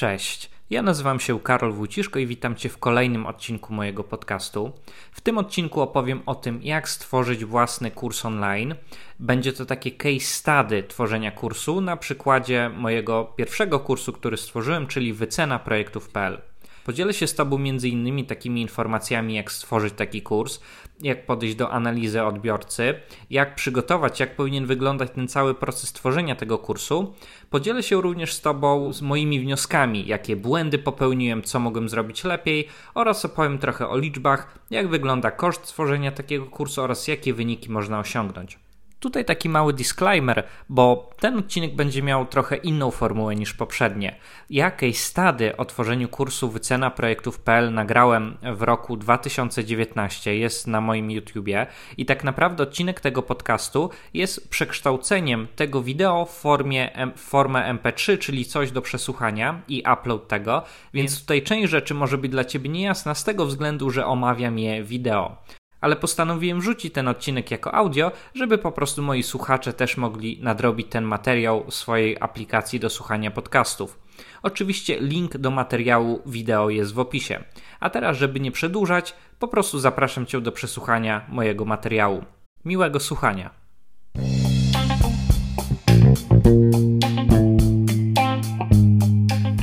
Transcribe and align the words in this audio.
Cześć. 0.00 0.50
Ja 0.70 0.82
nazywam 0.82 1.20
się 1.20 1.40
Karol 1.40 1.72
Wójciszko 1.72 2.18
i 2.18 2.26
witam 2.26 2.56
Cię 2.56 2.68
w 2.68 2.78
kolejnym 2.78 3.26
odcinku 3.26 3.74
mojego 3.74 4.04
podcastu. 4.04 4.72
W 5.12 5.20
tym 5.20 5.38
odcinku 5.38 5.80
opowiem 5.80 6.22
o 6.26 6.34
tym, 6.34 6.62
jak 6.62 6.88
stworzyć 6.88 7.44
własny 7.44 7.90
kurs 7.90 8.24
online. 8.24 8.74
Będzie 9.18 9.52
to 9.52 9.66
takie 9.66 9.90
case 9.90 10.20
study 10.20 10.82
tworzenia 10.82 11.30
kursu 11.30 11.80
na 11.80 11.96
przykładzie 11.96 12.70
mojego 12.76 13.24
pierwszego 13.24 13.80
kursu, 13.80 14.12
który 14.12 14.36
stworzyłem, 14.36 14.86
czyli 14.86 15.12
wycena 15.12 15.58
projektów.pl. 15.58 16.49
Podzielę 16.84 17.14
się 17.14 17.26
z 17.26 17.34
Tobą 17.34 17.58
między 17.58 17.88
innymi 17.88 18.24
takimi 18.24 18.60
informacjami, 18.62 19.34
jak 19.34 19.52
stworzyć 19.52 19.94
taki 19.94 20.22
kurs, 20.22 20.60
jak 21.00 21.26
podejść 21.26 21.54
do 21.54 21.70
analizy 21.70 22.22
odbiorcy, 22.22 22.94
jak 23.30 23.54
przygotować, 23.54 24.20
jak 24.20 24.36
powinien 24.36 24.66
wyglądać 24.66 25.10
ten 25.10 25.28
cały 25.28 25.54
proces 25.54 25.92
tworzenia 25.92 26.36
tego 26.36 26.58
kursu. 26.58 27.14
Podzielę 27.50 27.82
się 27.82 28.00
również 28.00 28.34
z 28.34 28.40
Tobą 28.40 28.92
z 28.92 29.02
moimi 29.02 29.40
wnioskami, 29.40 30.06
jakie 30.06 30.36
błędy 30.36 30.78
popełniłem, 30.78 31.42
co 31.42 31.60
mogłem 31.60 31.88
zrobić 31.88 32.24
lepiej 32.24 32.68
oraz 32.94 33.24
opowiem 33.24 33.58
trochę 33.58 33.88
o 33.88 33.98
liczbach, 33.98 34.58
jak 34.70 34.88
wygląda 34.88 35.30
koszt 35.30 35.64
stworzenia 35.64 36.12
takiego 36.12 36.46
kursu 36.46 36.82
oraz 36.82 37.08
jakie 37.08 37.34
wyniki 37.34 37.70
można 37.70 37.98
osiągnąć. 37.98 38.58
Tutaj 39.00 39.24
taki 39.24 39.48
mały 39.48 39.72
disclaimer, 39.72 40.46
bo 40.68 41.10
ten 41.20 41.38
odcinek 41.38 41.74
będzie 41.74 42.02
miał 42.02 42.26
trochę 42.26 42.56
inną 42.56 42.90
formułę 42.90 43.36
niż 43.36 43.54
poprzednie. 43.54 44.16
Jakiej 44.50 44.94
stady 44.94 45.56
o 45.56 45.64
tworzeniu 45.64 46.08
kursu 46.08 46.50
wycena 46.50 46.90
projektów.pl 46.90 47.74
nagrałem 47.74 48.36
w 48.56 48.62
roku 48.62 48.96
2019, 48.96 50.36
jest 50.36 50.66
na 50.66 50.80
moim 50.80 51.10
YouTubie 51.10 51.66
i 51.96 52.06
tak 52.06 52.24
naprawdę 52.24 52.62
odcinek 52.62 53.00
tego 53.00 53.22
podcastu 53.22 53.90
jest 54.14 54.50
przekształceniem 54.50 55.48
tego 55.56 55.82
wideo 55.82 56.24
w, 56.24 56.30
formie, 56.30 56.90
w 57.16 57.20
formę 57.20 57.74
MP3, 57.74 58.18
czyli 58.18 58.44
coś 58.44 58.70
do 58.70 58.82
przesłuchania 58.82 59.62
i 59.68 59.82
upload 59.92 60.28
tego, 60.28 60.62
więc 60.94 61.20
tutaj 61.20 61.42
część 61.42 61.70
rzeczy 61.70 61.94
może 61.94 62.18
być 62.18 62.30
dla 62.30 62.44
Ciebie 62.44 62.70
niejasna 62.70 63.14
z 63.14 63.24
tego 63.24 63.46
względu, 63.46 63.90
że 63.90 64.06
omawiam 64.06 64.58
je 64.58 64.84
wideo 64.84 65.36
ale 65.80 65.96
postanowiłem 65.96 66.62
rzucić 66.62 66.94
ten 66.94 67.08
odcinek 67.08 67.50
jako 67.50 67.74
audio, 67.74 68.12
żeby 68.34 68.58
po 68.58 68.72
prostu 68.72 69.02
moi 69.02 69.22
słuchacze 69.22 69.72
też 69.72 69.96
mogli 69.96 70.38
nadrobić 70.42 70.86
ten 70.90 71.04
materiał 71.04 71.64
w 71.64 71.74
swojej 71.74 72.16
aplikacji 72.20 72.80
do 72.80 72.90
słuchania 72.90 73.30
podcastów. 73.30 73.98
Oczywiście 74.42 75.00
link 75.00 75.36
do 75.36 75.50
materiału 75.50 76.22
wideo 76.26 76.70
jest 76.70 76.94
w 76.94 76.98
opisie. 76.98 77.44
A 77.80 77.90
teraz, 77.90 78.16
żeby 78.16 78.40
nie 78.40 78.52
przedłużać, 78.52 79.14
po 79.38 79.48
prostu 79.48 79.78
zapraszam 79.78 80.26
Cię 80.26 80.40
do 80.40 80.52
przesłuchania 80.52 81.26
mojego 81.28 81.64
materiału. 81.64 82.24
Miłego 82.64 83.00
słuchania. 83.00 83.50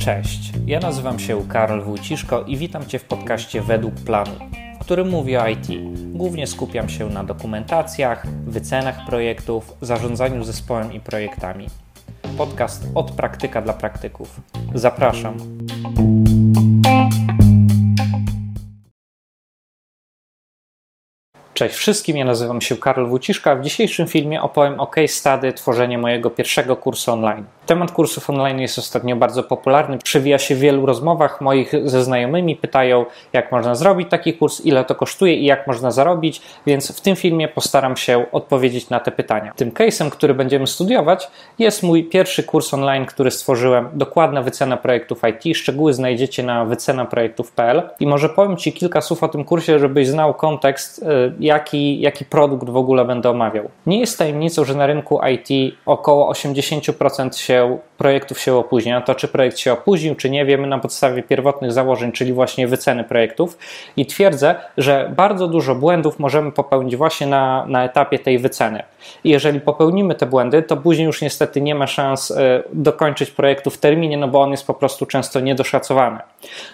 Cześć, 0.00 0.52
ja 0.66 0.80
nazywam 0.80 1.18
się 1.18 1.48
Karol 1.48 1.82
Wójciszko 1.82 2.42
i 2.42 2.56
witam 2.56 2.86
Cię 2.86 2.98
w 2.98 3.04
podcaście 3.04 3.62
Według 3.62 3.94
Planu 3.94 4.67
który 4.88 5.04
mówi 5.04 5.36
o 5.36 5.48
IT. 5.48 5.66
Głównie 6.12 6.46
skupiam 6.46 6.88
się 6.88 7.08
na 7.08 7.24
dokumentacjach, 7.24 8.26
wycenach 8.46 9.06
projektów, 9.06 9.72
zarządzaniu 9.80 10.44
zespołem 10.44 10.92
i 10.92 11.00
projektami. 11.00 11.66
Podcast 12.38 12.86
od 12.94 13.10
praktyka 13.10 13.62
dla 13.62 13.72
praktyków. 13.72 14.40
Zapraszam. 14.74 15.36
Cześć 21.54 21.74
wszystkim, 21.74 22.16
ja 22.16 22.24
nazywam 22.24 22.60
się 22.60 22.76
Karol 22.76 23.08
Wuciszka. 23.08 23.56
W 23.56 23.62
dzisiejszym 23.62 24.06
filmie 24.06 24.42
opowiem 24.42 24.80
o 24.80 24.86
case 24.86 25.08
study 25.08 25.52
tworzenia 25.52 25.98
mojego 25.98 26.30
pierwszego 26.30 26.76
kursu 26.76 27.12
online. 27.12 27.44
Temat 27.68 27.92
kursów 27.92 28.30
online 28.30 28.60
jest 28.60 28.78
ostatnio 28.78 29.16
bardzo 29.16 29.42
popularny, 29.42 29.98
przewija 29.98 30.38
się 30.38 30.54
w 30.54 30.58
wielu 30.58 30.86
rozmowach 30.86 31.40
moich 31.40 31.72
ze 31.84 32.04
znajomymi, 32.04 32.56
pytają 32.56 33.06
jak 33.32 33.52
można 33.52 33.74
zrobić 33.74 34.10
taki 34.10 34.34
kurs, 34.34 34.60
ile 34.60 34.84
to 34.84 34.94
kosztuje 34.94 35.34
i 35.34 35.44
jak 35.44 35.66
można 35.66 35.90
zarobić, 35.90 36.42
więc 36.66 36.92
w 36.96 37.00
tym 37.00 37.16
filmie 37.16 37.48
postaram 37.48 37.96
się 37.96 38.26
odpowiedzieć 38.32 38.90
na 38.90 39.00
te 39.00 39.10
pytania. 39.10 39.52
Tym 39.56 39.70
case'em, 39.70 40.10
który 40.10 40.34
będziemy 40.34 40.66
studiować 40.66 41.30
jest 41.58 41.82
mój 41.82 42.04
pierwszy 42.04 42.42
kurs 42.42 42.74
online, 42.74 43.06
który 43.06 43.30
stworzyłem, 43.30 43.88
dokładna 43.92 44.42
wycena 44.42 44.76
projektów 44.76 45.22
IT. 45.30 45.56
Szczegóły 45.56 45.94
znajdziecie 45.94 46.42
na 46.42 46.64
wycenaprojektów.pl 46.64 47.82
i 48.00 48.06
może 48.06 48.28
powiem 48.28 48.56
Ci 48.56 48.72
kilka 48.72 49.00
słów 49.00 49.22
o 49.22 49.28
tym 49.28 49.44
kursie, 49.44 49.78
żebyś 49.78 50.08
znał 50.08 50.34
kontekst, 50.34 51.02
y, 51.02 51.04
jaki, 51.40 52.00
jaki 52.00 52.24
produkt 52.24 52.68
w 52.68 52.76
ogóle 52.76 53.04
będę 53.04 53.30
omawiał. 53.30 53.68
Nie 53.86 54.00
jest 54.00 54.18
tajemnicą, 54.18 54.64
że 54.64 54.74
na 54.74 54.86
rynku 54.86 55.20
IT 55.32 55.74
około 55.86 56.32
80% 56.32 57.36
się 57.36 57.57
projektów 57.98 58.40
się 58.40 58.54
opóźnia. 58.54 59.00
To, 59.00 59.14
czy 59.14 59.28
projekt 59.28 59.58
się 59.58 59.72
opóźnił, 59.72 60.14
czy 60.14 60.30
nie, 60.30 60.44
wiemy 60.44 60.66
na 60.66 60.78
podstawie 60.78 61.22
pierwotnych 61.22 61.72
założeń, 61.72 62.12
czyli 62.12 62.32
właśnie 62.32 62.68
wyceny 62.68 63.04
projektów. 63.04 63.58
I 63.96 64.06
twierdzę, 64.06 64.54
że 64.76 65.12
bardzo 65.16 65.48
dużo 65.48 65.74
błędów 65.74 66.18
możemy 66.18 66.52
popełnić 66.52 66.96
właśnie 66.96 67.26
na, 67.26 67.66
na 67.66 67.84
etapie 67.84 68.18
tej 68.18 68.38
wyceny. 68.38 68.82
I 69.24 69.30
jeżeli 69.30 69.60
popełnimy 69.60 70.14
te 70.14 70.26
błędy, 70.26 70.62
to 70.62 70.76
później 70.76 71.06
już 71.06 71.22
niestety 71.22 71.60
nie 71.60 71.74
ma 71.74 71.86
szans 71.86 72.30
e, 72.30 72.62
dokończyć 72.72 73.30
projektu 73.30 73.70
w 73.70 73.78
terminie, 73.78 74.16
no 74.16 74.28
bo 74.28 74.42
on 74.42 74.50
jest 74.50 74.66
po 74.66 74.74
prostu 74.74 75.06
często 75.06 75.40
niedoszacowany. 75.40 76.18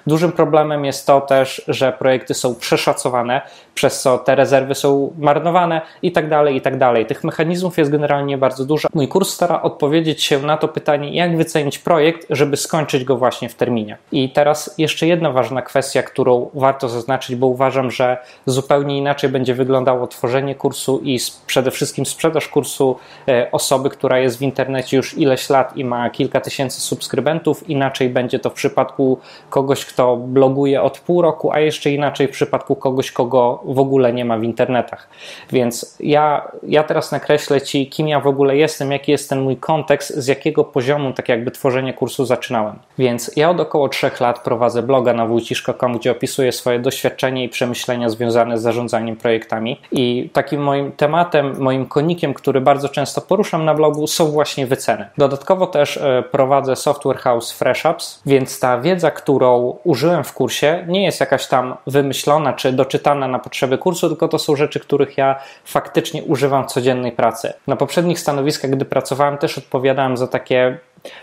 Dużym 0.06 0.32
problemem 0.32 0.84
jest 0.84 1.06
to 1.06 1.20
też, 1.20 1.64
że 1.68 1.92
projekty 1.92 2.34
są 2.34 2.54
przeszacowane, 2.54 3.42
przez 3.74 4.00
co 4.00 4.18
te 4.18 4.34
rezerwy 4.34 4.74
są 4.74 5.12
marnowane 5.18 5.80
i 6.02 6.12
tak 6.12 6.28
dalej, 6.28 6.56
i 6.56 6.60
tak 6.60 6.78
dalej. 6.78 7.06
Tych 7.06 7.24
mechanizmów 7.24 7.78
jest 7.78 7.90
generalnie 7.90 8.38
bardzo 8.38 8.64
dużo. 8.64 8.88
Mój 8.94 9.08
kurs 9.08 9.30
stara 9.30 9.62
odpowiedzieć 9.62 10.24
się 10.24 10.38
na 10.38 10.56
to 10.56 10.68
pytanie, 10.68 11.14
jak 11.14 11.36
wycenić 11.36 11.78
projekt, 11.78 12.26
żeby 12.30 12.56
skończyć 12.56 13.04
go 13.04 13.16
właśnie 13.16 13.48
w 13.48 13.54
terminie. 13.54 13.96
I 14.12 14.30
teraz 14.30 14.74
jeszcze 14.78 15.06
jedna 15.06 15.30
ważna 15.30 15.62
kwestia, 15.62 16.02
którą 16.02 16.50
warto 16.54 16.88
zaznaczyć, 16.88 17.36
bo 17.36 17.46
uważam, 17.46 17.90
że 17.90 18.18
zupełnie 18.46 18.98
inaczej 18.98 19.30
będzie 19.30 19.54
wyglądało 19.54 20.06
tworzenie 20.06 20.54
kursu 20.54 21.00
i 21.04 21.18
przede 21.46 21.70
wszystkim 21.70 22.06
sprzedaż 22.06 22.48
kursu 22.48 22.96
e, 23.28 23.48
osoby, 23.52 23.90
która 23.90 24.18
jest 24.18 24.38
w 24.38 24.42
internecie 24.42 24.96
już 24.96 25.18
ileś 25.18 25.50
lat 25.50 25.76
i 25.76 25.84
ma 25.84 26.10
kilka 26.10 26.40
tysięcy 26.40 26.80
subskrybentów. 26.80 27.68
Inaczej 27.68 28.08
będzie 28.08 28.38
to 28.38 28.50
w 28.50 28.52
przypadku 28.52 29.18
kogoś, 29.54 29.84
kto 29.84 30.16
bloguje 30.16 30.82
od 30.82 30.98
pół 30.98 31.22
roku, 31.22 31.52
a 31.52 31.60
jeszcze 31.60 31.90
inaczej 31.90 32.28
w 32.28 32.30
przypadku 32.30 32.76
kogoś, 32.76 33.12
kogo 33.12 33.60
w 33.64 33.78
ogóle 33.78 34.12
nie 34.12 34.24
ma 34.24 34.38
w 34.38 34.42
internetach. 34.42 35.08
Więc 35.52 35.96
ja, 36.00 36.48
ja 36.62 36.82
teraz 36.82 37.12
nakreślę 37.12 37.60
Ci, 37.60 37.88
kim 37.88 38.08
ja 38.08 38.20
w 38.20 38.26
ogóle 38.26 38.56
jestem, 38.56 38.92
jaki 38.92 39.12
jest 39.12 39.30
ten 39.30 39.40
mój 39.40 39.56
kontekst, 39.56 40.16
z 40.16 40.26
jakiego 40.26 40.64
poziomu 40.64 41.12
tak 41.12 41.28
jakby 41.28 41.50
tworzenie 41.50 41.94
kursu 41.94 42.24
zaczynałem. 42.24 42.78
Więc 42.98 43.30
ja 43.36 43.50
od 43.50 43.60
około 43.60 43.88
3 43.88 44.10
lat 44.20 44.38
prowadzę 44.38 44.82
bloga 44.82 45.12
na 45.12 45.26
wójciszko.com, 45.26 45.98
gdzie 45.98 46.10
opisuję 46.10 46.52
swoje 46.52 46.78
doświadczenie 46.78 47.44
i 47.44 47.48
przemyślenia 47.48 48.08
związane 48.08 48.58
z 48.58 48.62
zarządzaniem 48.62 49.16
projektami. 49.16 49.80
I 49.92 50.30
takim 50.32 50.62
moim 50.62 50.92
tematem, 50.92 51.56
moim 51.58 51.86
konikiem, 51.86 52.34
który 52.34 52.60
bardzo 52.60 52.88
często 52.88 53.20
poruszam 53.20 53.64
na 53.64 53.74
blogu, 53.74 54.06
są 54.06 54.26
właśnie 54.26 54.66
wyceny. 54.66 55.08
Dodatkowo 55.18 55.66
też 55.66 55.96
e, 55.96 56.22
prowadzę 56.30 56.76
software 56.76 57.18
house 57.18 57.52
FreshUps, 57.52 58.22
więc 58.26 58.60
ta 58.60 58.80
wiedza, 58.80 59.10
którą 59.10 59.43
użyłem 59.84 60.24
w 60.24 60.32
kursie, 60.32 60.84
nie 60.88 61.04
jest 61.04 61.20
jakaś 61.20 61.46
tam 61.46 61.76
wymyślona 61.86 62.52
czy 62.52 62.72
doczytana 62.72 63.28
na 63.28 63.38
potrzeby 63.38 63.78
kursu, 63.78 64.08
tylko 64.08 64.28
to 64.28 64.38
są 64.38 64.56
rzeczy, 64.56 64.80
których 64.80 65.18
ja 65.18 65.36
faktycznie 65.64 66.22
używam 66.22 66.68
w 66.68 66.72
codziennej 66.72 67.12
pracy. 67.12 67.52
Na 67.66 67.76
poprzednich 67.76 68.20
stanowiskach, 68.20 68.70
gdy 68.70 68.84
pracowałem, 68.84 69.38
też 69.38 69.58
odpowiadałem 69.58 70.16
za 70.16 70.26
takie 70.26 70.78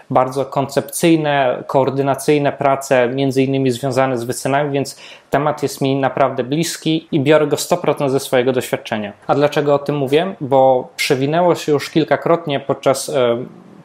bardzo 0.10 0.46
koncepcyjne, 0.46 1.64
koordynacyjne 1.68 2.52
prace, 2.52 3.10
między 3.10 3.44
innymi 3.44 3.72
związane 3.72 4.18
z 4.18 4.24
wycenami, 4.24 4.72
więc 4.72 5.00
temat 5.30 5.64
jest 5.64 5.82
mi 5.82 5.96
naprawdę 5.96 6.44
bliski 6.44 7.08
i 7.12 7.20
biorę 7.20 7.48
go 7.48 7.56
100% 7.56 8.10
ze 8.10 8.20
swojego 8.20 8.52
doświadczenia. 8.52 9.14
A 9.28 9.36
dlaczego 9.36 9.76
o 9.76 9.80
tym 9.80 9.98
mówię? 9.98 10.36
Bo 10.42 10.90
przewinęło 10.96 11.56
się 11.56 11.72
już 11.72 11.90
kilkakrotnie 11.90 12.60
podczas 12.60 13.10
e, 13.10 13.38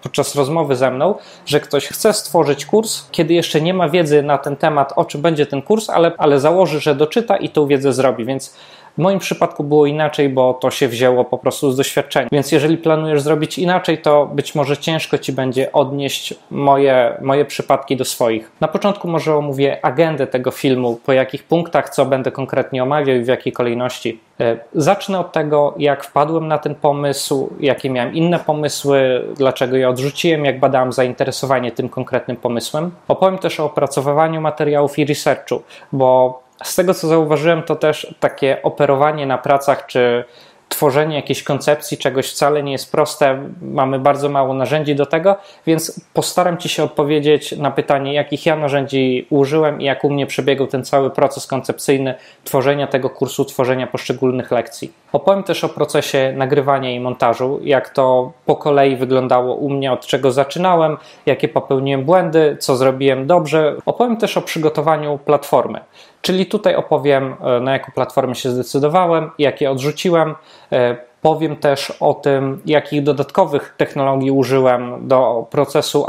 podczas 0.07 0.35
rozmowy 0.35 0.77
ze 0.77 0.91
mną, 0.91 1.15
że 1.47 1.61
ktoś 1.61 1.87
chce 1.87 2.13
stworzyć 2.13 2.67
kurs, 2.67 3.05
kiedy 3.11 3.35
jeszcze 3.35 3.61
nie 3.61 3.75
ma 3.75 3.89
wiedzy 3.89 4.23
na 4.23 4.39
ten 4.39 4.57
temat, 4.57 4.93
o 4.97 5.05
czym 5.05 5.23
będzie 5.23 5.47
ten 5.47 5.63
kurs, 5.63 5.91
ale, 5.91 6.13
ale 6.19 6.41
założy, 6.41 6.81
że 6.81 6.95
doczyta 6.95 7.37
i 7.37 7.49
tą 7.49 7.67
wiedzę 7.67 7.93
zrobi. 7.93 8.25
Więc 8.25 8.55
w 8.99 9.03
moim 9.03 9.19
przypadku 9.19 9.65
było 9.65 9.87
inaczej, 9.87 10.29
bo 10.29 10.55
to 10.55 10.71
się 10.71 10.89
wzięło 10.89 11.25
po 11.25 11.39
prostu 11.39 11.73
z 11.73 11.77
doświadczenia. 11.77 12.29
Więc 12.33 12.53
jeżeli 12.53 12.79
planujesz 12.79 13.23
zrobić 13.23 13.59
inaczej, 13.59 13.99
to 13.99 14.27
być 14.27 14.55
może 14.55 14.77
ciężko 14.77 15.19
ci 15.19 15.33
będzie 15.33 15.73
odnieść 15.73 16.35
moje, 16.51 17.19
moje 17.23 17.45
przypadki 17.45 17.97
do 17.97 18.05
swoich. 18.05 18.53
Na 18.61 18.69
początku 18.69 19.09
może 19.09 19.37
omówię 19.37 19.85
agendę 19.85 20.27
tego 20.27 20.51
filmu, 20.51 21.01
po 21.07 21.13
jakich 21.13 21.45
punktach, 21.45 21.91
co 21.91 22.07
będę 22.07 22.33
konkretnie 22.33 22.83
omawiał 22.83 23.17
i 23.17 23.25
w 23.25 23.27
jakiej 23.27 23.53
kolejności. 23.53 24.21
E, 24.41 24.57
zacznę 24.75 25.19
od 25.19 25.33
tego, 25.33 25.75
jak 25.79 26.05
wpadłem 26.05 26.49
na 26.49 26.59
ten 26.59 26.75
pomysł, 26.75 27.51
jakie 27.61 27.91
miałem 27.91 28.15
inne 28.15 28.39
pomysły, 28.39 29.25
dlaczego 29.37 29.77
je 29.77 29.89
odrzuciłem, 29.89 30.45
jak 30.45 30.61
badałem 30.61 30.93
zainteresowanie 30.93 31.73
tym 31.73 31.89
konkretnym 31.89 32.37
pomysłem. 32.37 32.91
Opowiem 33.09 33.39
też 33.39 33.61
o 33.61 33.65
opracowywaniu 33.65 34.41
materiałów 34.41 34.99
i 34.99 35.05
researchu, 35.05 35.63
bo 35.93 36.46
z 36.65 36.75
tego 36.75 36.95
co 36.95 37.09
zauważyłem, 37.09 37.63
to 37.63 37.77
też 37.77 38.15
takie 38.21 38.63
operowanie 38.63 39.27
na 39.27 39.39
pracach 39.39 39.87
czy 39.87 40.25
tworzenie 40.69 41.17
jakiejś 41.17 41.43
koncepcji 41.43 41.99
czegoś 41.99 42.31
wcale 42.31 42.63
nie 42.63 42.73
jest 42.73 42.93
proste, 42.93 43.49
mamy 43.63 43.99
bardzo 43.99 44.29
mało 44.29 44.55
narzędzi 44.55 44.95
do 44.95 45.07
tego, 45.07 45.37
więc 45.67 46.01
postaram 46.15 46.59
Ci 46.59 46.69
się 46.69 46.85
odpowiedzieć 46.85 47.53
na 47.53 47.71
pytanie, 47.71 48.15
jakich 48.15 48.47
ja 48.47 48.57
narzędzi 48.57 49.27
użyłem 49.31 49.81
i 49.81 49.85
jak 49.85 50.05
u 50.05 50.11
mnie 50.11 50.27
przebiegał 50.27 50.67
ten 50.67 50.85
cały 50.85 51.11
proces 51.11 51.47
koncepcyjny 51.47 52.15
tworzenia 52.45 52.87
tego 52.87 53.11
kursu, 53.11 53.45
tworzenia 53.45 53.87
poszczególnych 53.87 54.51
lekcji. 54.51 54.93
Opowiem 55.13 55.43
też 55.43 55.65
o 55.65 55.69
procesie 55.69 56.33
nagrywania 56.37 56.91
i 56.91 57.01
montażu, 57.01 57.61
jak 57.63 57.89
to 57.89 58.33
po 58.47 58.57
kolei 58.57 58.97
wyglądało 58.97 59.55
u 59.55 59.71
mnie, 59.71 59.93
od 59.93 60.07
czego 60.07 60.33
zaczynałem, 60.33 60.97
jakie 61.27 61.49
popełniłem 61.49 62.05
błędy, 62.05 62.57
co 62.61 62.77
zrobiłem 62.77 63.27
dobrze. 63.27 63.77
Opowiem 63.87 64.17
też 64.17 64.37
o 64.37 64.43
przygotowaniu 64.43 65.19
platformy. 65.25 65.81
Czyli 66.23 66.47
tutaj 66.47 66.75
opowiem, 66.75 67.37
e, 67.41 67.61
na 67.61 67.73
jaką 67.73 67.93
platformę 67.93 68.35
się 68.35 68.51
zdecydowałem, 68.51 69.31
jakie 69.39 69.71
odrzuciłem. 69.71 70.35
E, 70.73 70.97
powiem 71.23 71.57
też 71.57 71.93
o 72.01 72.15
tym, 72.15 72.63
jakich 72.67 73.03
dodatkowych 73.03 73.75
technologii 73.77 74.31
użyłem 74.31 75.09
do 75.09 75.47
procesu 75.51 76.07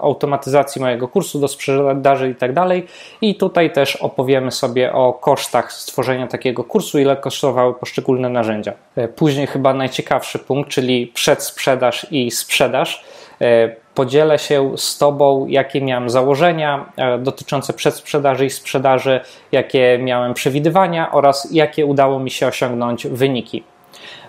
automatyzacji 0.00 0.82
mojego 0.82 1.08
kursu, 1.08 1.40
do 1.40 1.48
sprzedaży 1.48 2.30
i 2.30 2.34
tak. 2.34 2.50
I 3.20 3.34
tutaj 3.34 3.72
też 3.72 3.96
opowiemy 3.96 4.50
sobie 4.50 4.92
o 4.92 5.12
kosztach 5.12 5.72
stworzenia 5.72 6.26
takiego 6.26 6.64
kursu, 6.64 6.98
ile 6.98 7.16
kosztowały 7.16 7.74
poszczególne 7.74 8.28
narzędzia. 8.28 8.72
E, 8.96 9.08
później 9.08 9.46
chyba 9.46 9.74
najciekawszy 9.74 10.38
punkt, 10.38 10.70
czyli 10.70 11.06
przedsprzedaż 11.06 12.06
i 12.10 12.30
sprzedaż 12.30 13.04
podzielę 13.94 14.38
się 14.38 14.72
z 14.76 14.98
Tobą, 14.98 15.46
jakie 15.46 15.80
miałem 15.82 16.10
założenia 16.10 16.92
e, 16.96 17.18
dotyczące 17.18 17.72
przedsprzedaży 17.72 18.46
i 18.46 18.50
sprzedaży, 18.50 19.20
jakie 19.52 19.98
miałem 20.02 20.34
przewidywania 20.34 21.12
oraz 21.12 21.48
jakie 21.52 21.86
udało 21.86 22.18
mi 22.18 22.30
się 22.30 22.46
osiągnąć 22.46 23.06
wyniki. 23.06 23.64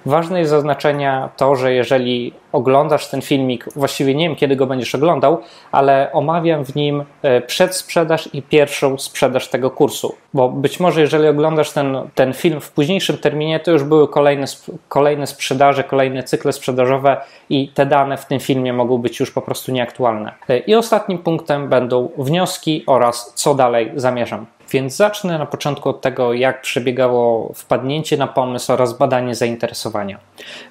Ważne 0.05 0.39
jest 0.39 0.51
zaznaczenia 0.51 1.29
to, 1.37 1.55
że 1.55 1.73
jeżeli 1.73 2.33
oglądasz 2.51 3.07
ten 3.07 3.21
filmik, 3.21 3.65
właściwie 3.75 4.15
nie 4.15 4.27
wiem 4.29 4.35
kiedy 4.35 4.55
go 4.55 4.67
będziesz 4.67 4.95
oglądał, 4.95 5.41
ale 5.71 6.09
omawiam 6.13 6.65
w 6.65 6.75
nim 6.75 7.03
e, 7.21 7.41
przedsprzedaż 7.41 8.29
i 8.33 8.41
pierwszą 8.41 8.97
sprzedaż 8.97 9.47
tego 9.47 9.71
kursu. 9.71 10.15
Bo 10.33 10.49
być 10.49 10.79
może 10.79 11.01
jeżeli 11.01 11.27
oglądasz 11.27 11.71
ten, 11.71 11.97
ten 12.15 12.33
film 12.33 12.61
w 12.61 12.71
późniejszym 12.71 13.17
terminie, 13.17 13.59
to 13.59 13.71
już 13.71 13.83
były 13.83 14.07
kolejne, 14.07 14.45
kolejne 14.89 15.27
sprzedaże, 15.27 15.83
kolejne 15.83 16.23
cykle 16.23 16.53
sprzedażowe 16.53 17.17
i 17.49 17.67
te 17.67 17.85
dane 17.85 18.17
w 18.17 18.25
tym 18.25 18.39
filmie 18.39 18.73
mogą 18.73 18.97
być 18.97 19.19
już 19.19 19.31
po 19.31 19.41
prostu 19.41 19.71
nieaktualne. 19.71 20.33
E, 20.49 20.57
I 20.57 20.75
ostatnim 20.75 21.17
punktem 21.17 21.69
będą 21.69 22.09
wnioski 22.17 22.83
oraz 22.87 23.33
co 23.35 23.55
dalej 23.55 23.91
zamierzam. 23.95 24.45
Więc 24.73 24.95
zacznę 24.95 25.37
na 25.37 25.45
początku 25.45 25.89
od 25.89 26.01
tego, 26.01 26.33
jak 26.33 26.61
przebiegało 26.61 27.53
wpadnięcie 27.55 28.17
na 28.17 28.27
pomysł 28.27 28.73
oraz 28.73 28.97
badanie 28.97 29.35
zainteresowania. 29.35 30.19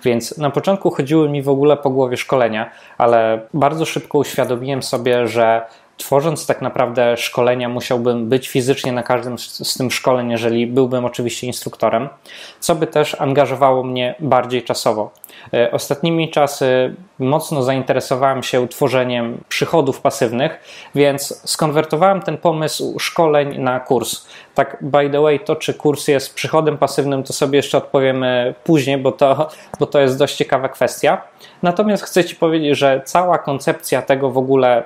Więc 0.05 0.39
na 0.39 0.51
początku 0.51 0.91
chodziły 0.91 1.29
mi 1.29 1.43
w 1.43 1.49
ogóle 1.49 1.77
po 1.77 1.91
głowie 1.91 2.17
szkolenia, 2.17 2.71
ale 2.99 3.41
bardzo 3.55 3.85
szybko 3.85 4.19
uświadomiłem 4.19 4.83
sobie, 4.83 5.27
że 5.27 5.63
tworząc 5.97 6.47
tak 6.47 6.63
naprawdę 6.63 7.17
szkolenia, 7.17 7.69
musiałbym 7.69 8.29
być 8.29 8.49
fizycznie 8.49 8.93
na 8.93 9.03
każdym 9.03 9.39
z 9.39 9.75
tym 9.79 9.91
szkoleń, 9.91 10.31
jeżeli 10.31 10.67
byłbym 10.67 11.05
oczywiście 11.05 11.47
instruktorem, 11.47 12.09
co 12.61 12.75
by 12.75 12.87
też 12.87 13.21
angażowało 13.21 13.83
mnie 13.83 14.15
bardziej 14.21 14.63
czasowo. 14.63 15.11
E, 15.55 15.71
ostatnimi 15.73 16.31
czasy 16.31 16.95
mocno 17.23 17.63
zainteresowałem 17.63 18.43
się 18.43 18.69
tworzeniem 18.69 19.41
przychodów 19.49 20.01
pasywnych, 20.01 20.61
więc 20.95 21.51
skonwertowałem 21.51 22.21
ten 22.23 22.37
pomysł 22.37 22.99
szkoleń 22.99 23.59
na 23.59 23.81
kurs. 23.81 24.27
Tak, 24.55 24.77
by 24.81 25.11
the 25.11 25.21
way, 25.21 25.41
to 25.41 25.57
czy 25.57 25.75
kurs 25.75 26.09
jest 26.09 26.35
przychodem 26.35 26.79
pasywnym, 26.79 27.23
to 27.23 27.33
sobie 27.33 27.57
jeszcze 27.57 27.79
odpowiemy 27.79 28.55
później, 28.65 28.99
bo 28.99 29.13
to, 29.13 29.49
bo 29.81 29.87
to 29.87 30.01
jest 30.01 30.19
dość 30.19 30.37
ciekawa 30.37 30.69
kwestia. 30.69 31.23
Natomiast 31.63 32.03
chcę 32.03 32.25
Ci 32.25 32.37
powiedzieć, 32.37 32.79
że 32.79 33.03
cała 33.05 33.39
koncepcja 33.39 34.03
tego 34.03 34.31
w 34.31 34.39
ogóle 34.39 34.85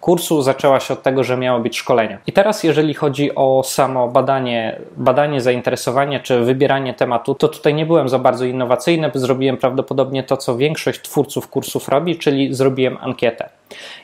kursu 0.00 0.42
zaczęła 0.42 0.80
się 0.80 0.94
od 0.94 1.02
tego, 1.02 1.24
że 1.24 1.36
miało 1.36 1.60
być 1.60 1.78
szkolenia. 1.78 2.18
I 2.26 2.32
teraz, 2.32 2.64
jeżeli 2.64 2.94
chodzi 2.94 3.34
o 3.34 3.62
samo 3.64 4.08
badanie, 4.08 4.80
badanie 4.96 5.40
zainteresowania 5.40 6.20
czy 6.20 6.40
wybieranie 6.40 6.94
tematu, 6.94 7.34
to 7.34 7.48
tutaj 7.48 7.74
nie 7.74 7.86
byłem 7.86 8.08
za 8.08 8.18
bardzo 8.18 8.44
innowacyjny, 8.44 9.10
zrobiłem 9.14 9.56
prawdopodobnie 9.56 10.22
to, 10.22 10.36
co 10.36 10.56
większość 10.56 11.02
twórców 11.02 11.48
kursów 11.70 11.88
robi, 11.88 12.18
czyli 12.18 12.54
zrobiłem 12.54 12.98
ankietę. 13.00 13.48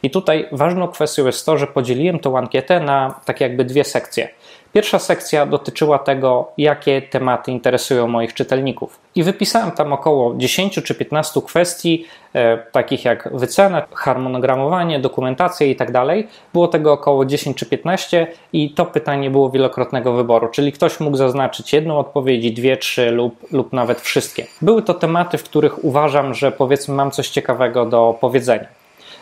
I 0.02 0.10
tutaj 0.10 0.48
ważną 0.52 0.88
kwestią 0.88 1.26
jest 1.26 1.46
to, 1.46 1.58
że 1.58 1.66
podzieliłem 1.66 2.18
tą 2.18 2.38
ankietę 2.38 2.80
na 2.80 3.20
tak 3.24 3.40
jakby 3.40 3.64
dwie 3.64 3.84
sekcje. 3.84 4.28
Pierwsza 4.76 4.98
sekcja 4.98 5.46
dotyczyła 5.46 5.98
tego, 5.98 6.52
jakie 6.58 7.02
tematy 7.02 7.52
interesują 7.52 8.08
moich 8.08 8.34
czytelników. 8.34 8.98
I 9.14 9.22
wypisałem 9.22 9.70
tam 9.70 9.92
około 9.92 10.34
10 10.36 10.82
czy 10.82 10.94
15 10.94 11.42
kwestii, 11.42 12.06
e, 12.34 12.58
takich 12.58 13.04
jak 13.04 13.28
wycena, 13.32 13.82
harmonogramowanie, 13.94 15.00
dokumentacja 15.00 15.66
i 15.66 15.76
tak 15.76 15.92
dalej. 15.92 16.28
Było 16.52 16.68
tego 16.68 16.92
około 16.92 17.24
10 17.24 17.56
czy 17.56 17.66
15 17.66 18.26
i 18.52 18.70
to 18.70 18.86
pytanie 18.86 19.30
było 19.30 19.50
wielokrotnego 19.50 20.12
wyboru, 20.12 20.48
czyli 20.48 20.72
ktoś 20.72 21.00
mógł 21.00 21.16
zaznaczyć 21.16 21.72
jedną 21.72 21.98
odpowiedź, 21.98 22.52
dwie, 22.52 22.76
trzy 22.76 23.10
lub, 23.10 23.52
lub 23.52 23.72
nawet 23.72 24.00
wszystkie. 24.00 24.46
Były 24.62 24.82
to 24.82 24.94
tematy, 24.94 25.38
w 25.38 25.44
których 25.44 25.84
uważam, 25.84 26.34
że 26.34 26.52
powiedzmy 26.52 26.94
mam 26.94 27.10
coś 27.10 27.28
ciekawego 27.28 27.86
do 27.86 28.18
powiedzenia. 28.20 28.66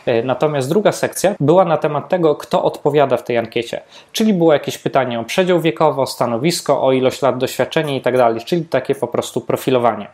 E, 0.06 0.22
natomiast 0.22 0.68
druga 0.68 0.92
sekcja 0.92 1.34
była 1.40 1.64
na 1.64 1.76
temat 1.76 2.08
tego, 2.08 2.34
kto 2.34 2.62
odpowiada 2.62 3.16
w 3.16 3.24
tej 3.24 3.38
ankiecie. 3.38 3.80
Czyli 4.12 4.32
było 4.32 4.52
jakieś 4.52 4.78
pytanie 4.78 5.20
o 5.20 5.24
przedział 5.24 5.60
wiekowy, 5.60 6.00
o 6.00 6.06
stanowisko, 6.06 6.82
o 6.82 6.92
ilość 6.92 7.22
lat 7.22 7.38
doświadczenia 7.38 7.94
itd., 7.94 8.18
tak 8.18 8.44
czyli 8.44 8.64
takie 8.64 8.94
po 8.94 9.06
prostu 9.06 9.40
profilowanie. 9.40 10.08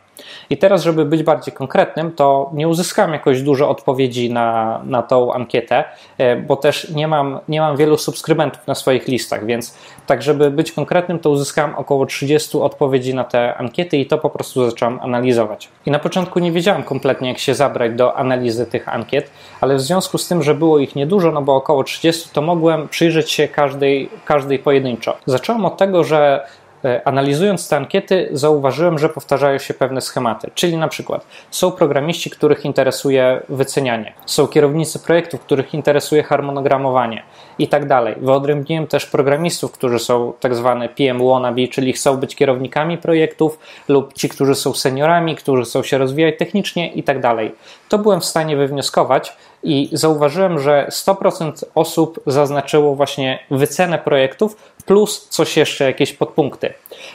I 0.49 0.57
teraz, 0.57 0.83
żeby 0.83 1.05
być 1.05 1.23
bardziej 1.23 1.53
konkretnym, 1.53 2.11
to 2.11 2.49
nie 2.53 2.67
uzyskam 2.67 3.13
jakoś 3.13 3.41
dużo 3.41 3.69
odpowiedzi 3.69 4.33
na, 4.33 4.81
na 4.83 5.01
tą 5.01 5.33
ankietę, 5.33 5.83
e, 6.17 6.35
bo 6.35 6.55
też 6.55 6.89
nie 6.89 7.07
mam, 7.07 7.39
nie 7.47 7.61
mam 7.61 7.77
wielu 7.77 7.97
subskrybentów 7.97 8.67
na 8.67 8.75
swoich 8.75 9.07
listach, 9.07 9.45
więc 9.45 9.77
tak, 10.07 10.21
żeby 10.21 10.51
być 10.51 10.71
konkretnym, 10.71 11.19
to 11.19 11.29
uzyskałem 11.29 11.75
około 11.75 12.05
30 12.05 12.57
odpowiedzi 12.57 13.15
na 13.15 13.23
te 13.23 13.57
ankiety 13.57 13.97
i 13.97 14.05
to 14.05 14.17
po 14.17 14.29
prostu 14.29 14.69
zacząłem 14.69 14.99
analizować. 14.99 15.69
I 15.85 15.91
na 15.91 15.99
początku 15.99 16.39
nie 16.39 16.51
wiedziałem 16.51 16.83
kompletnie, 16.83 17.29
jak 17.29 17.37
się 17.37 17.55
zabrać 17.55 17.93
do 17.93 18.17
analizy 18.17 18.65
tych 18.65 18.89
ankiet, 18.89 19.29
ale 19.61 19.75
w 19.75 19.80
związku 19.81 20.17
z 20.17 20.27
tym, 20.27 20.43
że 20.43 20.55
było 20.55 20.79
ich 20.79 20.95
niedużo, 20.95 21.31
no 21.31 21.41
bo 21.41 21.55
około 21.55 21.83
30, 21.83 22.29
to 22.33 22.41
mogłem 22.41 22.87
przyjrzeć 22.87 23.31
się 23.31 23.47
każdej, 23.47 24.09
każdej 24.25 24.59
pojedynczo. 24.59 25.17
Zacząłem 25.25 25.65
od 25.65 25.77
tego, 25.77 26.03
że 26.03 26.45
E, 26.85 27.07
analizując 27.07 27.69
te 27.69 27.77
ankiety, 27.77 28.29
zauważyłem, 28.31 28.99
że 28.99 29.09
powtarzają 29.09 29.57
się 29.57 29.73
pewne 29.73 30.01
schematy. 30.01 30.51
Czyli 30.55 30.77
na 30.77 30.87
przykład 30.87 31.25
są 31.51 31.71
programiści, 31.71 32.29
których 32.29 32.65
interesuje 32.65 33.41
wycenianie, 33.49 34.13
są 34.25 34.47
kierownicy 34.47 34.99
projektów, 34.99 35.41
których 35.41 35.73
interesuje 35.73 36.23
harmonogramowanie 36.23 37.23
i 37.59 37.67
tak 37.67 37.87
dalej. 37.87 38.15
Wyodrębniłem 38.21 38.87
też 38.87 39.05
programistów, 39.05 39.71
którzy 39.71 39.99
są 39.99 40.33
tak 40.39 40.55
zwane 40.55 40.89
PM 40.89 41.27
wannabe, 41.27 41.67
czyli 41.67 41.93
chcą 41.93 42.17
być 42.17 42.35
kierownikami 42.35 42.97
projektów, 42.97 43.59
lub 43.87 44.13
ci, 44.13 44.29
którzy 44.29 44.55
są 44.55 44.73
seniorami, 44.73 45.35
którzy 45.35 45.63
chcą 45.63 45.83
się 45.83 45.97
rozwijać 45.97 46.35
technicznie 46.37 46.91
i 46.93 47.03
tak 47.03 47.21
dalej. 47.21 47.55
To 47.89 47.97
byłem 47.97 48.21
w 48.21 48.25
stanie 48.25 48.55
wywnioskować, 48.55 49.37
i 49.63 49.89
zauważyłem, 49.91 50.59
że 50.59 50.87
100% 50.89 51.63
osób 51.75 52.19
zaznaczyło 52.27 52.95
właśnie 52.95 53.39
wycenę 53.51 53.97
projektów 53.97 54.55
plus 54.85 55.27
coś 55.29 55.57
jeszcze, 55.57 55.85
jakieś 55.85 56.13
podpunkty. 56.13 56.73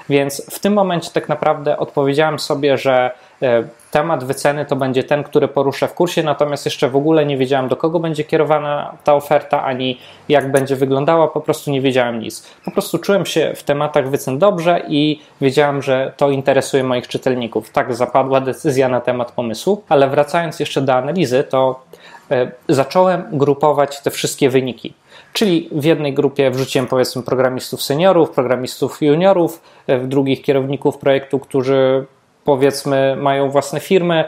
Więc 0.09 0.47
w 0.50 0.59
tym 0.59 0.73
momencie 0.73 1.11
tak 1.11 1.29
naprawdę 1.29 1.79
odpowiedziałem 1.79 2.38
sobie, 2.38 2.79
że 2.79 3.11
e, 3.43 3.65
temat 3.91 4.25
wyceny 4.25 4.67
to 4.67 4.76
będzie 4.76 5.05
ten, 5.05 5.25
który 5.25 5.49
poruszę 5.49 5.88
w 5.88 5.95
kursie, 5.95 6.23
natomiast 6.23 6.65
jeszcze 6.65 6.88
w 6.88 6.97
ogóle 6.97 7.26
nie 7.26 7.37
wiedziałem, 7.37 7.69
do 7.69 7.76
kogo 7.76 8.00
będzie 8.00 8.25
kierowana 8.25 8.97
ta 9.05 9.15
oferta, 9.15 9.65
ani 9.65 9.99
jak 10.29 10.53
będzie 10.53 10.76
wyglądała, 10.76 11.29
po 11.29 11.41
prostu 11.41 11.71
nie 11.71 11.81
wiedziałem 11.81 12.21
nic. 12.21 12.47
Po 12.65 12.71
prostu 12.71 12.99
czułem 12.99 13.26
się 13.26 13.53
w 13.57 13.62
tematach 13.62 14.11
wycen 14.11 14.38
dobrze 14.38 14.83
i 14.88 15.21
wiedziałem, 15.41 15.83
że 15.83 16.12
to 16.17 16.31
interesuje 16.31 16.85
moich 16.85 17.09
czytelników. 17.09 17.71
Tak 17.71 17.95
zapadła 17.95 18.41
decyzja 18.41 18.88
na 18.88 19.00
temat 19.00 19.33
pomysłu, 19.33 19.83
ale 19.88 20.09
wracając 20.09 20.61
jeszcze 20.61 20.81
do 20.81 20.95
analizy, 20.95 21.45
to 21.45 21.81
zacząłem 22.68 23.25
grupować 23.33 24.00
te 24.00 24.11
wszystkie 24.11 24.50
wyniki. 24.50 24.95
Czyli 25.33 25.68
w 25.73 25.85
jednej 25.85 26.14
grupie 26.14 26.50
wrzuciłem 26.50 26.87
powiedzmy 26.87 27.23
programistów 27.23 27.83
seniorów, 27.83 28.30
programistów 28.30 29.02
juniorów, 29.02 29.62
e, 29.87 29.99
w 29.99 30.09
drugich 30.09 30.42
kierowników 30.42 30.99
projektu, 30.99 31.38
którzy 31.38 32.06
powiedzmy 32.45 33.16
mają 33.16 33.50
własne 33.50 33.80
firmy, 33.80 34.25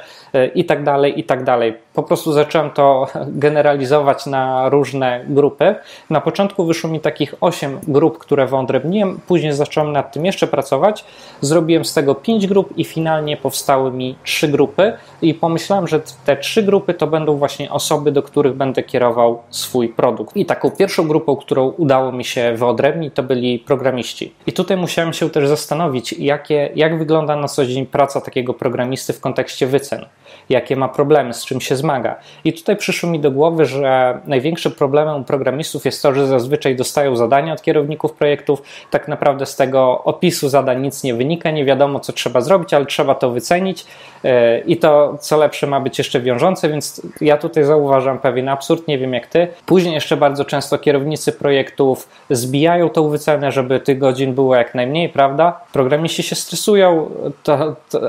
i 0.54 0.64
tak 0.64 0.84
dalej, 0.84 1.20
i 1.20 1.24
tak 1.24 1.44
dalej. 1.44 1.74
Po 1.94 2.02
prostu 2.02 2.32
zacząłem 2.32 2.70
to 2.70 3.06
generalizować 3.26 4.26
na 4.26 4.68
różne 4.68 5.24
grupy. 5.28 5.74
Na 6.10 6.20
początku 6.20 6.64
wyszło 6.64 6.90
mi 6.90 7.00
takich 7.00 7.34
8 7.40 7.78
grup, 7.88 8.18
które 8.18 8.46
wyodrębniłem, 8.46 9.20
później 9.26 9.52
zacząłem 9.52 9.92
nad 9.92 10.12
tym 10.12 10.26
jeszcze 10.26 10.46
pracować. 10.46 11.04
Zrobiłem 11.40 11.84
z 11.84 11.94
tego 11.94 12.14
5 12.14 12.46
grup 12.46 12.78
i 12.78 12.84
finalnie 12.84 13.36
powstały 13.36 13.90
mi 13.90 14.16
3 14.24 14.48
grupy 14.48 14.92
i 15.22 15.34
pomyślałem, 15.34 15.88
że 15.88 16.00
te 16.24 16.36
3 16.36 16.62
grupy 16.62 16.94
to 16.94 17.06
będą 17.06 17.36
właśnie 17.36 17.70
osoby, 17.70 18.12
do 18.12 18.22
których 18.22 18.54
będę 18.54 18.82
kierował 18.82 19.42
swój 19.50 19.88
produkt. 19.88 20.36
I 20.36 20.46
taką 20.46 20.70
pierwszą 20.70 21.08
grupą, 21.08 21.36
którą 21.36 21.68
udało 21.68 22.12
mi 22.12 22.24
się 22.24 22.52
wyodrębnić, 22.56 23.14
to 23.14 23.22
byli 23.22 23.58
programiści. 23.58 24.34
I 24.46 24.52
tutaj 24.52 24.76
musiałem 24.76 25.12
się 25.12 25.30
też 25.30 25.48
zastanowić, 25.48 26.12
jakie, 26.12 26.70
jak 26.74 26.98
wygląda 26.98 27.36
na 27.36 27.48
co 27.48 27.66
dzień 27.66 27.86
praca 27.86 28.20
takiego 28.20 28.54
programisty 28.54 29.12
w 29.12 29.20
kontekście 29.20 29.66
wycen, 29.66 30.06
jakie 30.48 30.76
ma 30.76 30.88
problemy, 30.88 31.34
z 31.34 31.44
czym 31.44 31.60
się 31.60 31.76
zmaga. 31.76 32.16
I 32.44 32.52
tutaj 32.52 32.76
przyszło 32.76 33.10
mi 33.10 33.20
do 33.20 33.30
głowy, 33.30 33.64
że 33.64 34.18
największym 34.26 34.72
problemem 34.72 35.20
u 35.20 35.24
programistów 35.24 35.84
jest 35.84 36.02
to, 36.02 36.14
że 36.14 36.26
zazwyczaj 36.26 36.76
dostają 36.76 37.16
zadania 37.16 37.52
od 37.52 37.62
kierowników 37.62 38.12
projektów, 38.12 38.62
tak 38.90 39.08
naprawdę 39.08 39.46
z 39.46 39.56
tego 39.56 40.04
opisu 40.04 40.48
zadań 40.48 40.82
nic 40.82 41.02
nie 41.02 41.14
wynika, 41.14 41.50
nie 41.50 41.64
wiadomo 41.64 42.00
co 42.00 42.12
trzeba 42.12 42.40
zrobić, 42.40 42.74
ale 42.74 42.86
trzeba 42.86 43.14
to 43.14 43.30
wycenić 43.30 43.86
e, 44.24 44.60
i 44.60 44.76
to 44.76 45.16
co 45.20 45.36
lepsze 45.36 45.66
ma 45.66 45.80
być 45.80 45.98
jeszcze 45.98 46.20
wiążące, 46.20 46.68
więc 46.68 47.02
ja 47.20 47.36
tutaj 47.36 47.64
zauważam 47.64 48.18
pewien 48.18 48.48
absurd, 48.48 48.88
nie 48.88 48.98
wiem 48.98 49.14
jak 49.14 49.26
ty. 49.26 49.48
Później 49.66 49.94
jeszcze 49.94 50.16
bardzo 50.16 50.44
często 50.44 50.78
kierownicy 50.78 51.32
projektów 51.32 52.08
zbijają 52.30 52.88
tą 52.88 53.08
wycenę, 53.08 53.52
żeby 53.52 53.80
tych 53.80 53.98
godzin 53.98 54.34
było 54.34 54.56
jak 54.56 54.74
najmniej, 54.74 55.08
prawda? 55.08 55.60
Programiści 55.72 56.22
się 56.22 56.36
stresują, 56.36 57.10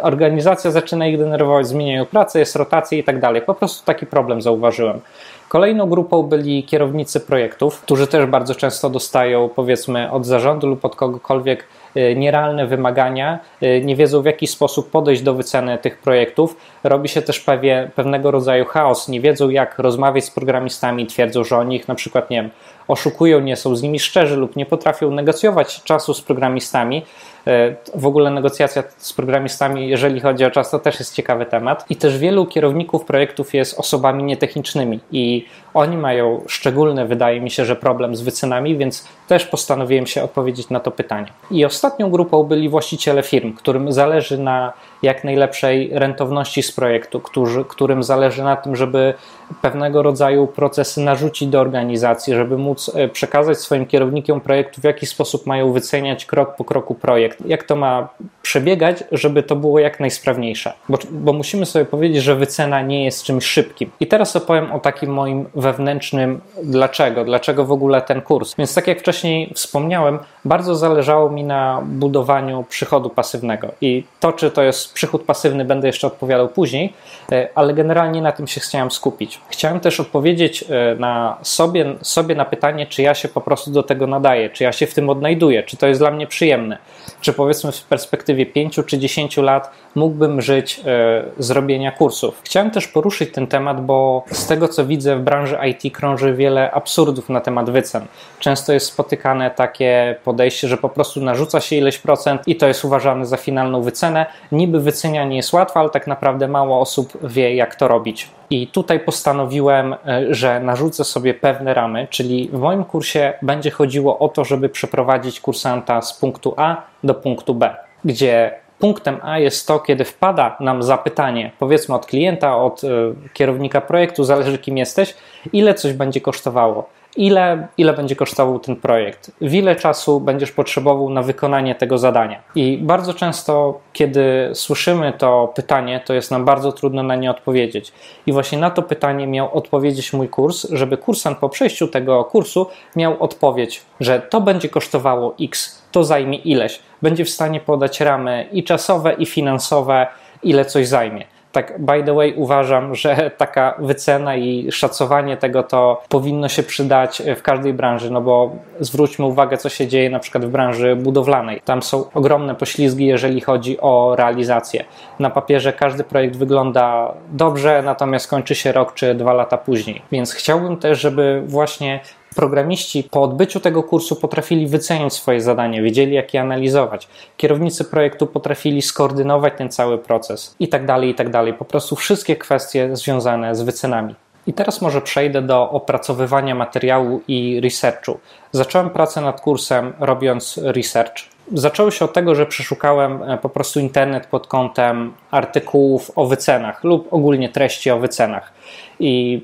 organizacja 0.02 0.72
zaczyna 0.72 1.08
ich 1.08 1.18
denerwować, 1.18 1.68
zmieniają 1.68 2.06
pracę, 2.10 2.40
jest 2.40 2.56
rotacja 2.56 2.98
i 2.98 3.04
tak 3.04 3.20
dalej. 3.20 3.42
Po 3.42 3.54
prostu 3.54 3.86
taki 3.86 4.06
problem 4.06 4.42
zauważyłem. 4.42 5.02
Kolejną 5.50 5.90
grupą 5.90 6.24
byli 6.24 6.64
kierownicy 6.64 7.20
projektów, 7.20 7.82
którzy 7.82 8.08
też 8.08 8.26
bardzo 8.26 8.56
często 8.56 8.90
dostają, 8.90 9.50
powiedzmy, 9.56 10.12
od 10.12 10.26
zarządu 10.26 10.68
lub 10.68 10.86
od 10.86 10.96
kogokolwiek 10.96 11.64
y, 11.98 12.16
nierealne 12.16 12.68
wymagania, 12.68 13.40
y, 13.64 13.82
nie 13.86 13.96
wiedzą 13.96 14.22
w 14.22 14.26
jaki 14.26 14.48
sposób 14.48 14.92
podejść 14.92 15.22
do 15.22 15.34
wyceny 15.34 15.78
tych 15.78 15.98
projektów. 15.98 16.56
Robi 16.84 17.10
się 17.10 17.22
też 17.22 17.40
pewien, 17.40 17.90
pewnego 17.96 18.32
rodzaju 18.32 18.66
chaos, 18.66 19.08
nie 19.08 19.22
wiedzą 19.22 19.50
jak 19.50 19.80
rozmawiać 19.80 20.26
z 20.26 20.32
programistami, 20.32 21.08
twierdzą, 21.08 21.44
że 21.44 21.58
oni 21.58 21.76
ich 21.76 21.88
na 21.88 21.96
przykład, 21.96 22.30
nie 22.30 22.42
wiem, 22.42 22.50
oszukują, 22.88 23.40
nie 23.40 23.56
są 23.56 23.76
z 23.76 23.82
nimi 23.82 24.00
szczerzy 24.00 24.36
lub 24.36 24.56
nie 24.56 24.66
potrafią 24.66 25.12
negocjować 25.12 25.84
czasu 25.84 26.14
z 26.14 26.22
programistami. 26.22 27.06
E, 27.48 27.76
w 27.96 28.06
ogóle 28.06 28.32
negocjacja 28.32 28.84
z 28.98 29.14
programistami, 29.14 29.90
jeżeli 29.90 30.20
chodzi 30.20 30.46
o 30.46 30.52
czas, 30.52 30.72
to 30.72 30.80
też 30.80 31.00
jest 31.00 31.16
ciekawy 31.16 31.46
temat. 31.46 31.86
I 31.90 31.96
też 31.96 32.18
wielu 32.18 32.46
kierowników 32.46 33.06
projektów 33.06 33.54
jest 33.54 33.80
osobami 33.80 34.24
nietechnicznymi 34.24 35.00
i 35.12 35.46
oni 35.74 35.98
mają 35.98 36.44
szczególny, 36.48 37.06
wydaje 37.06 37.42
mi 37.42 37.52
się, 37.52 37.66
że 37.66 37.76
problem 37.76 38.16
z 38.16 38.22
wycenami, 38.22 38.78
więc 38.78 39.08
też 39.28 39.46
postanowiłem 39.46 40.08
się 40.08 40.24
odpowiedzieć 40.24 40.70
na 40.70 40.80
to 40.80 40.92
pytanie. 40.92 41.28
I 41.52 41.66
ostatnią 41.66 42.12
grupą 42.12 42.44
byli 42.44 42.70
właściciele 42.70 43.24
firm, 43.24 43.54
którym 43.54 43.92
zależy 43.94 44.38
na 44.38 44.74
jak 45.02 45.24
najlepszej 45.24 45.90
rentowności 45.94 46.64
z 46.64 46.72
projektu, 46.72 47.20
którzy, 47.20 47.66
którym 47.66 48.04
zależy 48.04 48.44
na 48.44 48.56
tym, 48.56 48.76
żeby 48.76 49.14
pewnego 49.62 50.04
rodzaju 50.04 50.48
procesy 50.48 51.02
narzucić 51.02 51.50
do 51.50 51.60
organizacji, 51.60 52.34
żeby 52.34 52.58
móc 52.58 52.92
e, 52.96 53.08
przekazać 53.08 53.58
swoim 53.58 53.86
kierownikom 53.86 54.42
projektu, 54.42 54.82
w 54.82 54.84
jaki 54.84 55.06
sposób 55.06 55.46
mają 55.46 55.72
wyceniać 55.72 56.26
krok 56.26 56.56
po 56.56 56.64
kroku 56.64 56.96
projekt, 56.96 57.29
jak 57.46 57.64
to 57.64 57.76
ma 57.76 58.10
przebiegać, 58.42 59.04
żeby 59.12 59.44
to 59.44 59.56
było 59.56 59.80
jak 59.80 60.00
najsprawniejsze. 60.00 60.74
Bo, 60.90 60.98
bo 61.12 61.34
musimy 61.34 61.66
sobie 61.66 61.86
powiedzieć, 61.86 62.24
że 62.24 62.36
wycena 62.36 62.82
nie 62.82 63.06
jest 63.06 63.24
czymś 63.24 63.46
szybkim. 63.46 63.92
I 64.00 64.08
teraz 64.08 64.36
opowiem 64.36 64.72
o 64.72 64.80
takim 64.80 65.14
moim 65.14 65.46
wewnętrznym 65.56 66.42
dlaczego, 66.64 67.26
dlaczego 67.26 67.66
w 67.66 67.72
ogóle 67.72 68.02
ten 68.02 68.22
kurs. 68.22 68.56
Więc 68.58 68.74
tak 68.74 68.88
jak 68.88 69.00
wcześniej 69.00 69.52
wspomniałem, 69.56 70.20
bardzo 70.46 70.76
zależało 70.76 71.30
mi 71.30 71.44
na 71.44 71.82
budowaniu 71.86 72.66
przychodu 72.70 73.10
pasywnego. 73.10 73.72
I 73.82 74.04
to, 74.20 74.34
czy 74.34 74.52
to 74.52 74.64
jest 74.64 74.94
przychód 74.94 75.24
pasywny, 75.24 75.66
będę 75.66 75.88
jeszcze 75.88 76.08
odpowiadał 76.08 76.48
później, 76.48 76.94
e, 77.32 77.50
ale 77.56 77.74
generalnie 77.74 78.22
na 78.22 78.32
tym 78.32 78.48
się 78.48 78.62
chciałem 78.62 78.92
skupić. 78.92 79.42
Chciałem 79.50 79.80
też 79.80 80.00
odpowiedzieć 80.00 80.64
e, 80.70 80.96
na 80.96 81.38
sobie, 81.42 81.96
sobie 82.02 82.36
na 82.36 82.46
pytanie, 82.46 82.88
czy 82.88 83.02
ja 83.02 83.14
się 83.14 83.28
po 83.28 83.42
prostu 83.42 83.72
do 83.72 83.84
tego 83.84 84.08
nadaję, 84.08 84.50
czy 84.50 84.64
ja 84.64 84.72
się 84.72 84.88
w 84.88 84.94
tym 84.94 85.10
odnajduję, 85.10 85.64
czy 85.64 85.78
to 85.78 85.88
jest 85.88 86.02
dla 86.02 86.12
mnie 86.12 86.28
przyjemne, 86.28 86.78
czy 87.22 87.34
powiedzmy 87.34 87.72
w 87.72 87.84
perspektywie 87.84 88.46
5 88.46 88.80
czy 88.86 88.98
10 88.98 89.38
lat 89.38 89.72
mógłbym 89.96 90.42
żyć 90.42 90.80
e, 90.80 91.24
z 91.38 91.52
robienia 91.52 91.92
kursów. 91.92 92.42
Chciałem 92.44 92.72
też 92.72 92.88
poruszyć 92.88 93.34
ten 93.34 93.48
temat, 93.48 93.86
bo 93.86 94.24
z 94.32 94.48
tego 94.48 94.68
co 94.68 94.86
widzę 94.86 95.16
w 95.16 95.22
branży 95.22 95.58
IT 95.70 95.94
krąży 95.94 96.34
wiele 96.34 96.72
absurdów 96.72 97.30
na 97.30 97.42
temat 97.42 97.70
wycen. 97.70 98.06
Często 98.40 98.74
jest 98.74 98.86
spotykane 98.86 99.52
takie 99.52 100.16
podejście, 100.24 100.68
że 100.68 100.78
po 100.78 100.90
prostu 100.90 101.22
narzuca 101.22 101.62
się 101.62 101.76
ileś 101.76 101.98
procent 101.98 102.48
i 102.48 102.56
to 102.56 102.68
jest 102.68 102.86
uważane 102.86 103.26
za 103.26 103.38
finalną 103.38 103.82
wycenę. 103.82 104.26
Niby 104.52 104.80
wycenianie 104.80 105.36
jest 105.36 105.54
łatwe, 105.54 105.80
ale 105.80 105.90
tak 105.90 106.08
naprawdę 106.08 106.48
mało 106.48 106.80
osób 106.80 107.18
wie, 107.24 107.56
jak 107.56 107.76
to 107.76 107.88
robić. 107.88 108.28
I 108.50 108.68
tutaj 108.68 109.00
postanowiłem, 109.00 109.94
e, 109.94 109.98
że 110.34 110.60
narzucę 110.60 111.04
sobie 111.04 111.34
pewne 111.34 111.74
ramy, 111.74 112.08
czyli 112.10 112.50
w 112.54 112.60
moim 112.60 112.84
kursie 112.84 113.34
będzie 113.42 113.72
chodziło 113.72 114.20
o 114.20 114.30
to, 114.30 114.46
żeby 114.46 114.70
przeprowadzić 114.70 115.40
kursanta 115.40 116.02
z 116.02 116.20
punktu 116.20 116.54
A 116.58 116.82
do 117.04 117.14
punktu 117.14 117.56
B, 117.56 117.76
gdzie 118.06 118.52
punktem 118.80 119.20
A 119.24 119.40
jest 119.40 119.68
to, 119.68 119.80
kiedy 119.80 120.06
wpada 120.06 120.58
nam 120.60 120.84
zapytanie, 120.84 121.52
powiedzmy 121.60 121.96
od 121.96 122.06
klienta, 122.06 122.58
od 122.58 122.84
e, 122.84 122.88
kierownika 123.34 123.82
projektu, 123.82 124.24
zależy 124.24 124.58
kim 124.58 124.78
jesteś, 124.78 125.16
ile 125.54 125.74
coś 125.74 125.94
będzie 125.94 126.22
kosztowało 126.22 126.90
ile, 127.18 127.68
ile 127.78 127.94
będzie 127.94 128.16
kosztował 128.16 128.60
ten 128.60 128.76
projekt, 128.76 129.32
w 129.42 129.54
ile 129.54 129.76
czasu 129.76 130.20
będziesz 130.20 130.52
potrzebował 130.52 131.10
na 131.10 131.22
wykonanie 131.22 131.76
tego 131.76 131.98
zadania. 131.98 132.42
I 132.56 132.78
bardzo 132.78 133.14
często, 133.14 133.80
kiedy 133.94 134.50
słyszymy 134.54 135.14
to 135.18 135.52
pytanie, 135.56 136.02
to 136.06 136.14
jest 136.14 136.32
nam 136.32 136.46
bardzo 136.46 136.72
trudno 136.72 137.04
na 137.04 137.16
nie 137.16 137.32
odpowiedzieć. 137.32 137.94
I 138.26 138.34
właśnie 138.34 138.58
na 138.58 138.72
to 138.72 138.82
pytanie 138.82 139.28
miał 139.28 139.58
odpowiedzieć 139.58 140.14
mój 140.14 140.30
kurs, 140.30 140.68
żeby 140.72 140.98
kursant 140.98 141.38
po 141.38 141.50
przejściu 141.50 141.88
tego 141.88 142.24
kursu 142.24 142.68
miał 142.96 143.24
odpowiedź, 143.24 143.82
że 144.00 144.20
to 144.20 144.42
będzie 144.42 144.70
kosztowało 144.70 145.36
X, 145.42 145.84
to 145.92 146.04
zajmie 146.04 146.38
ileś. 146.38 146.80
Będzie 147.02 147.26
w 147.26 147.30
stanie 147.30 147.60
podać 147.60 148.02
ramy 148.02 148.50
i 148.52 148.64
czasowe, 148.64 149.14
i 149.14 149.26
finansowe, 149.26 150.08
ile 150.44 150.66
coś 150.66 150.88
zajmie 150.88 151.26
tak 151.52 151.82
by 151.82 152.04
the 152.04 152.14
way 152.14 152.34
uważam, 152.36 152.96
że 152.96 153.32
taka 153.38 153.76
wycena 153.80 154.36
i 154.36 154.72
szacowanie 154.72 155.38
tego 155.38 155.64
to 155.64 156.02
powinno 156.10 156.50
się 156.50 156.64
przydać 156.64 157.22
w 157.38 157.42
każdej 157.42 157.74
branży, 157.74 158.12
no 158.12 158.22
bo 158.22 158.52
zwróćmy 158.80 159.26
uwagę, 159.26 159.58
co 159.58 159.70
się 159.70 159.88
dzieje 159.88 160.10
na 160.10 160.20
przykład 160.20 160.46
w 160.46 160.50
branży 160.50 160.96
budowlanej. 160.96 161.62
Tam 161.66 161.84
są 161.84 162.06
ogromne 162.14 162.56
poślizgi, 162.56 163.06
jeżeli 163.06 163.42
chodzi 163.42 163.80
o 163.82 164.16
realizację. 164.18 164.86
Na 165.20 165.30
papierze 165.30 165.74
każdy 165.74 166.04
projekt 166.04 166.36
wygląda 166.36 167.14
dobrze, 167.30 167.82
natomiast 167.86 168.30
kończy 168.30 168.56
się 168.56 168.72
rok 168.72 168.94
czy 168.94 169.16
dwa 169.16 169.34
lata 169.34 169.58
później. 169.58 170.02
Więc 170.12 170.34
chciałbym 170.34 170.78
też, 170.78 171.00
żeby 171.00 171.44
właśnie 171.46 172.00
programiści 172.36 173.04
po 173.12 173.24
odbyciu 173.24 173.60
tego 173.60 173.84
kursu 173.84 174.16
potrafili 174.16 174.68
wycenić 174.68 175.14
swoje 175.14 175.42
zadanie, 175.42 175.82
wiedzieli 175.82 176.16
jak 176.16 176.34
je 176.34 176.42
analizować. 176.42 177.08
Kierownicy 177.38 177.86
projektu 177.86 178.28
potrafili 178.28 178.82
skoordynować 178.82 179.54
ten 179.58 179.70
cały 179.70 179.98
proces 179.98 180.56
i 180.60 180.68
tak 180.68 180.86
dalej, 180.86 181.10
i 181.10 181.16
tak 181.16 181.30
dalej. 181.30 181.54
Po 181.54 181.66
prostu 181.66 181.96
wszystkie 181.96 182.36
kwestie 182.36 182.90
związane 182.94 183.56
z 183.56 183.62
wycenami. 183.62 184.16
I 184.48 184.54
teraz 184.54 184.82
może 184.82 185.02
przejdę 185.02 185.42
do 185.42 185.70
opracowywania 185.70 186.56
materiału 186.56 187.22
i 187.28 187.62
researchu. 187.64 188.20
Zacząłem 188.52 188.90
pracę 188.90 189.22
nad 189.22 189.42
kursem 189.42 189.94
robiąc 190.00 190.60
research. 190.64 191.14
Zaczęło 191.54 191.92
się 191.92 192.06
od 192.06 192.14
tego, 192.14 192.36
że 192.36 192.46
przeszukałem 192.46 193.24
e, 193.24 193.38
po 193.38 193.50
prostu 193.50 193.80
internet 193.80 194.28
pod 194.28 194.48
kątem 194.48 195.14
artykułów 195.32 196.12
o 196.16 196.26
wycenach 196.26 196.84
lub 196.84 197.14
ogólnie 197.14 197.50
treści 197.50 197.92
o 197.92 198.00
wycenach. 198.00 198.54
I 199.00 199.42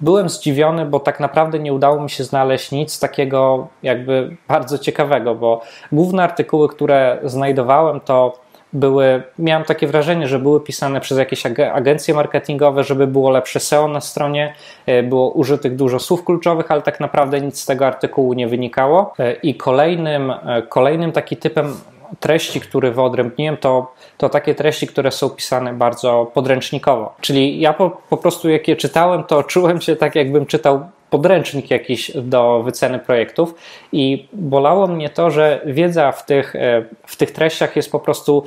byłem 0.00 0.28
zdziwiony, 0.28 0.86
bo 0.86 1.00
tak 1.00 1.20
naprawdę 1.20 1.58
nie 1.58 1.72
udało 1.72 2.00
mi 2.00 2.10
się 2.10 2.24
znaleźć 2.24 2.72
nic 2.72 3.00
takiego 3.00 3.68
jakby 3.82 4.36
bardzo 4.48 4.78
ciekawego, 4.78 5.34
bo 5.34 5.60
główne 5.92 6.22
artykuły, 6.22 6.68
które 6.68 7.18
znajdowałem, 7.24 8.00
to 8.00 8.38
były, 8.72 9.22
miałem 9.38 9.64
takie 9.64 9.86
wrażenie, 9.86 10.28
że 10.28 10.38
były 10.38 10.60
pisane 10.60 11.00
przez 11.00 11.18
jakieś 11.18 11.46
agencje 11.72 12.14
marketingowe, 12.14 12.84
żeby 12.84 13.06
było 13.06 13.30
lepsze 13.30 13.60
SEO 13.60 13.88
na 13.88 14.00
stronie, 14.00 14.54
e, 14.86 15.02
było 15.02 15.30
użytych 15.30 15.76
dużo 15.76 15.98
słów 15.98 16.24
kluczowych, 16.24 16.70
ale 16.70 16.82
tak 16.82 17.00
naprawdę 17.00 17.40
nic 17.40 17.60
z 17.60 17.66
tego 17.66 17.86
artykułu 17.86 18.32
nie 18.32 18.48
wynikało. 18.48 19.14
E, 19.18 19.32
I 19.32 19.54
kolejnym, 19.54 20.30
e, 20.30 20.62
kolejnym 20.68 21.12
taki 21.12 21.36
typem 21.36 21.74
treści, 22.20 22.60
które 22.60 22.90
wyodrębniłem, 22.90 23.56
to, 23.56 23.94
to 24.18 24.28
takie 24.28 24.54
treści, 24.54 24.86
które 24.86 25.10
są 25.10 25.30
pisane 25.30 25.72
bardzo 25.72 26.30
podręcznikowo. 26.34 27.14
Czyli 27.20 27.60
ja 27.60 27.72
po, 27.72 27.90
po 27.90 28.16
prostu 28.16 28.50
jak 28.50 28.68
je 28.68 28.76
czytałem, 28.76 29.24
to 29.24 29.42
czułem 29.42 29.80
się 29.80 29.96
tak, 29.96 30.14
jakbym 30.14 30.46
czytał 30.46 30.86
podręcznik 31.10 31.70
jakiś 31.70 32.10
do 32.14 32.62
wyceny 32.62 32.98
projektów 32.98 33.54
i 33.92 34.28
bolało 34.32 34.86
mnie 34.86 35.10
to, 35.10 35.30
że 35.30 35.60
wiedza 35.66 36.12
w 36.12 36.26
tych, 36.26 36.56
e, 36.56 36.84
w 37.06 37.16
tych 37.16 37.30
treściach 37.30 37.76
jest 37.76 37.92
po 37.92 38.00
prostu 38.00 38.44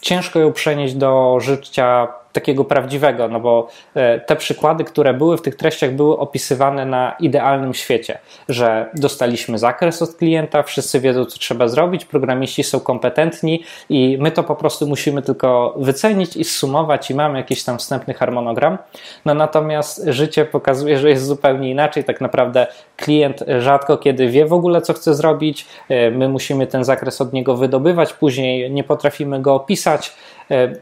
ciężko 0.00 0.38
ją 0.38 0.52
przenieść 0.52 0.94
do 0.94 1.40
życia 1.40 2.08
takiego 2.32 2.64
prawdziwego, 2.64 3.28
no 3.28 3.40
bo 3.40 3.68
e, 3.94 4.20
te 4.20 4.36
przykłady, 4.36 4.84
które 4.84 5.14
były 5.14 5.36
w 5.36 5.42
tych 5.42 5.54
treściach, 5.54 5.92
były 5.92 6.18
opisywane 6.18 6.86
na 6.86 7.16
idealnym 7.20 7.74
świecie, 7.74 8.18
że 8.48 8.90
dostaliśmy 8.94 9.58
zakres 9.58 10.02
od 10.02 10.14
klienta, 10.14 10.62
wszyscy 10.62 11.00
wiedzą, 11.00 11.24
co 11.24 11.38
trzeba 11.38 11.68
zrobić, 11.68 12.04
programiści 12.04 12.62
są 12.62 12.80
kompetentni 12.80 13.64
i 13.88 14.18
my 14.20 14.30
to 14.30 14.42
po 14.42 14.56
prostu 14.56 14.86
musimy 14.86 15.22
tylko 15.22 15.74
wycenić 15.76 16.36
i 16.36 16.44
zsumować 16.44 17.10
i 17.10 17.14
mamy 17.14 17.38
jakiś 17.38 17.64
tam 17.64 17.78
wstępny 17.78 18.14
harmonogram. 18.14 18.78
No 19.24 19.34
natomiast 19.34 20.04
życie 20.06 20.44
pokazuje, 20.44 20.98
że 20.98 21.10
jest 21.10 21.26
zupełnie 21.26 21.70
inaczej. 21.70 22.04
Tak 22.04 22.20
naprawdę 22.20 22.66
klient 22.96 23.44
rzadko 23.58 23.98
kiedy 23.98 24.28
wie 24.28 24.46
w 24.46 24.52
ogóle, 24.52 24.82
co 24.82 24.92
chce 24.92 25.14
zrobić. 25.14 25.66
E, 25.88 26.10
my 26.10 26.28
musimy 26.28 26.66
ten 26.66 26.84
zakres 26.84 27.20
od 27.20 27.32
niego 27.32 27.56
wydobywać, 27.56 28.12
później 28.12 28.70
nie 28.70 28.84
potrafimy 28.84 29.42
go 29.42 29.54
opisać, 29.54 30.12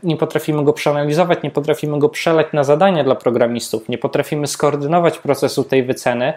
nie 0.03 0.17
potrafimy 0.17 0.65
go 0.65 0.73
przeanalizować, 0.73 1.43
nie 1.43 1.51
potrafimy 1.51 1.99
go 1.99 2.09
przeleć 2.09 2.47
na 2.53 2.65
zadania 2.65 3.05
dla 3.05 3.15
programistów, 3.15 3.89
nie 3.89 3.99
potrafimy 3.99 4.47
skoordynować 4.47 5.19
procesu 5.19 5.65
tej 5.65 5.83
wyceny 5.83 6.33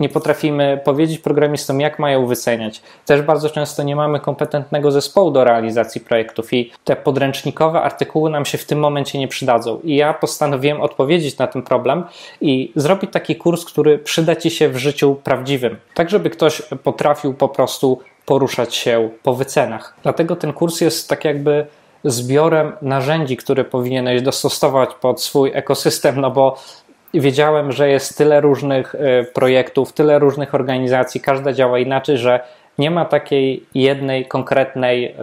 nie 0.00 0.08
potrafimy 0.08 0.80
powiedzieć 0.84 1.18
programistom, 1.18 1.80
jak 1.80 1.98
mają 1.98 2.26
wyceniać. 2.26 2.82
Też 3.06 3.22
bardzo 3.22 3.50
często 3.50 3.82
nie 3.82 3.96
mamy 3.96 4.20
kompetentnego 4.20 4.90
zespołu 4.90 5.30
do 5.30 5.44
realizacji 5.44 6.00
projektów 6.00 6.52
i 6.52 6.72
te 6.84 6.96
podręcznikowe 6.96 7.82
artykuły 7.82 8.30
nam 8.30 8.44
się 8.44 8.58
w 8.58 8.64
tym 8.64 8.78
momencie 8.78 9.18
nie 9.18 9.28
przydadzą. 9.28 9.80
I 9.84 9.96
ja 9.96 10.14
postanowiłem 10.14 10.80
odpowiedzieć 10.80 11.38
na 11.38 11.46
ten 11.46 11.62
problem 11.62 12.04
i 12.40 12.72
zrobić 12.76 13.12
taki 13.12 13.36
kurs, 13.36 13.64
który 13.64 13.98
przyda 13.98 14.36
Ci 14.36 14.50
się 14.50 14.68
w 14.68 14.76
życiu 14.76 15.16
prawdziwym, 15.24 15.76
tak 15.94 16.10
żeby 16.10 16.30
ktoś 16.30 16.62
potrafił 16.62 17.34
po 17.34 17.48
prostu 17.48 18.00
poruszać 18.26 18.74
się 18.74 19.10
po 19.22 19.34
wycenach. 19.34 19.96
Dlatego 20.02 20.36
ten 20.36 20.52
kurs 20.52 20.80
jest 20.80 21.08
tak 21.08 21.24
jakby 21.24 21.66
zbiorem 22.06 22.72
narzędzi, 22.82 23.36
które 23.36 23.64
powinieneś 23.64 24.22
dostosować 24.22 24.90
pod 25.00 25.22
swój 25.22 25.50
ekosystem, 25.54 26.20
no 26.20 26.30
bo 26.30 26.58
wiedziałem, 27.14 27.72
że 27.72 27.88
jest 27.88 28.18
tyle 28.18 28.40
różnych 28.40 28.94
e, 28.94 29.24
projektów, 29.24 29.92
tyle 29.92 30.18
różnych 30.18 30.54
organizacji, 30.54 31.20
każda 31.20 31.52
działa 31.52 31.78
inaczej, 31.78 32.18
że 32.18 32.40
nie 32.78 32.90
ma 32.90 33.04
takiej 33.04 33.66
jednej 33.74 34.26
konkretnej, 34.26 35.04
e, 35.04 35.14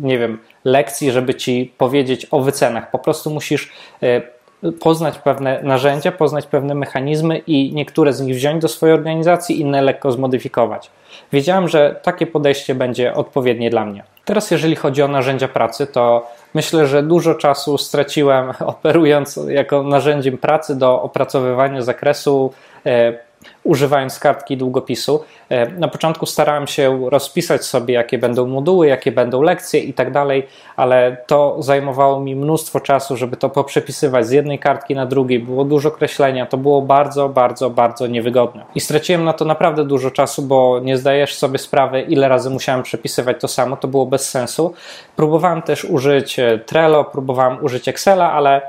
nie 0.00 0.18
wiem, 0.18 0.38
lekcji, 0.64 1.10
żeby 1.10 1.34
ci 1.34 1.72
powiedzieć 1.78 2.26
o 2.30 2.40
wycenach. 2.40 2.90
Po 2.90 2.98
prostu 2.98 3.30
musisz 3.30 3.72
e, 4.02 4.37
poznać 4.80 5.18
pewne 5.18 5.62
narzędzia, 5.62 6.12
poznać 6.12 6.46
pewne 6.46 6.74
mechanizmy 6.74 7.38
i 7.38 7.72
niektóre 7.74 8.12
z 8.12 8.20
nich 8.20 8.36
wziąć 8.36 8.62
do 8.62 8.68
swojej 8.68 8.94
organizacji, 8.94 9.60
inne 9.60 9.82
lekko 9.82 10.12
zmodyfikować. 10.12 10.90
Wiedziałem, 11.32 11.68
że 11.68 12.00
takie 12.02 12.26
podejście 12.26 12.74
będzie 12.74 13.14
odpowiednie 13.14 13.70
dla 13.70 13.84
mnie. 13.84 14.04
Teraz, 14.24 14.50
jeżeli 14.50 14.76
chodzi 14.76 15.02
o 15.02 15.08
narzędzia 15.08 15.48
pracy, 15.48 15.86
to 15.86 16.26
myślę, 16.54 16.86
że 16.86 17.02
dużo 17.02 17.34
czasu 17.34 17.78
straciłem 17.78 18.52
operując 18.74 19.40
jako 19.48 19.82
narzędziem 19.82 20.38
pracy 20.38 20.78
do 20.78 21.02
opracowywania 21.02 21.82
zakresu 21.82 22.52
e, 22.86 23.27
używając 23.68 24.18
kartki 24.18 24.56
długopisu. 24.56 25.24
E, 25.48 25.70
na 25.70 25.88
początku 25.88 26.26
starałem 26.26 26.66
się 26.66 27.10
rozpisać 27.10 27.64
sobie, 27.64 27.94
jakie 27.94 28.18
będą 28.18 28.46
moduły, 28.46 28.86
jakie 28.86 29.12
będą 29.12 29.42
lekcje 29.42 29.80
i 29.80 29.94
tak 29.94 30.12
dalej, 30.12 30.46
ale 30.76 31.16
to 31.26 31.56
zajmowało 31.58 32.20
mi 32.20 32.36
mnóstwo 32.36 32.80
czasu, 32.80 33.16
żeby 33.16 33.36
to 33.36 33.50
poprzepisywać 33.50 34.26
z 34.26 34.30
jednej 34.30 34.58
kartki 34.58 34.94
na 34.94 35.06
drugiej. 35.06 35.38
Było 35.38 35.64
dużo 35.64 35.90
kreślenia, 35.90 36.46
to 36.46 36.56
było 36.56 36.82
bardzo, 36.82 37.28
bardzo, 37.28 37.70
bardzo 37.70 38.06
niewygodne. 38.06 38.64
I 38.74 38.80
straciłem 38.80 39.24
na 39.24 39.32
to 39.32 39.44
naprawdę 39.44 39.84
dużo 39.84 40.10
czasu, 40.10 40.42
bo 40.42 40.80
nie 40.82 40.96
zdajesz 40.96 41.34
sobie 41.34 41.58
sprawy, 41.58 42.00
ile 42.00 42.28
razy 42.28 42.50
musiałem 42.50 42.82
przepisywać 42.82 43.40
to 43.40 43.48
samo, 43.48 43.76
to 43.76 43.88
było 43.88 44.06
bez 44.06 44.30
sensu. 44.30 44.74
Próbowałem 45.16 45.62
też 45.62 45.84
użyć 45.84 46.38
e, 46.38 46.58
Trello, 46.58 47.04
próbowałem 47.04 47.64
użyć 47.64 47.88
Excela, 47.88 48.32
ale 48.32 48.62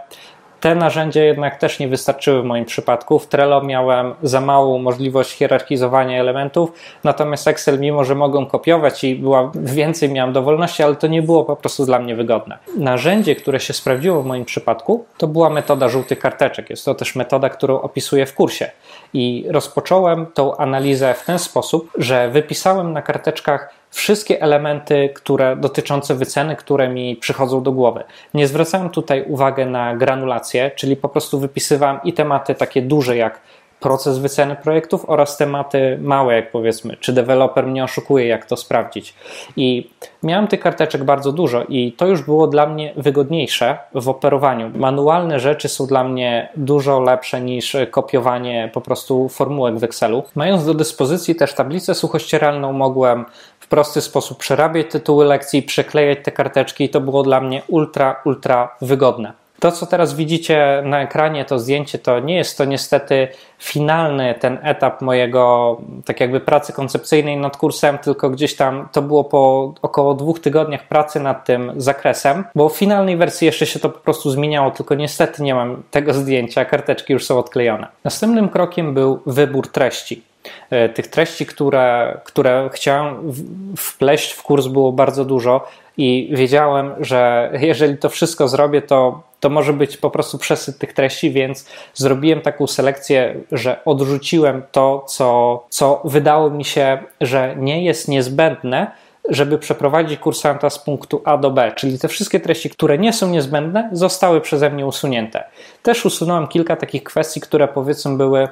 te 0.60 0.76
narzędzia 0.76 1.24
jednak 1.24 1.58
też 1.58 1.80
nie 1.80 1.88
wystarczyły 1.88 2.42
w 2.42 2.46
moim 2.46 2.66
przypadku. 2.66 3.20
W 3.20 3.28
Trello 3.28 3.62
miałem 3.62 4.14
za 4.24 4.42
małą 4.42 4.80
możliwość 4.80 5.32
hierarchizowania 5.32 6.20
elementów, 6.20 6.72
natomiast 7.04 7.48
Excel, 7.48 7.80
mimo 7.80 8.04
że 8.04 8.16
mogłem 8.16 8.46
kopiować 8.46 9.04
i 9.04 9.16
była 9.16 9.52
więcej 9.56 10.10
miałem 10.10 10.34
dowolności, 10.34 10.84
ale 10.84 10.96
to 10.96 11.08
nie 11.08 11.22
było 11.22 11.46
po 11.46 11.56
prostu 11.56 11.86
dla 11.86 12.00
mnie 12.00 12.16
wygodne. 12.16 12.58
Narzędzie, 12.78 13.36
które 13.36 13.60
się 13.60 13.74
sprawdziło 13.74 14.22
w 14.22 14.26
moim 14.26 14.46
przypadku, 14.46 15.06
to 15.18 15.28
była 15.28 15.50
metoda 15.50 15.90
żółtych 15.90 16.20
karteczek. 16.20 16.70
Jest 16.70 16.86
to 16.86 16.96
też 16.96 17.16
metoda, 17.16 17.50
którą 17.50 17.82
opisuję 17.82 18.26
w 18.26 18.34
kursie. 18.34 18.72
I 19.14 19.46
rozpocząłem 19.50 20.26
tą 20.34 20.58
analizę 20.58 21.14
w 21.14 21.26
ten 21.26 21.40
sposób, 21.40 21.92
że 21.98 22.30
wypisałem 22.30 22.94
na 22.94 23.02
karteczkach 23.02 23.79
wszystkie 23.92 24.42
elementy, 24.42 25.10
które 25.16 25.56
dotyczące 25.56 26.16
wyceny, 26.16 26.56
które 26.56 26.90
mi 26.90 27.16
przychodzą 27.16 27.64
do 27.64 27.72
głowy. 27.72 28.04
Nie 28.34 28.48
zwracałem 28.48 28.90
tutaj 28.90 29.26
uwagi 29.28 29.66
na 29.66 29.96
granulację, 29.96 30.72
czyli 30.76 30.96
po 30.96 31.10
prostu 31.10 31.40
wypisywałem 31.40 32.00
i 32.04 32.14
tematy 32.14 32.56
takie 32.56 32.82
duże 32.82 33.18
jak 33.18 33.42
proces 33.80 34.18
wyceny 34.18 34.56
projektów 34.56 35.10
oraz 35.10 35.38
tematy 35.38 35.98
małe, 36.02 36.36
jak 36.36 36.52
powiedzmy, 36.52 36.98
czy 36.98 37.14
deweloper 37.14 37.68
mnie 37.68 37.84
oszukuje, 37.84 38.28
jak 38.28 38.46
to 38.46 38.58
sprawdzić. 38.58 39.14
I 39.56 39.90
miałem 40.24 40.48
tych 40.48 40.60
karteczek 40.60 41.04
bardzo 41.04 41.32
dużo 41.32 41.64
i 41.64 41.92
to 41.92 42.08
już 42.08 42.22
było 42.22 42.48
dla 42.48 42.66
mnie 42.66 42.94
wygodniejsze 42.98 43.78
w 43.96 44.10
operowaniu. 44.10 44.72
Manualne 44.76 45.40
rzeczy 45.40 45.70
są 45.70 45.88
dla 45.88 46.04
mnie 46.04 46.50
dużo 46.56 47.00
lepsze 47.00 47.42
niż 47.42 47.76
kopiowanie 47.92 48.70
po 48.74 48.82
prostu 48.82 49.30
formułek 49.30 49.78
w 49.78 49.84
Excelu. 49.84 50.24
Mając 50.36 50.66
do 50.66 50.74
dyspozycji 50.74 51.36
też 51.36 51.54
tablicę 51.54 51.96
suchościeralną, 51.96 52.74
mogłem 52.74 53.26
prosty 53.70 54.02
sposób 54.02 54.38
przerabiać 54.38 54.88
tytuły 54.92 55.26
lekcji, 55.26 55.64
przeklejać 55.64 56.20
te 56.24 56.32
karteczki 56.32 56.84
i 56.84 56.90
to 56.90 57.02
było 57.02 57.24
dla 57.24 57.42
mnie 57.42 57.62
ultra, 57.68 58.22
ultra 58.26 58.76
wygodne. 58.82 59.34
To, 59.60 59.72
co 59.72 59.86
teraz 59.86 60.14
widzicie 60.14 60.82
na 60.86 61.02
ekranie, 61.02 61.46
to 61.46 61.60
zdjęcie, 61.60 62.00
to 62.00 62.20
nie 62.20 62.36
jest 62.36 62.58
to 62.58 62.66
niestety 62.66 63.28
finalny 63.60 64.36
ten 64.40 64.60
etap 64.64 65.02
mojego, 65.02 65.78
tak 66.06 66.20
jakby 66.20 66.40
pracy 66.40 66.74
koncepcyjnej 66.74 67.38
nad 67.38 67.58
kursem, 67.58 67.98
tylko 67.98 68.30
gdzieś 68.30 68.56
tam 68.56 68.88
to 68.92 69.02
było 69.02 69.24
po 69.24 69.74
około 69.82 70.14
dwóch 70.14 70.40
tygodniach 70.40 70.88
pracy 70.88 71.20
nad 71.20 71.46
tym 71.46 71.72
zakresem, 71.78 72.44
bo 72.56 72.70
w 72.70 72.78
finalnej 72.78 73.18
wersji 73.18 73.46
jeszcze 73.46 73.66
się 73.66 73.80
to 73.80 73.90
po 73.90 74.00
prostu 74.00 74.32
zmieniało, 74.32 74.72
tylko 74.72 74.96
niestety 74.96 75.44
nie 75.44 75.56
mam 75.56 75.84
tego 75.92 76.14
zdjęcia, 76.14 76.66
karteczki 76.66 77.14
już 77.14 77.26
są 77.26 77.40
odklejone. 77.40 77.88
Następnym 78.04 78.50
krokiem 78.50 78.94
był 78.94 79.20
wybór 79.26 79.68
treści. 79.68 80.29
E, 80.70 80.90
tych 80.90 81.08
treści, 81.08 81.46
które, 81.46 82.18
które 82.24 82.70
chciałem 82.74 83.34
wpleść 83.78 84.32
w 84.32 84.44
kurs, 84.44 84.68
było 84.68 84.92
bardzo 84.92 85.26
dużo 85.26 85.68
i 85.98 86.30
wiedziałem, 86.34 86.92
że 87.00 87.52
jeżeli 87.62 87.98
to 87.98 88.10
wszystko 88.10 88.48
zrobię, 88.48 88.82
to, 88.82 89.22
to 89.40 89.50
może 89.50 89.74
być 89.74 89.98
po 89.98 90.10
prostu 90.10 90.38
przesyt 90.38 90.78
tych 90.78 90.94
treści, 90.94 91.32
więc 91.32 91.66
zrobiłem 91.94 92.42
taką 92.42 92.68
selekcję, 92.68 93.36
że 93.52 93.84
odrzuciłem 93.86 94.64
to, 94.72 95.06
co, 95.08 95.64
co 95.70 96.02
wydało 96.06 96.50
mi 96.50 96.66
się, 96.66 96.98
że 97.22 97.56
nie 97.58 97.84
jest 97.84 98.08
niezbędne, 98.08 98.92
żeby 99.30 99.58
przeprowadzić 99.58 100.20
kursanta 100.20 100.70
z 100.70 100.80
punktu 100.80 101.22
A 101.26 101.38
do 101.38 101.52
B, 101.52 101.72
czyli 101.76 102.00
te 102.00 102.08
wszystkie 102.08 102.40
treści, 102.40 102.70
które 102.70 102.98
nie 102.98 103.14
są 103.14 103.30
niezbędne, 103.30 103.90
zostały 103.92 104.42
przeze 104.42 104.70
mnie 104.70 104.86
usunięte. 104.86 105.44
Też 105.84 106.06
usunąłem 106.06 106.48
kilka 106.48 106.76
takich 106.76 107.04
kwestii, 107.04 107.42
które 107.42 107.68
powiedzmy 107.68 108.18
były 108.18 108.48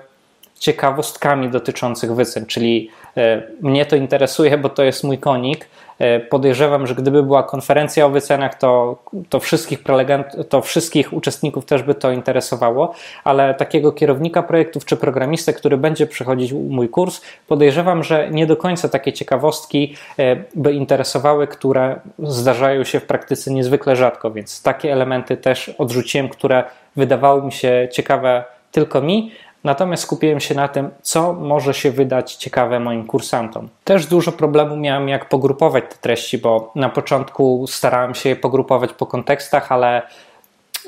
ciekawostkami 0.60 1.50
dotyczących 1.50 2.16
wycen, 2.16 2.46
czyli 2.46 2.90
e, 3.18 3.42
mnie 3.62 3.86
to 3.86 3.96
interesuje, 3.96 4.58
bo 4.58 4.70
to 4.70 4.84
jest 4.84 5.04
mój 5.04 5.18
konik. 5.18 5.68
E, 6.00 6.20
podejrzewam, 6.20 6.88
że 6.88 6.96
gdyby 6.96 7.24
była 7.24 7.44
konferencja 7.44 8.06
o 8.06 8.10
wycenach, 8.10 8.56
to, 8.56 8.98
to, 9.30 9.40
wszystkich 9.40 9.84
prelegent, 9.84 10.50
to 10.50 10.62
wszystkich 10.62 11.14
uczestników 11.14 11.66
też 11.66 11.84
by 11.84 11.96
to 11.96 12.12
interesowało, 12.12 12.94
ale 13.24 13.54
takiego 13.54 13.92
kierownika 13.92 14.44
projektów 14.44 14.86
czy 14.86 14.98
programistę, 14.98 15.54
który 15.54 15.78
będzie 15.78 16.08
przechodzić 16.08 16.54
mój 16.54 16.90
kurs, 16.90 17.22
podejrzewam, 17.48 18.04
że 18.04 18.30
nie 18.32 18.48
do 18.48 18.58
końca 18.58 18.90
takie 18.90 19.14
ciekawostki 19.14 19.96
e, 20.20 20.36
by 20.56 20.74
interesowały, 20.74 21.48
które 21.48 22.00
zdarzają 22.20 22.84
się 22.84 23.00
w 23.00 23.06
praktyce 23.06 23.54
niezwykle 23.54 23.96
rzadko, 23.96 24.32
więc 24.32 24.62
takie 24.62 24.94
elementy 24.94 25.38
też 25.38 25.70
odrzuciłem, 25.78 26.30
które 26.30 26.64
wydawały 26.96 27.44
mi 27.44 27.52
się 27.52 27.88
ciekawe 27.92 28.44
tylko 28.72 29.02
mi, 29.02 29.32
Natomiast 29.68 30.04
skupiłem 30.04 30.40
się 30.40 30.56
na 30.56 30.68
tym, 30.68 30.90
co 31.02 31.34
może 31.34 31.74
się 31.74 31.92
wydać 31.92 32.36
ciekawe 32.36 32.80
moim 32.80 33.08
kursantom. 33.08 33.70
Też 33.84 34.06
dużo 34.06 34.32
problemu 34.32 34.78
miałem, 34.78 35.10
jak 35.10 35.30
pogrupować 35.30 35.84
te 35.90 35.96
treści, 35.96 36.38
bo 36.38 36.72
na 36.76 36.90
początku 36.90 37.66
starałem 37.68 38.16
się 38.16 38.30
je 38.30 38.36
pogrupować 38.36 38.94
po 38.94 39.06
kontekstach, 39.06 39.72
ale 39.72 40.02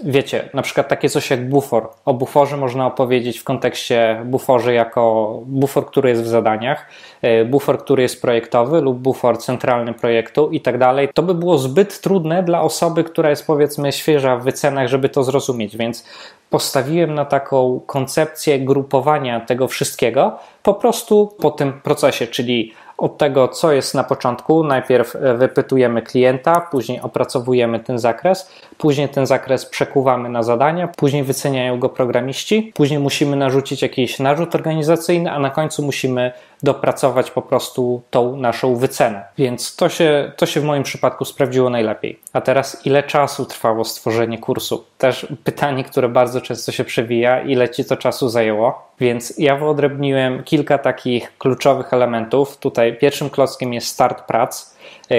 wiecie, 0.04 0.50
na 0.54 0.62
przykład 0.62 0.88
takie 0.88 1.10
coś 1.10 1.30
jak 1.30 1.50
bufor. 1.50 1.90
O 2.06 2.14
buforze 2.14 2.58
można 2.58 2.88
opowiedzieć 2.88 3.40
w 3.40 3.44
kontekście 3.44 4.22
buforze 4.26 4.74
jako 4.74 5.40
bufor, 5.46 5.86
który 5.86 6.10
jest 6.10 6.24
w 6.24 6.28
zadaniach, 6.28 6.86
e, 7.22 7.46
bufor, 7.46 7.80
który 7.80 8.04
jest 8.04 8.22
projektowy 8.22 8.82
lub 8.82 8.98
bufor 8.98 9.38
centralny 9.38 9.94
projektu 9.94 10.50
i 10.50 10.62
tak 10.62 10.78
dalej. 10.78 11.10
To 11.14 11.24
by 11.24 11.34
było 11.34 11.58
zbyt 11.58 12.02
trudne 12.02 12.44
dla 12.44 12.62
osoby, 12.62 13.04
która 13.04 13.30
jest 13.30 13.48
powiedzmy 13.48 13.92
świeża 13.92 14.38
w 14.38 14.44
wycenach, 14.44 14.88
żeby 14.88 15.10
to 15.10 15.24
zrozumieć, 15.24 15.78
więc 15.78 16.06
postawiłem 16.50 17.16
na 17.16 17.26
taką 17.26 17.82
koncepcję 17.86 18.60
grupowania 18.60 19.40
tego 19.40 19.68
wszystkiego 19.68 20.40
po 20.64 20.74
prostu 20.74 21.36
po 21.40 21.52
tym 21.52 21.74
procesie, 21.74 22.28
czyli 22.28 22.74
od 23.00 23.18
tego, 23.18 23.48
co 23.48 23.72
jest 23.72 23.96
na 23.96 24.04
początku. 24.04 24.64
Najpierw 24.64 25.16
e, 25.16 25.34
wypytujemy 25.34 26.02
klienta, 26.02 26.68
później 26.72 27.02
opracowujemy 27.02 27.80
ten 27.80 28.00
zakres, 28.00 28.52
później 28.78 29.10
ten 29.10 29.26
zakres 29.26 29.66
przekuwamy 29.66 30.30
na 30.30 30.44
zadania, 30.44 30.88
później 30.88 31.24
wyceniają 31.24 31.80
go 31.80 31.90
programiści, 31.90 32.72
później 32.76 33.00
musimy 33.00 33.36
narzucić 33.36 33.82
jakiś 33.82 34.20
narzut 34.20 34.56
organizacyjny, 34.56 35.32
a 35.32 35.40
na 35.40 35.50
końcu 35.50 35.84
musimy 35.84 36.32
dopracować 36.64 37.32
po 37.32 37.42
prostu 37.42 38.02
tą 38.10 38.36
naszą 38.38 38.76
wycenę. 38.76 39.24
Więc 39.38 39.76
to 39.76 39.90
się, 39.90 40.32
to 40.38 40.46
się 40.46 40.62
w 40.62 40.64
moim 40.64 40.84
przypadku 40.84 41.26
sprawdziło 41.26 41.70
najlepiej. 41.70 42.20
A 42.34 42.42
teraz, 42.42 42.86
ile 42.86 43.04
czasu 43.04 43.46
trwało 43.46 43.86
stworzenie 43.86 44.38
kursu? 44.38 44.86
Też 44.98 45.28
pytanie, 45.44 45.84
które 45.84 46.10
bardzo 46.10 46.42
często 46.42 46.72
się 46.72 46.84
przewija, 46.84 47.42
ile 47.42 47.70
ci 47.70 47.86
to 47.86 47.98
czasu 47.98 48.30
zajęło? 48.30 48.90
Więc 49.00 49.34
ja 49.38 49.56
wyodrębniłem 49.56 50.44
kilka 50.44 50.78
takich 50.78 51.38
kluczowych 51.38 51.94
elementów. 51.94 52.58
Tutaj 52.58 52.98
pierwszym 52.98 53.30
klockiem 53.30 53.74
jest 53.74 53.88
start 53.88 54.22
prac. 54.22 54.76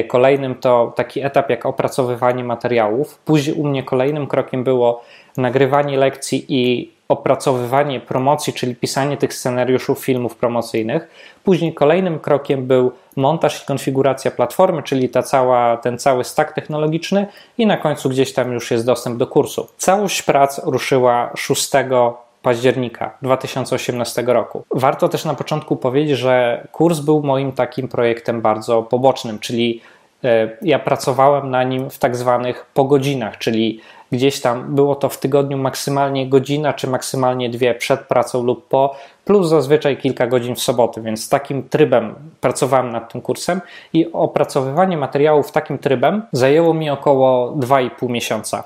Kolejnym 0.09 0.55
to 0.55 0.93
taki 0.97 1.21
etap 1.21 1.51
jak 1.51 1.67
opracowywanie 1.67 2.45
materiałów. 2.45 3.19
Później 3.19 3.57
u 3.57 3.67
mnie 3.67 3.83
kolejnym 3.83 4.27
krokiem 4.27 4.65
było 4.65 5.03
nagrywanie 5.37 5.99
lekcji 5.99 6.45
i 6.49 6.93
opracowywanie 7.11 8.01
promocji, 8.01 8.53
czyli 8.53 8.77
pisanie 8.77 9.17
tych 9.17 9.35
scenariuszów 9.35 10.05
filmów 10.05 10.37
promocyjnych. 10.37 11.09
Później 11.45 11.75
kolejnym 11.75 12.19
krokiem 12.19 12.67
był 12.67 12.93
montaż 13.17 13.63
i 13.63 13.67
konfiguracja 13.67 14.31
platformy, 14.31 14.83
czyli 14.83 15.09
ta 15.09 15.23
cała, 15.23 15.77
ten 15.77 15.99
cały 15.99 16.25
stack 16.25 16.53
technologiczny 16.53 17.27
i 17.59 17.67
na 17.67 17.77
końcu 17.77 18.09
gdzieś 18.09 18.33
tam 18.33 18.53
już 18.53 18.71
jest 18.71 18.87
dostęp 18.87 19.17
do 19.17 19.27
kursu. 19.27 19.69
Całość 19.77 20.23
prac 20.23 20.61
ruszyła 20.65 21.31
6 21.37 21.71
października 22.43 23.17
2018 23.23 24.23
roku. 24.27 24.65
Warto 24.71 25.09
też 25.09 25.25
na 25.25 25.35
początku 25.35 25.77
powiedzieć, 25.77 26.19
że 26.19 26.67
kurs 26.73 27.01
był 27.01 27.23
moim 27.23 27.53
takim 27.53 27.89
projektem 27.89 28.41
bardzo 28.41 28.83
pobocznym, 28.83 29.39
czyli 29.39 29.81
e, 30.25 30.51
ja 30.63 30.79
pracowałem 30.79 31.51
na 31.51 31.65
nim 31.65 31.91
w 31.91 31.99
tak 31.99 32.17
zwanych 32.17 32.67
pogodzinach, 32.75 33.39
czyli 33.39 33.81
gdzieś 34.13 34.41
tam 34.41 34.75
było 34.75 34.95
to 34.95 35.09
w 35.09 35.19
tygodniu 35.19 35.59
maksymalnie 35.59 36.29
godzina, 36.29 36.73
czy 36.73 36.87
maksymalnie 36.87 37.51
dwie 37.51 37.75
przed 37.75 38.01
pracą 38.01 38.43
lub 38.43 38.69
po, 38.69 38.97
plus 39.25 39.49
zazwyczaj 39.49 39.97
kilka 39.97 40.27
godzin 40.27 40.55
w 40.55 40.61
soboty, 40.61 41.03
więc 41.03 41.29
takim 41.29 41.69
trybem 41.69 42.15
pracowałem 42.41 42.93
nad 42.93 43.13
tym 43.13 43.21
kursem 43.21 43.61
i 43.93 44.13
opracowywanie 44.13 44.97
materiałów 44.97 45.53
takim 45.53 45.79
trybem 45.79 46.23
zajęło 46.33 46.75
mi 46.75 46.91
około 46.91 47.53
2,5 47.53 48.11
miesiąca. 48.11 48.65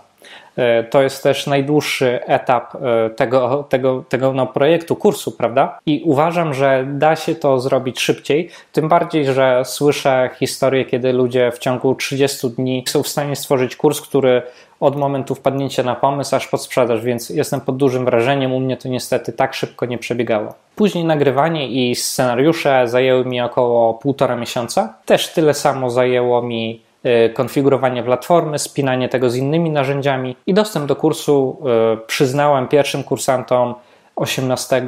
E, 0.57 0.85
to 0.85 1.03
jest 1.03 1.23
też 1.23 1.47
najdłuższy 1.47 2.25
etap 2.27 2.75
e, 2.75 3.11
tego, 3.11 3.65
tego, 3.69 4.05
tego 4.09 4.33
no, 4.33 4.47
projektu, 4.47 4.97
kursu, 4.97 5.33
prawda? 5.33 5.79
I 5.87 6.03
uważam, 6.05 6.55
że 6.55 6.87
da 6.89 7.17
się 7.17 7.35
to 7.35 7.61
zrobić 7.61 8.01
szybciej, 8.01 8.51
tym 8.73 8.89
bardziej, 8.89 9.25
że 9.27 9.63
słyszę 9.65 10.31
historie, 10.39 10.85
kiedy 10.85 11.13
ludzie 11.13 11.53
w 11.53 11.59
ciągu 11.59 11.95
30 11.95 12.51
dni 12.51 12.85
są 12.89 13.03
w 13.03 13.09
stanie 13.09 13.37
stworzyć 13.37 13.77
kurs, 13.77 14.01
który 14.01 14.43
od 14.87 14.97
momentu 14.97 15.35
wpadnięcia 15.35 15.83
na 15.83 15.95
pomysł 15.95 16.37
aż 16.37 16.49
pod 16.49 16.63
sprzedaż, 16.63 17.03
więc 17.03 17.31
jestem 17.31 17.61
pod 17.61 17.77
dużym 17.77 18.05
wrażeniem. 18.05 18.53
U 18.53 18.61
mnie 18.61 18.77
to 18.77 18.89
niestety 18.89 19.33
tak 19.33 19.55
szybko 19.55 19.87
nie 19.87 19.99
przebiegało. 19.99 20.55
Później 20.77 21.05
nagrywanie 21.05 21.69
i 21.69 21.95
scenariusze 21.95 22.89
zajęły 22.89 23.25
mi 23.25 23.41
około 23.41 23.95
półtora 23.95 24.37
miesiąca. 24.37 24.95
Też 25.05 25.33
tyle 25.33 25.55
samo 25.55 25.91
zajęło 25.91 26.43
mi 26.43 26.83
y, 27.07 27.31
konfigurowanie 27.35 28.03
platformy, 28.03 28.59
spinanie 28.59 29.09
tego 29.09 29.31
z 29.31 29.37
innymi 29.37 29.71
narzędziami 29.71 30.37
i 30.47 30.55
dostęp 30.55 30.87
do 30.87 30.97
kursu 30.97 31.59
y, 31.95 32.07
przyznałem 32.07 32.69
pierwszym 32.69 33.05
kursantom 33.05 33.75
18 34.17 34.87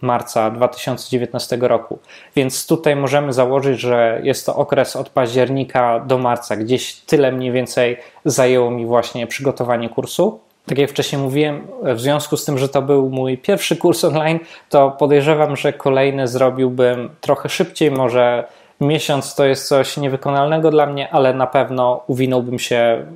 marca 0.00 0.50
2019 0.50 1.58
roku. 1.60 1.98
Więc 2.36 2.66
tutaj 2.66 2.96
możemy 2.96 3.32
założyć, 3.32 3.80
że 3.80 4.20
jest 4.22 4.46
to 4.46 4.56
okres 4.56 4.96
od 4.96 5.08
października 5.08 6.00
do 6.00 6.18
marca. 6.18 6.56
Gdzieś 6.56 6.94
tyle 6.94 7.32
mniej 7.32 7.52
więcej 7.52 7.96
zajęło 8.24 8.70
mi 8.70 8.86
właśnie 8.86 9.26
przygotowanie 9.26 9.88
kursu. 9.88 10.40
Tak 10.66 10.78
jak 10.78 10.90
wcześniej 10.90 11.22
mówiłem, 11.22 11.66
w 11.82 12.00
związku 12.00 12.36
z 12.36 12.44
tym, 12.44 12.58
że 12.58 12.68
to 12.68 12.82
był 12.82 13.10
mój 13.10 13.38
pierwszy 13.38 13.76
kurs 13.76 14.04
online, 14.04 14.38
to 14.68 14.90
podejrzewam, 14.90 15.56
że 15.56 15.72
kolejny 15.72 16.28
zrobiłbym 16.28 17.10
trochę 17.20 17.48
szybciej, 17.48 17.90
może 17.90 18.44
miesiąc 18.80 19.34
to 19.34 19.44
jest 19.44 19.68
coś 19.68 19.96
niewykonalnego 19.96 20.70
dla 20.70 20.86
mnie, 20.86 21.10
ale 21.12 21.34
na 21.34 21.46
pewno 21.46 22.04
uwinąłbym 22.06 22.58
się 22.58 23.06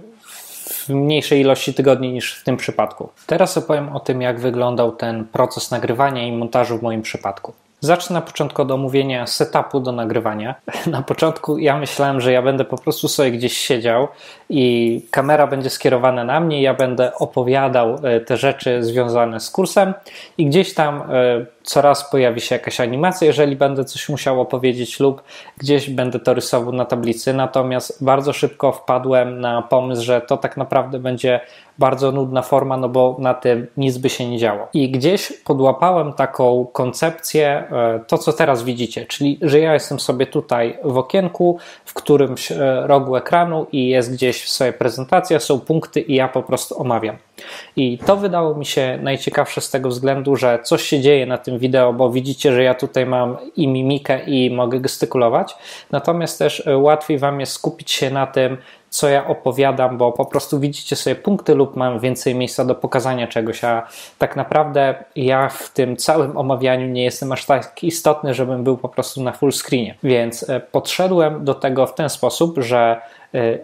w 0.72 0.88
mniejszej 0.88 1.40
ilości 1.40 1.74
tygodni 1.74 2.12
niż 2.12 2.34
w 2.34 2.44
tym 2.44 2.56
przypadku. 2.56 3.08
Teraz 3.26 3.56
opowiem 3.56 3.88
o 3.88 4.00
tym, 4.00 4.22
jak 4.22 4.40
wyglądał 4.40 4.92
ten 4.92 5.24
proces 5.24 5.70
nagrywania 5.70 6.26
i 6.26 6.32
montażu 6.32 6.78
w 6.78 6.82
moim 6.82 7.02
przypadku. 7.02 7.52
Zacznę 7.80 8.14
na 8.14 8.20
początku 8.20 8.62
od 8.62 8.70
omówienia 8.70 9.26
setupu 9.26 9.80
do 9.80 9.92
nagrywania. 9.92 10.54
Na 10.86 11.02
początku 11.02 11.58
ja 11.58 11.78
myślałem, 11.78 12.20
że 12.20 12.32
ja 12.32 12.42
będę 12.42 12.64
po 12.64 12.78
prostu 12.78 13.08
sobie 13.08 13.30
gdzieś 13.30 13.58
siedział 13.58 14.08
i 14.50 15.02
kamera 15.10 15.46
będzie 15.46 15.70
skierowana 15.70 16.24
na 16.24 16.40
mnie, 16.40 16.62
ja 16.62 16.74
będę 16.74 17.14
opowiadał 17.14 17.96
e, 18.02 18.20
te 18.20 18.36
rzeczy 18.36 18.84
związane 18.84 19.40
z 19.40 19.50
kursem 19.50 19.94
i 20.38 20.46
gdzieś 20.46 20.74
tam 20.74 21.02
e, 21.02 21.46
coraz 21.62 22.10
pojawi 22.10 22.40
się 22.40 22.54
jakaś 22.54 22.80
animacja, 22.80 23.26
jeżeli 23.26 23.56
będę 23.56 23.84
coś 23.84 24.08
musiał 24.08 24.40
opowiedzieć 24.40 25.00
lub 25.00 25.22
gdzieś 25.58 25.90
będę 25.90 26.20
to 26.20 26.34
rysował 26.34 26.72
na 26.72 26.84
tablicy. 26.84 27.34
Natomiast 27.34 28.04
bardzo 28.04 28.32
szybko 28.32 28.72
wpadłem 28.72 29.40
na 29.40 29.62
pomysł, 29.62 30.02
że 30.02 30.20
to 30.20 30.36
tak 30.36 30.56
naprawdę 30.56 30.98
będzie 30.98 31.40
bardzo 31.78 32.12
nudna 32.12 32.42
forma, 32.42 32.76
no 32.76 32.88
bo 32.88 33.16
na 33.18 33.34
tym 33.34 33.66
nic 33.76 33.98
by 33.98 34.08
się 34.08 34.30
nie 34.30 34.38
działo. 34.38 34.68
I 34.74 34.90
gdzieś 34.90 35.32
podłapałem 35.44 36.12
taką 36.12 36.66
koncepcję, 36.72 37.48
e, 37.48 38.00
to 38.06 38.18
co 38.18 38.32
teraz 38.32 38.62
widzicie, 38.62 39.06
czyli 39.06 39.38
że 39.42 39.60
ja 39.60 39.74
jestem 39.74 40.00
sobie 40.00 40.26
tutaj 40.26 40.78
w 40.84 40.98
okienku, 40.98 41.58
w 41.84 41.94
którymś 41.94 42.52
rogu 42.82 43.16
ekranu 43.16 43.66
i 43.72 43.88
jest 43.88 44.12
gdzieś 44.12 44.39
sobie 44.48 44.72
prezentacja, 44.72 45.40
są 45.40 45.60
punkty 45.60 46.00
i 46.00 46.14
ja 46.14 46.28
po 46.28 46.42
prostu 46.42 46.80
omawiam. 46.80 47.16
I 47.76 47.98
to 47.98 48.16
wydało 48.16 48.54
mi 48.54 48.66
się 48.66 48.98
najciekawsze 49.02 49.60
z 49.60 49.70
tego 49.70 49.88
względu, 49.88 50.36
że 50.36 50.58
coś 50.62 50.82
się 50.82 51.00
dzieje 51.00 51.26
na 51.26 51.38
tym 51.38 51.58
wideo, 51.58 51.92
bo 51.92 52.10
widzicie, 52.10 52.52
że 52.52 52.62
ja 52.62 52.74
tutaj 52.74 53.06
mam 53.06 53.36
i 53.56 53.68
mimikę 53.68 54.24
i 54.24 54.50
mogę 54.50 54.80
gestykulować, 54.80 55.56
natomiast 55.90 56.38
też 56.38 56.66
e, 56.66 56.78
łatwiej 56.78 57.18
Wam 57.18 57.40
jest 57.40 57.52
skupić 57.52 57.90
się 57.90 58.10
na 58.10 58.26
tym, 58.26 58.56
co 58.90 59.08
ja 59.08 59.26
opowiadam, 59.26 59.98
bo 59.98 60.12
po 60.12 60.24
prostu 60.24 60.60
widzicie 60.60 60.96
sobie 60.96 61.16
punkty 61.16 61.54
lub 61.54 61.76
mam 61.76 62.00
więcej 62.00 62.34
miejsca 62.34 62.64
do 62.64 62.74
pokazania 62.74 63.26
czegoś, 63.26 63.64
a 63.64 63.86
tak 64.18 64.36
naprawdę 64.36 65.04
ja 65.16 65.48
w 65.48 65.72
tym 65.72 65.96
całym 65.96 66.36
omawianiu 66.36 66.86
nie 66.86 67.04
jestem 67.04 67.32
aż 67.32 67.46
tak 67.46 67.84
istotny, 67.84 68.34
żebym 68.34 68.64
był 68.64 68.76
po 68.76 68.88
prostu 68.88 69.22
na 69.22 69.32
full 69.32 69.52
screenie. 69.52 69.94
Więc 70.02 70.50
e, 70.50 70.60
podszedłem 70.60 71.44
do 71.44 71.54
tego 71.54 71.86
w 71.86 71.94
ten 71.94 72.08
sposób, 72.08 72.58
że 72.58 73.00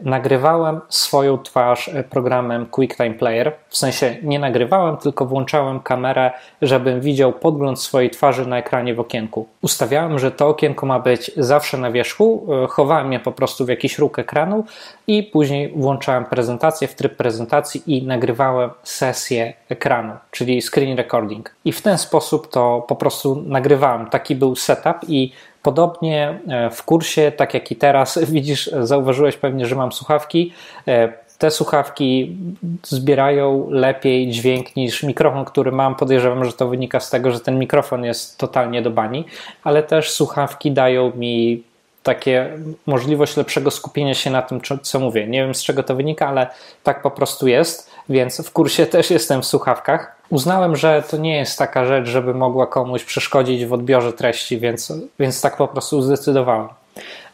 nagrywałem 0.03 0.81
swoją 0.89 1.39
twarz 1.39 1.89
e, 1.89 2.05
programem 2.05 2.67
QuickTime 2.67 3.15
Player. 3.15 3.53
W 3.69 3.77
sensie 3.77 4.17
nie 4.23 4.39
nagrywałem, 4.39 4.97
tylko 4.97 5.27
włączałem 5.27 5.81
kamerę, 5.81 6.31
żebym 6.63 7.01
widział 7.01 7.33
podgląd 7.33 7.81
swojej 7.81 8.11
twarzy 8.11 8.47
na 8.47 8.59
ekranie 8.59 8.95
w 8.95 9.01
okienku. 9.01 9.49
Ustawiałem, 9.63 10.19
że 10.19 10.31
to 10.31 10.49
okienko 10.49 10.87
ma 10.87 10.99
być 10.99 11.31
zawsze 11.37 11.79
na 11.79 11.91
wierzchu, 11.91 12.47
e, 12.65 12.67
chowałem 12.67 13.13
je 13.13 13.21
po 13.21 13.33
prostu 13.33 13.65
w 13.65 13.69
jakiś 13.69 13.99
róg 13.99 14.19
ekranu 14.19 14.65
i 15.07 15.23
później 15.23 15.73
włączałem 15.77 16.25
prezentację 16.25 16.89
w 16.89 16.95
tryb 16.95 17.17
prezentacji 17.17 17.83
i 17.87 18.07
nagrywałem 18.07 18.71
sesję 18.83 19.55
ekranu, 19.69 20.13
czyli 20.31 20.63
screen 20.63 20.97
recording. 20.97 21.55
I 21.65 21.73
w 21.73 21.83
ten 21.83 21.99
sposób 21.99 22.51
to 22.51 22.85
po 22.89 22.97
prostu 22.97 23.43
nagrywałem. 23.47 24.07
Taki 24.07 24.37
był 24.37 24.57
setup 24.57 24.97
i 25.09 25.33
Podobnie 25.67 26.39
e, 26.49 26.71
w 26.71 26.83
kursie, 26.83 27.33
tak 27.37 27.55
jak 27.55 27.71
i 27.71 27.77
teraz, 27.77 28.19
widzisz, 28.35 28.71
zauważyłeś 28.81 29.37
pewnie, 29.37 29.67
że 29.67 29.77
mam 29.77 29.93
słuchawki. 29.93 30.53
E, 30.89 31.13
te 31.39 31.51
słuchawki 31.51 32.37
zbierają 32.83 33.71
lepiej 33.71 34.31
dźwięk 34.31 34.77
niż 34.77 35.03
mikrofon, 35.03 35.45
który 35.45 35.73
mam. 35.73 35.95
Podejrzewam, 35.95 36.45
że 36.45 36.53
to 36.53 36.69
wynika 36.69 37.01
z 37.01 37.11
tego, 37.11 37.31
że 37.31 37.41
ten 37.41 37.59
mikrofon 37.59 38.05
jest 38.05 38.39
totalnie 38.39 38.83
do 38.83 38.91
bani, 38.91 39.25
ale 39.65 39.83
też 39.83 40.11
słuchawki 40.11 40.71
dają 40.73 41.13
mi 41.17 41.63
takie 42.03 42.59
możliwość 42.87 43.37
lepszego 43.37 43.71
skupienia 43.71 44.15
się 44.15 44.31
na 44.31 44.43
tym, 44.43 44.61
co 44.83 45.01
mówię. 45.01 45.27
Nie 45.27 45.45
wiem 45.45 45.55
z 45.55 45.63
czego 45.63 45.83
to 45.83 45.95
wynika, 45.95 46.29
ale 46.29 46.47
tak 46.83 47.03
po 47.03 47.11
prostu 47.11 47.47
jest, 47.47 47.91
więc 48.09 48.49
w 48.49 48.53
kursie 48.53 48.87
też 48.87 49.11
jestem 49.11 49.43
w 49.43 49.47
słuchawkach. 49.47 50.16
Uznałem, 50.31 50.77
że 50.77 51.03
to 51.11 51.17
nie 51.17 51.37
jest 51.37 51.59
taka 51.59 51.85
rzecz, 51.85 52.09
żeby 52.09 52.35
mogła 52.35 52.67
komuś 52.67 53.05
przeszkodzić 53.05 53.67
w 53.67 53.73
odbiorze 53.73 54.13
treści, 54.13 54.59
więc, 54.59 54.93
więc 55.19 55.41
tak 55.41 55.57
po 55.57 55.69
prostu 55.69 56.03
zdecydowałem. 56.03 56.69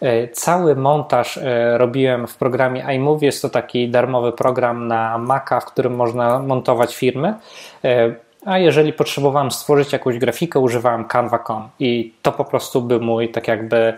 E, 0.00 0.28
cały 0.28 0.76
montaż 0.76 1.36
e, 1.36 1.78
robiłem 1.78 2.26
w 2.26 2.36
programie 2.36 2.84
iMovie. 2.84 3.26
Jest 3.26 3.42
to 3.42 3.48
taki 3.48 3.88
darmowy 3.88 4.32
program 4.32 4.86
na 4.88 5.18
Maca, 5.18 5.60
w 5.60 5.64
którym 5.64 5.94
można 5.94 6.38
montować 6.38 6.96
filmy. 6.96 7.34
E, 7.84 8.14
a 8.46 8.58
jeżeli 8.58 8.92
potrzebowałem 8.92 9.50
stworzyć 9.50 9.92
jakąś 9.92 10.18
grafikę, 10.18 10.58
używałem 10.58 11.04
Canva.com 11.04 11.68
i 11.80 12.12
to 12.22 12.32
po 12.32 12.44
prostu 12.44 12.82
był 12.82 13.00
mój 13.00 13.28
tak 13.28 13.48
jakby 13.48 13.96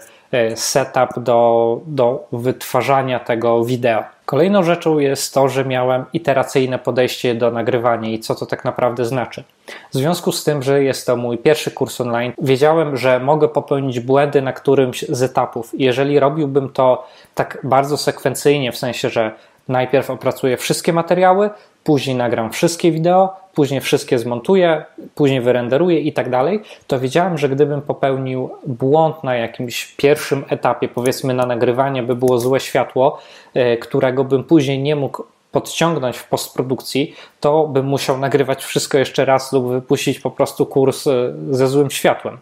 setup 0.55 1.19
do, 1.23 1.81
do 1.87 2.27
wytwarzania 2.33 3.21
tego 3.21 3.65
wideo. 3.65 4.05
Kolejną 4.27 4.63
rzeczą 4.63 4.99
jest 4.99 5.35
to, 5.35 5.49
że 5.49 5.65
miałem 5.65 6.05
iteracyjne 6.13 6.79
podejście 6.79 7.35
do 7.35 7.51
nagrywania 7.51 8.09
i 8.09 8.19
co 8.19 8.35
to 8.35 8.47
tak 8.47 8.65
naprawdę 8.65 9.05
znaczy. 9.05 9.45
W 9.93 9.95
związku 9.95 10.33
z 10.33 10.45
tym, 10.45 10.63
że 10.63 10.83
jest 10.83 11.07
to 11.07 11.17
mój 11.17 11.39
pierwszy 11.39 11.71
kurs 11.71 12.01
online, 12.01 12.33
wiedziałem, 12.39 12.97
że 12.97 13.21
mogę 13.21 13.49
popełnić 13.49 14.01
błędy 14.01 14.43
na 14.43 14.53
którymś 14.53 15.03
z 15.09 15.23
etapów. 15.23 15.71
Jeżeli 15.79 16.19
robiłbym 16.19 16.69
to 16.69 17.07
tak 17.35 17.59
bardzo 17.65 17.97
sekwencyjnie, 17.97 18.73
w 18.73 18.79
sensie, 18.79 19.11
że 19.11 19.33
najpierw 19.69 20.11
opracuję 20.11 20.57
wszystkie 20.57 20.93
materiały, 20.93 21.51
później 21.85 22.17
nagram 22.17 22.53
wszystkie 22.53 22.93
wideo, 22.93 23.37
później 23.55 23.81
wszystkie 23.81 24.19
zmontuję, 24.19 24.85
później 25.15 25.41
wyrenderuję 25.41 26.01
i 26.01 26.13
tak 26.13 26.31
dalej, 26.31 26.61
to 26.87 27.01
wiedziałem, 27.01 27.39
że 27.39 27.49
gdybym 27.49 27.83
popełnił 27.83 28.51
błąd 28.67 29.25
na 29.25 29.35
jakimś 29.35 29.95
pierwszym 29.97 30.45
etapie, 30.49 30.89
powiedzmy 30.89 31.35
na 31.35 31.47
nagrywanie, 31.47 32.03
by 32.03 32.17
było 32.17 32.39
złe 32.39 32.61
światło, 32.61 33.19
e, 33.55 33.77
którego 33.77 34.25
bym 34.25 34.45
później 34.45 34.79
nie 34.79 34.97
mógł 34.97 35.23
podciągnąć 35.55 36.17
w 36.17 36.29
postprodukcji, 36.29 37.15
to 37.41 37.67
bym 37.67 37.87
musiał 37.87 38.19
nagrywać 38.19 38.65
wszystko 38.65 38.99
jeszcze 38.99 39.25
raz 39.25 39.53
lub 39.53 39.69
wypuścić 39.69 40.21
po 40.21 40.31
prostu 40.31 40.67
kurs 40.67 41.07
e, 41.07 41.35
ze 41.51 41.69
złym 41.69 41.91
światłem. 41.91 42.39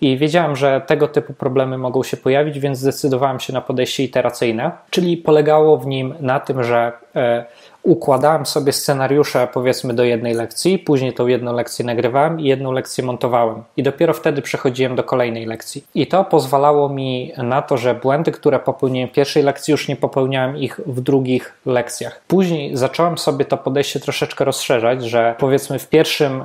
I 0.00 0.16
wiedziałem, 0.16 0.56
że 0.56 0.80
tego 0.86 1.08
typu 1.08 1.34
problemy 1.34 1.78
mogą 1.78 2.02
się 2.02 2.16
pojawić, 2.16 2.58
więc 2.58 2.78
zdecydowałem 2.78 3.40
się 3.40 3.52
na 3.52 3.60
podejście 3.60 4.04
iteracyjne, 4.04 4.70
czyli 4.90 5.16
polegało 5.16 5.78
w 5.78 5.86
nim 5.86 6.14
na 6.20 6.40
tym, 6.40 6.64
że 6.64 6.92
e, 7.16 7.44
układałem 7.82 8.46
sobie 8.46 8.72
scenariusze 8.72 9.48
powiedzmy 9.52 9.94
do 9.94 10.04
jednej 10.04 10.34
lekcji, 10.34 10.78
później 10.78 11.12
tą 11.12 11.26
jedną 11.26 11.52
lekcję 11.52 11.84
nagrywałem 11.84 12.40
i 12.40 12.44
jedną 12.44 12.72
lekcję 12.72 13.04
montowałem. 13.04 13.62
I 13.76 13.82
dopiero 13.82 14.14
wtedy 14.14 14.42
przechodziłem 14.42 14.96
do 14.96 15.04
kolejnej 15.04 15.46
lekcji. 15.46 15.84
I 15.94 16.06
to 16.06 16.24
pozwalało 16.24 16.88
mi 16.88 17.32
na 17.36 17.62
to, 17.62 17.76
że 17.76 17.94
błędy, 17.94 18.32
które 18.32 18.58
popełniłem 18.58 19.08
w 19.08 19.12
pierwszej 19.12 19.42
lekcji, 19.42 19.72
już 19.72 19.88
nie 19.88 19.96
popełniałem 19.96 20.56
ich 20.56 20.80
w 20.86 21.00
drugich 21.00 21.54
lekcjach. 21.66 22.22
Później 22.28 22.76
zacząłem 22.76 23.18
sobie 23.18 23.44
to 23.44 23.56
podejście 23.56 24.00
troszeczkę 24.00 24.44
rozszerzać, 24.44 25.04
że 25.04 25.34
powiedzmy 25.38 25.78
w 25.78 25.88
pierwszym 25.88 26.40
e, 26.40 26.44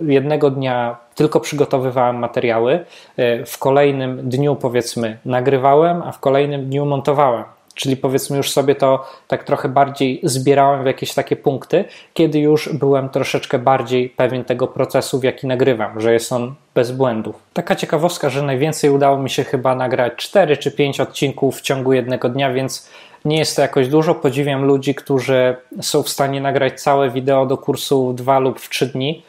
jednego 0.00 0.50
dnia 0.50 0.96
tylko 1.14 1.40
przygotowywałem 1.40 2.18
materiały, 2.18 2.84
e, 3.16 3.46
w 3.46 3.58
kolejnym 3.58 4.28
dniu 4.28 4.56
powiedzmy 4.56 5.18
nagrywałem, 5.24 6.02
a 6.02 6.12
w 6.12 6.18
kolejnym 6.18 6.66
dniu 6.66 6.86
montowałem. 6.86 7.44
Czyli 7.74 7.96
powiedzmy 7.96 8.36
już 8.36 8.50
sobie 8.50 8.74
to 8.74 9.06
tak 9.28 9.44
trochę 9.44 9.68
bardziej 9.68 10.20
zbierałem 10.22 10.82
w 10.82 10.86
jakieś 10.86 11.14
takie 11.14 11.36
punkty, 11.36 11.84
kiedy 12.14 12.38
już 12.38 12.68
byłem 12.72 13.08
troszeczkę 13.08 13.58
bardziej 13.58 14.08
pewien 14.08 14.44
tego 14.44 14.68
procesu, 14.68 15.20
w 15.20 15.24
jaki 15.24 15.46
nagrywam, 15.46 16.00
że 16.00 16.12
jest 16.12 16.32
on 16.32 16.54
bez 16.74 16.92
błędów. 16.92 17.36
Taka 17.52 17.76
ciekawostka, 17.76 18.30
że 18.30 18.42
najwięcej 18.42 18.90
udało 18.90 19.18
mi 19.18 19.30
się 19.30 19.44
chyba 19.44 19.74
nagrać 19.74 20.12
4 20.16 20.56
czy 20.56 20.70
5 20.70 21.00
odcinków 21.00 21.58
w 21.58 21.60
ciągu 21.60 21.92
jednego 21.92 22.28
dnia, 22.28 22.52
więc 22.52 22.90
nie 23.24 23.38
jest 23.38 23.56
to 23.56 23.62
jakoś 23.62 23.88
dużo. 23.88 24.14
Podziwiam 24.14 24.64
ludzi, 24.64 24.94
którzy 24.94 25.56
są 25.80 26.02
w 26.02 26.08
stanie 26.08 26.40
nagrać 26.40 26.80
całe 26.80 27.10
wideo 27.10 27.46
do 27.46 27.56
kursu 27.58 28.08
w 28.08 28.14
2 28.14 28.38
lub 28.38 28.60
w 28.60 28.68
3 28.68 28.86
dni. 28.86 29.22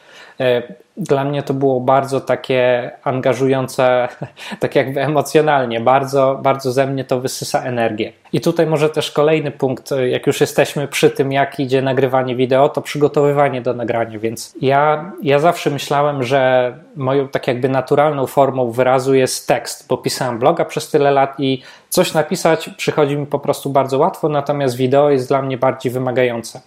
Dla 0.96 1.24
mnie 1.24 1.42
to 1.42 1.54
było 1.54 1.80
bardzo 1.80 2.20
takie 2.20 2.90
angażujące, 3.04 4.08
tak 4.60 4.74
jakby 4.74 5.00
emocjonalnie, 5.00 5.80
bardzo, 5.80 6.38
bardzo 6.42 6.72
ze 6.72 6.86
mnie 6.86 7.04
to 7.04 7.20
wysysa 7.20 7.62
energię. 7.62 8.12
I 8.32 8.40
tutaj 8.40 8.66
może 8.66 8.90
też 8.90 9.10
kolejny 9.10 9.50
punkt, 9.50 9.90
jak 10.10 10.26
już 10.26 10.40
jesteśmy 10.40 10.88
przy 10.88 11.10
tym, 11.10 11.32
jak 11.32 11.60
idzie 11.60 11.82
nagrywanie 11.82 12.36
wideo, 12.36 12.68
to 12.68 12.82
przygotowywanie 12.82 13.60
do 13.60 13.74
nagrania, 13.74 14.18
więc 14.18 14.54
ja, 14.60 15.12
ja 15.22 15.38
zawsze 15.38 15.70
myślałem, 15.70 16.22
że 16.22 16.72
moją 16.96 17.28
tak 17.28 17.48
jakby 17.48 17.68
naturalną 17.68 18.26
formą 18.26 18.70
wyrazu 18.70 19.14
jest 19.14 19.48
tekst, 19.48 19.88
bo 19.88 19.96
pisałem 19.96 20.38
bloga 20.38 20.64
przez 20.64 20.90
tyle 20.90 21.10
lat 21.10 21.40
i 21.40 21.62
coś 21.88 22.14
napisać 22.14 22.70
przychodzi 22.76 23.16
mi 23.16 23.26
po 23.26 23.38
prostu 23.38 23.70
bardzo 23.70 23.98
łatwo, 23.98 24.28
natomiast 24.28 24.76
wideo 24.76 25.10
jest 25.10 25.28
dla 25.28 25.42
mnie 25.42 25.58
bardziej 25.58 25.92
wymagające. 25.92 26.60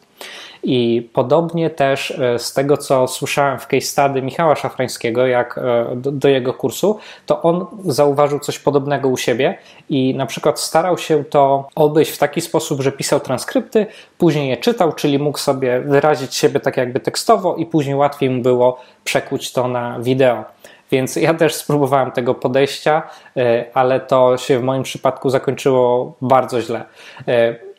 I 0.68 1.10
podobnie 1.14 1.70
też 1.70 2.12
e, 2.12 2.40
z 2.40 2.54
tego, 2.54 2.78
co 2.78 3.08
słyszałem 3.08 3.60
w 3.60 3.68
case 3.68 3.82
study 3.82 4.22
Michała 4.22 4.56
Szafrańskiego, 4.56 5.28
jak 5.28 5.58
e, 5.58 5.96
do, 5.96 6.12
do, 6.12 6.28
jego 6.28 6.54
kursu, 6.54 7.00
to 7.26 7.42
on 7.42 7.66
zauważył 7.86 8.40
coś 8.40 8.60
podobnego 8.60 9.10
u 9.10 9.18
siebie 9.18 9.58
i 9.90 10.16
na 10.16 10.26
przykład 10.26 10.60
starał 10.60 10.98
się 10.98 11.24
to 11.24 11.68
obejść 11.76 12.12
w 12.12 12.18
taki 12.18 12.42
sposób, 12.42 12.82
że 12.82 12.92
pisał 12.92 13.20
transkrypty, 13.20 13.86
później 14.18 14.50
je 14.50 14.58
czytał, 14.58 14.94
czyli 14.94 15.20
mógł 15.20 15.38
sobie 15.38 15.82
wyrazić 15.82 16.36
siebie 16.36 16.60
tak 16.60 16.78
jakby 16.78 17.00
tekstowo 17.00 17.56
i 17.56 17.66
później 17.66 17.96
łatwiej 17.96 18.30
mu 18.30 18.42
było 18.42 18.82
przekuć 19.04 19.52
to 19.52 19.68
na 19.68 20.00
wideo. 20.00 20.44
Więc 20.92 21.16
ja 21.16 21.34
też 21.34 21.56
spróbowałem 21.56 22.12
tego 22.12 22.36
podejścia, 22.36 23.04
e, 23.38 23.66
ale 23.74 24.00
to 24.00 24.38
się 24.38 24.60
w 24.60 24.64
moim 24.64 24.84
przypadku 24.84 25.30
zakończyło 25.30 26.14
bardzo 26.22 26.62
źle. 26.62 26.84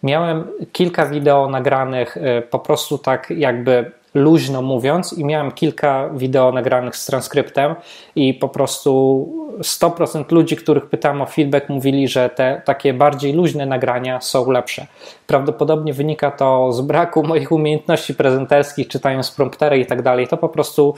Miałem 0.03 0.45
kilka 0.73 1.07
wideo 1.07 1.49
nagranych 1.49 2.17
e, 2.17 2.43
po 2.43 2.59
prostu 2.59 2.99
tak 2.99 3.31
jakby 3.31 3.91
luźno 4.17 4.63
mówiąc 4.63 5.13
i 5.13 5.25
miałem 5.25 5.53
kilka 5.53 6.09
wideo 6.09 6.53
nagranych 6.53 6.97
z 6.97 7.07
transkryptem 7.07 7.75
i 8.17 8.35
po 8.35 8.49
prostu 8.49 9.33
100% 9.59 10.33
ludzi, 10.33 10.57
których 10.57 10.87
pytałem 10.87 11.23
o 11.23 11.27
feedback 11.27 11.69
mówili, 11.69 12.09
że 12.09 12.31
te 12.31 12.63
takie 12.65 12.95
bardziej 12.95 13.33
luźne 13.33 13.67
nagrania 13.67 14.21
są 14.21 14.51
lepsze. 14.51 14.87
Prawdopodobnie 15.27 15.93
wynika 15.93 16.31
to 16.31 16.73
z 16.73 16.81
braku 16.81 17.23
moich 17.23 17.53
umiejętności 17.53 18.15
prezenterskich, 18.15 18.89
czytając 18.89 19.31
promptery 19.31 19.79
i 19.79 19.87
tak 19.87 20.03
dalej. 20.03 20.29
To 20.29 20.37
po 20.37 20.49
prostu 20.49 20.95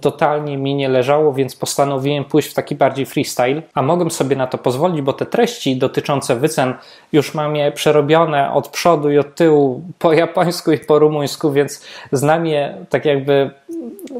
totalnie 0.00 0.56
mi 0.56 0.74
nie 0.74 0.88
leżało, 0.88 1.32
więc 1.32 1.56
postanowiłem 1.56 2.24
pójść 2.24 2.48
w 2.50 2.54
taki 2.54 2.74
bardziej 2.74 3.06
freestyle, 3.06 3.62
a 3.74 3.82
mogłem 3.82 4.10
sobie 4.10 4.36
na 4.36 4.46
to 4.46 4.58
pozwolić, 4.58 5.02
bo 5.02 5.12
te 5.12 5.26
treści 5.26 5.76
dotyczące 5.76 6.36
wycen 6.36 6.74
już 7.12 7.34
mam 7.34 7.56
je 7.56 7.72
przerobione 7.72 8.52
od 8.52 8.68
przodu 8.68 9.10
i 9.10 9.18
od 9.18 9.34
tyłu 9.34 9.82
po 9.98 10.12
japońsku 10.12 10.72
i 10.72 10.78
po 10.78 10.98
rumuńsku, 10.98 11.52
więc 11.52 11.84
znam 12.12 12.46
je 12.46 12.86
tak 12.90 13.04
jakby 13.04 13.50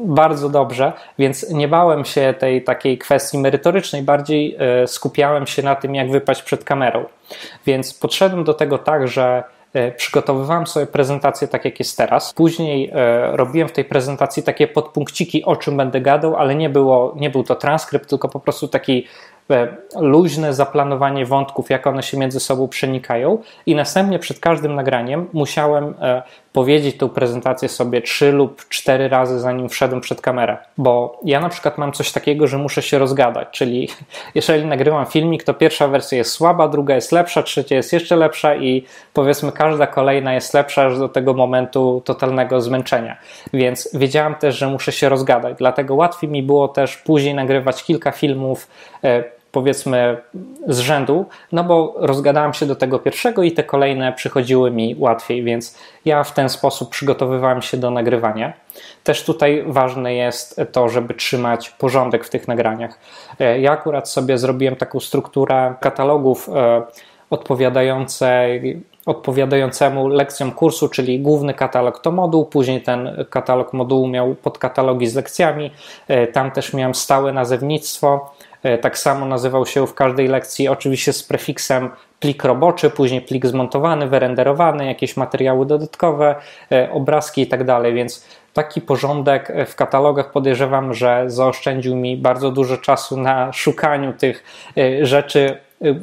bardzo 0.05 0.49
dobrze, 0.49 0.93
więc 1.19 1.49
nie 1.49 1.67
bałem 1.67 2.05
się 2.05 2.33
tej 2.39 2.63
takiej 2.63 2.97
kwestii 2.97 3.37
merytorycznej, 3.37 4.01
bardziej 4.01 4.55
e, 4.59 4.87
skupiałem 4.87 5.47
się 5.47 5.63
na 5.63 5.75
tym, 5.75 5.95
jak 5.95 6.11
wypaść 6.11 6.43
przed 6.43 6.63
kamerą. 6.63 7.05
Więc 7.65 7.93
podszedłem 7.93 8.43
do 8.43 8.53
tego 8.53 8.77
tak, 8.77 9.07
że 9.07 9.43
przygotowywałem 9.97 10.67
sobie 10.67 10.87
prezentację 10.87 11.47
tak 11.47 11.65
jak 11.65 11.79
jest 11.79 11.97
teraz. 11.97 12.33
Później 12.33 12.89
e, 12.93 13.37
robiłem 13.37 13.67
w 13.67 13.71
tej 13.71 13.85
prezentacji 13.85 14.43
takie 14.43 14.67
podpunkciki, 14.67 15.43
o 15.43 15.55
czym 15.55 15.77
będę 15.77 16.01
gadał, 16.01 16.35
ale 16.35 16.55
nie, 16.55 16.69
było, 16.69 17.15
nie 17.15 17.29
był 17.29 17.43
to 17.43 17.55
transkrypt, 17.55 18.09
tylko 18.09 18.29
po 18.29 18.39
prostu 18.39 18.67
taki 18.67 19.07
E, 19.51 19.67
luźne 19.99 20.53
zaplanowanie 20.53 21.25
wątków, 21.25 21.69
jak 21.69 21.87
one 21.87 22.03
się 22.03 22.17
między 22.17 22.39
sobą 22.39 22.67
przenikają, 22.67 23.37
i 23.65 23.75
następnie 23.75 24.19
przed 24.19 24.39
każdym 24.39 24.75
nagraniem 24.75 25.27
musiałem 25.33 25.95
e, 26.01 26.23
powiedzieć 26.53 26.97
tę 26.97 27.09
prezentację 27.09 27.69
sobie 27.69 28.01
trzy 28.01 28.31
lub 28.31 28.69
cztery 28.69 29.09
razy, 29.09 29.39
zanim 29.39 29.69
wszedłem 29.69 30.01
przed 30.01 30.21
kamerę. 30.21 30.57
Bo 30.77 31.19
ja 31.25 31.39
na 31.39 31.49
przykład 31.49 31.77
mam 31.77 31.91
coś 31.91 32.11
takiego, 32.11 32.47
że 32.47 32.57
muszę 32.57 32.81
się 32.81 32.99
rozgadać, 32.99 33.47
czyli 33.51 33.89
jeżeli 34.35 34.65
nagrywam 34.65 35.05
filmik, 35.05 35.43
to 35.43 35.53
pierwsza 35.53 35.87
wersja 35.87 36.17
jest 36.17 36.31
słaba, 36.31 36.67
druga 36.67 36.95
jest 36.95 37.11
lepsza, 37.11 37.43
trzecia 37.43 37.75
jest 37.75 37.93
jeszcze 37.93 38.15
lepsza 38.15 38.55
i 38.55 38.85
powiedzmy 39.13 39.51
każda 39.51 39.87
kolejna 39.87 40.33
jest 40.33 40.53
lepsza 40.53 40.85
aż 40.85 40.99
do 40.99 41.09
tego 41.09 41.33
momentu 41.33 42.01
totalnego 42.05 42.61
zmęczenia. 42.61 43.17
Więc 43.53 43.89
wiedziałem 43.93 44.35
też, 44.35 44.57
że 44.57 44.67
muszę 44.67 44.91
się 44.91 45.09
rozgadać, 45.09 45.57
dlatego 45.57 45.95
łatwiej 45.95 46.29
mi 46.29 46.43
było 46.43 46.67
też 46.67 46.97
później 46.97 47.35
nagrywać 47.35 47.83
kilka 47.83 48.11
filmów 48.11 48.67
e, 49.03 49.23
powiedzmy 49.51 50.17
z 50.67 50.79
rzędu, 50.79 51.25
no 51.51 51.63
bo 51.63 51.95
rozgadałem 51.97 52.53
się 52.53 52.65
do 52.65 52.75
tego 52.75 52.99
pierwszego 52.99 53.43
i 53.43 53.51
te 53.51 53.63
kolejne 53.63 54.13
przychodziły 54.13 54.71
mi 54.71 54.95
łatwiej, 54.99 55.43
więc 55.43 55.77
ja 56.05 56.23
w 56.23 56.33
ten 56.33 56.49
sposób 56.49 56.89
przygotowywałem 56.89 57.61
się 57.61 57.77
do 57.77 57.91
nagrywania. 57.91 58.53
Też 59.03 59.25
tutaj 59.25 59.63
ważne 59.67 60.13
jest 60.13 60.61
to, 60.71 60.89
żeby 60.89 61.13
trzymać 61.13 61.69
porządek 61.69 62.25
w 62.25 62.29
tych 62.29 62.47
nagraniach. 62.47 62.99
E, 63.39 63.59
ja 63.59 63.71
akurat 63.71 64.09
sobie 64.09 64.37
zrobiłem 64.37 64.75
taką 64.75 64.99
strukturę 64.99 65.73
katalogów 65.79 66.49
e, 66.49 66.81
odpowiadającej 67.29 68.81
odpowiadającemu 69.05 70.07
lekcjom 70.07 70.51
kursu, 70.51 70.89
czyli 70.89 71.19
główny 71.19 71.53
katalog 71.53 71.99
to 71.99 72.11
moduł, 72.11 72.45
później 72.45 72.81
ten 72.81 73.25
katalog 73.29 73.73
modułu 73.73 74.07
miał 74.07 74.35
podkatalogi 74.35 75.07
z 75.07 75.15
lekcjami, 75.15 75.71
e, 76.07 76.27
tam 76.27 76.51
też 76.51 76.73
miałem 76.73 76.95
stałe 76.95 77.33
nazewnictwo, 77.33 78.33
tak 78.81 78.97
samo 78.97 79.25
nazywał 79.25 79.65
się 79.65 79.87
w 79.87 79.93
każdej 79.93 80.27
lekcji, 80.27 80.67
oczywiście 80.67 81.13
z 81.13 81.23
prefiksem 81.23 81.89
plik 82.19 82.43
roboczy, 82.43 82.89
później 82.89 83.21
plik 83.21 83.45
zmontowany, 83.45 84.07
wyrenderowany, 84.07 84.85
jakieś 84.85 85.17
materiały 85.17 85.65
dodatkowe, 85.65 86.35
e, 86.71 86.91
obrazki 86.91 87.41
i 87.41 87.47
tak 87.47 87.63
dalej, 87.63 87.93
więc 87.93 88.25
taki 88.53 88.81
porządek 88.81 89.49
e, 89.49 89.65
w 89.65 89.75
katalogach 89.75 90.31
podejrzewam, 90.31 90.93
że 90.93 91.23
zaoszczędził 91.27 91.95
mi 91.95 92.17
bardzo 92.17 92.51
dużo 92.51 92.77
czasu 92.77 93.17
na 93.17 93.53
szukaniu 93.53 94.13
tych 94.13 94.43
rzeczy 95.01 95.57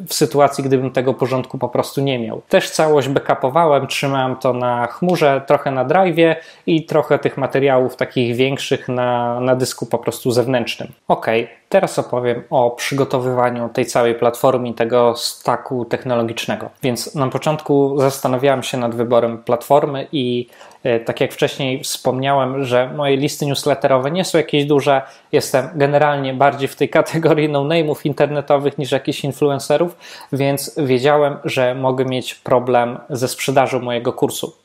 w 0.09 0.14
sytuacji, 0.14 0.64
gdybym 0.64 0.90
tego 0.90 1.14
porządku 1.14 1.59
po 1.59 1.68
prostu 1.68 2.01
nie 2.01 2.18
miał. 2.18 2.42
Też 2.49 2.71
całość 2.71 3.09
backupowałem, 3.09 3.87
trzymałem 3.87 4.37
to 4.37 4.53
na 4.53 4.87
chmurze, 4.87 5.42
trochę 5.47 5.71
na 5.71 5.85
drive'ie 5.85 6.35
i 6.66 6.85
trochę 6.85 7.18
tych 7.18 7.37
materiałów 7.37 7.97
takich 7.97 8.37
większych 8.37 8.88
na, 8.88 9.40
na 9.40 9.57
dysku 9.57 9.87
po 9.87 9.99
prostu 9.99 10.31
zewnętrznym. 10.31 10.92
Ok, 11.09 11.27
teraz 11.68 11.98
opowiem 11.98 12.42
o 12.50 12.70
przygotowywaniu 12.70 13.68
tej 13.68 13.87
całej 13.87 14.14
platformy, 14.14 14.74
tego 14.74 15.14
staku 15.16 15.85
technologicznego. 15.85 16.70
Więc 16.83 17.14
na 17.14 17.28
początku 17.28 18.00
zastanawiałem 18.00 18.62
się 18.62 18.78
nad 18.78 18.94
wyborem 18.94 19.38
platformy 19.38 20.07
i 20.12 20.48
E, 20.83 21.00
tak 21.00 21.20
jak 21.20 21.33
wcześniej 21.33 21.83
wspomniałem, 21.85 22.64
że 22.64 22.92
moje 22.96 23.16
listy 23.16 23.46
newsletterowe 23.46 24.11
nie 24.11 24.24
są 24.24 24.38
jakieś 24.38 24.64
duże, 24.64 25.02
jestem 25.33 25.68
generalnie 25.74 26.35
bardziej 26.35 26.68
w 26.68 26.76
tej 26.76 26.88
kategorii 26.88 27.48
no-name'ów 27.48 28.07
internetowych 28.07 28.78
niż 28.78 28.92
jakichś 28.92 29.24
influencerów, 29.24 29.96
więc 30.33 30.74
wiedziałem, 30.76 31.37
że 31.44 31.74
mogę 31.74 32.04
mieć 32.04 32.35
problem 32.35 32.98
ze 33.11 33.28
sprzedażą 33.28 33.81
mojego 33.81 34.12
kursu. 34.12 34.57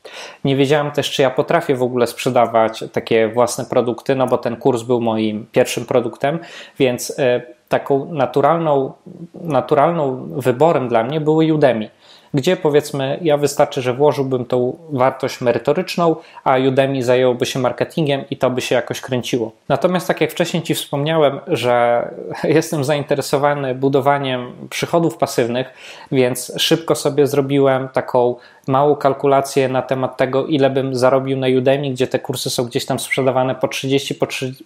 Nie 0.43 0.55
wiedziałem 0.55 0.91
też, 0.91 1.11
czy 1.11 1.21
ja 1.21 1.29
potrafię 1.29 1.75
w 1.75 1.83
ogóle 1.83 2.07
sprzedawać 2.07 2.83
takie 2.91 3.27
własne 3.27 3.65
produkty, 3.65 4.15
no 4.15 4.27
bo 4.27 4.37
ten 4.37 4.55
kurs 4.55 4.83
był 4.83 5.01
moim 5.01 5.47
pierwszym 5.51 5.85
produktem, 5.85 6.39
więc 6.79 6.92
e, 7.19 7.41
taką 7.69 8.13
naturalną, 8.13 8.93
naturalną 9.35 10.27
wyborem 10.37 10.87
dla 10.87 11.03
mnie 11.03 11.21
były 11.21 11.53
Udemy 11.53 11.89
gdzie 12.33 12.57
powiedzmy 12.57 13.19
ja 13.21 13.37
wystarczy, 13.37 13.81
że 13.81 13.93
włożyłbym 13.93 14.45
tą 14.45 14.77
wartość 14.91 15.41
merytoryczną, 15.41 16.15
a 16.43 16.57
Udemy 16.57 17.03
zajęłoby 17.03 17.45
się 17.45 17.59
marketingiem 17.59 18.23
i 18.29 18.37
to 18.37 18.49
by 18.49 18.61
się 18.61 18.75
jakoś 18.75 19.01
kręciło. 19.01 19.51
Natomiast 19.69 20.07
tak 20.07 20.21
jak 20.21 20.31
wcześniej 20.31 20.63
Ci 20.63 20.75
wspomniałem, 20.75 21.39
że 21.47 22.07
jestem 22.43 22.83
zainteresowany 22.83 23.75
budowaniem 23.75 24.53
przychodów 24.69 25.17
pasywnych, 25.17 25.73
więc 26.11 26.53
szybko 26.57 26.95
sobie 26.95 27.27
zrobiłem 27.27 27.89
taką 27.89 28.35
małą 28.67 28.95
kalkulację 28.95 29.69
na 29.69 29.81
temat 29.81 30.17
tego, 30.17 30.45
ile 30.45 30.69
bym 30.69 30.95
zarobił 30.95 31.37
na 31.37 31.47
Udemy, 31.57 31.89
gdzie 31.89 32.07
te 32.07 32.19
kursy 32.19 32.49
są 32.49 32.65
gdzieś 32.65 32.85
tam 32.85 32.99
sprzedawane 32.99 33.55
po 33.55 33.67
30, 33.67 34.15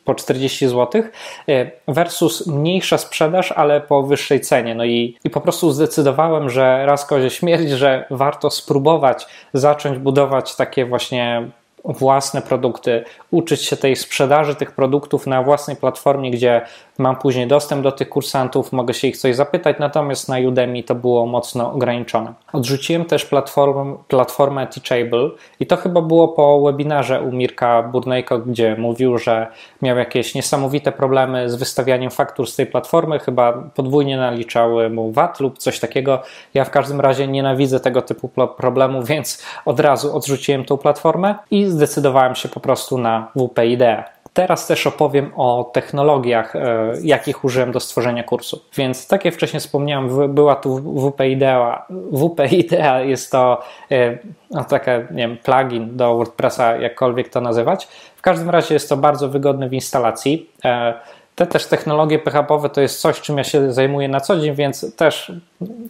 po 0.05 0.15
40 0.15 0.67
zł, 0.67 1.03
e, 1.49 1.71
versus 1.87 2.47
mniejsza 2.47 2.97
sprzedaż, 2.97 3.51
ale 3.51 3.81
po 3.81 4.03
wyższej 4.03 4.41
cenie. 4.41 4.75
No 4.75 4.85
i, 4.85 5.17
i 5.23 5.29
po 5.29 5.41
prostu 5.41 5.71
zdecydowałem, 5.71 6.49
że 6.49 6.85
raz 6.85 7.05
kozie 7.05 7.29
śmierć, 7.29 7.69
że 7.69 8.05
warto 8.11 8.49
spróbować 8.49 9.27
zacząć 9.53 9.97
budować 9.97 10.55
takie 10.55 10.85
właśnie 10.85 11.47
własne 11.83 12.41
produkty, 12.41 13.03
uczyć 13.31 13.61
się 13.61 13.77
tej 13.77 13.95
sprzedaży 13.95 14.55
tych 14.55 14.71
produktów 14.71 15.27
na 15.27 15.43
własnej 15.43 15.75
platformie, 15.75 16.31
gdzie 16.31 16.61
mam 16.97 17.15
później 17.15 17.47
dostęp 17.47 17.83
do 17.83 17.91
tych 17.91 18.09
kursantów, 18.09 18.71
mogę 18.71 18.93
się 18.93 19.07
ich 19.07 19.17
coś 19.17 19.35
zapytać, 19.35 19.75
natomiast 19.79 20.29
na 20.29 20.37
Udemy 20.47 20.83
to 20.83 20.95
było 20.95 21.25
mocno 21.25 21.73
ograniczone. 21.73 22.33
Odrzuciłem 22.53 23.05
też 23.05 23.25
platformę, 23.25 23.97
platformę 24.07 24.67
Teachable 24.67 25.29
i 25.59 25.67
to 25.67 25.77
chyba 25.77 26.01
było 26.01 26.27
po 26.27 26.61
webinarze 26.61 27.21
u 27.21 27.31
Mirka 27.31 27.83
Burnejko, 27.83 28.39
gdzie 28.39 28.75
mówił, 28.75 29.17
że 29.17 29.47
miał 29.81 29.97
jakieś 29.97 30.35
niesamowite 30.35 30.91
problemy 30.91 31.49
z 31.49 31.55
wystawianiem 31.55 32.11
faktur 32.11 32.47
z 32.49 32.55
tej 32.55 32.65
platformy, 32.65 33.19
chyba 33.19 33.53
podwójnie 33.53 34.17
naliczały 34.17 34.89
mu 34.89 35.11
VAT 35.11 35.39
lub 35.39 35.57
coś 35.57 35.79
takiego. 35.79 36.21
Ja 36.53 36.65
w 36.65 36.69
każdym 36.69 37.01
razie 37.01 37.27
nienawidzę 37.27 37.79
tego 37.79 38.01
typu 38.01 38.29
problemu, 38.57 39.03
więc 39.09 39.43
od 39.65 39.79
razu 39.79 40.15
odrzuciłem 40.15 40.65
tą 40.65 40.77
platformę 40.77 41.35
i 41.51 41.65
zdecydowałem 41.65 42.35
się 42.35 42.49
po 42.49 42.59
prostu 42.59 42.97
na 42.97 43.31
WP 43.35 43.65
Idea. 43.65 44.16
Teraz 44.37 44.67
też 44.67 44.87
opowiem 44.87 45.31
o 45.35 45.69
technologiach, 45.73 46.55
e, 46.55 46.93
jakich 47.01 47.43
użyłem 47.43 47.71
do 47.71 47.79
stworzenia 47.79 48.23
kursu. 48.23 48.61
Więc 48.75 49.07
tak 49.07 49.25
jak 49.25 49.33
wcześniej 49.33 49.59
wspomniałem, 49.59 50.33
była 50.33 50.55
tu 50.55 50.77
WP 50.77 51.21
Idea. 51.27 51.85
WP 52.11 52.51
Idea 52.51 53.01
jest 53.01 53.31
to 53.31 53.61
e, 53.91 54.17
no, 54.51 54.63
taki 54.63 54.91
nie 55.11 55.27
wiem, 55.27 55.37
plugin 55.37 55.97
do 55.97 56.15
WordPressa, 56.15 56.75
jakkolwiek 56.75 57.29
to 57.29 57.41
nazywać. 57.41 57.87
W 58.15 58.21
każdym 58.21 58.49
razie 58.49 58.73
jest 58.73 58.89
to 58.89 58.97
bardzo 58.97 59.29
wygodne 59.29 59.69
w 59.69 59.73
instalacji. 59.73 60.49
E, 60.65 60.93
te 61.35 61.47
też 61.47 61.65
technologie 61.65 62.19
PHP 62.19 62.69
to 62.69 62.81
jest 62.81 63.01
coś, 63.01 63.21
czym 63.21 63.37
ja 63.37 63.43
się 63.43 63.73
zajmuję 63.73 64.07
na 64.07 64.19
co 64.19 64.39
dzień, 64.39 64.55
więc 64.55 64.95
też 64.95 65.31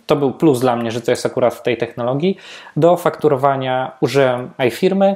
to 0.05 0.15
był 0.15 0.31
plus 0.31 0.60
dla 0.60 0.75
mnie, 0.75 0.91
że 0.91 1.01
to 1.01 1.12
jest 1.12 1.25
akurat 1.25 1.55
w 1.55 1.62
tej 1.62 1.77
technologii. 1.77 2.38
Do 2.77 2.97
fakturowania 2.97 3.91
użyłem 4.01 4.49
iFirmy, 4.67 5.15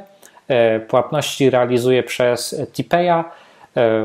płatności 0.88 1.50
realizuję 1.50 2.02
przez 2.02 2.56
Tipeya. 2.72 3.24
E, 3.76 4.04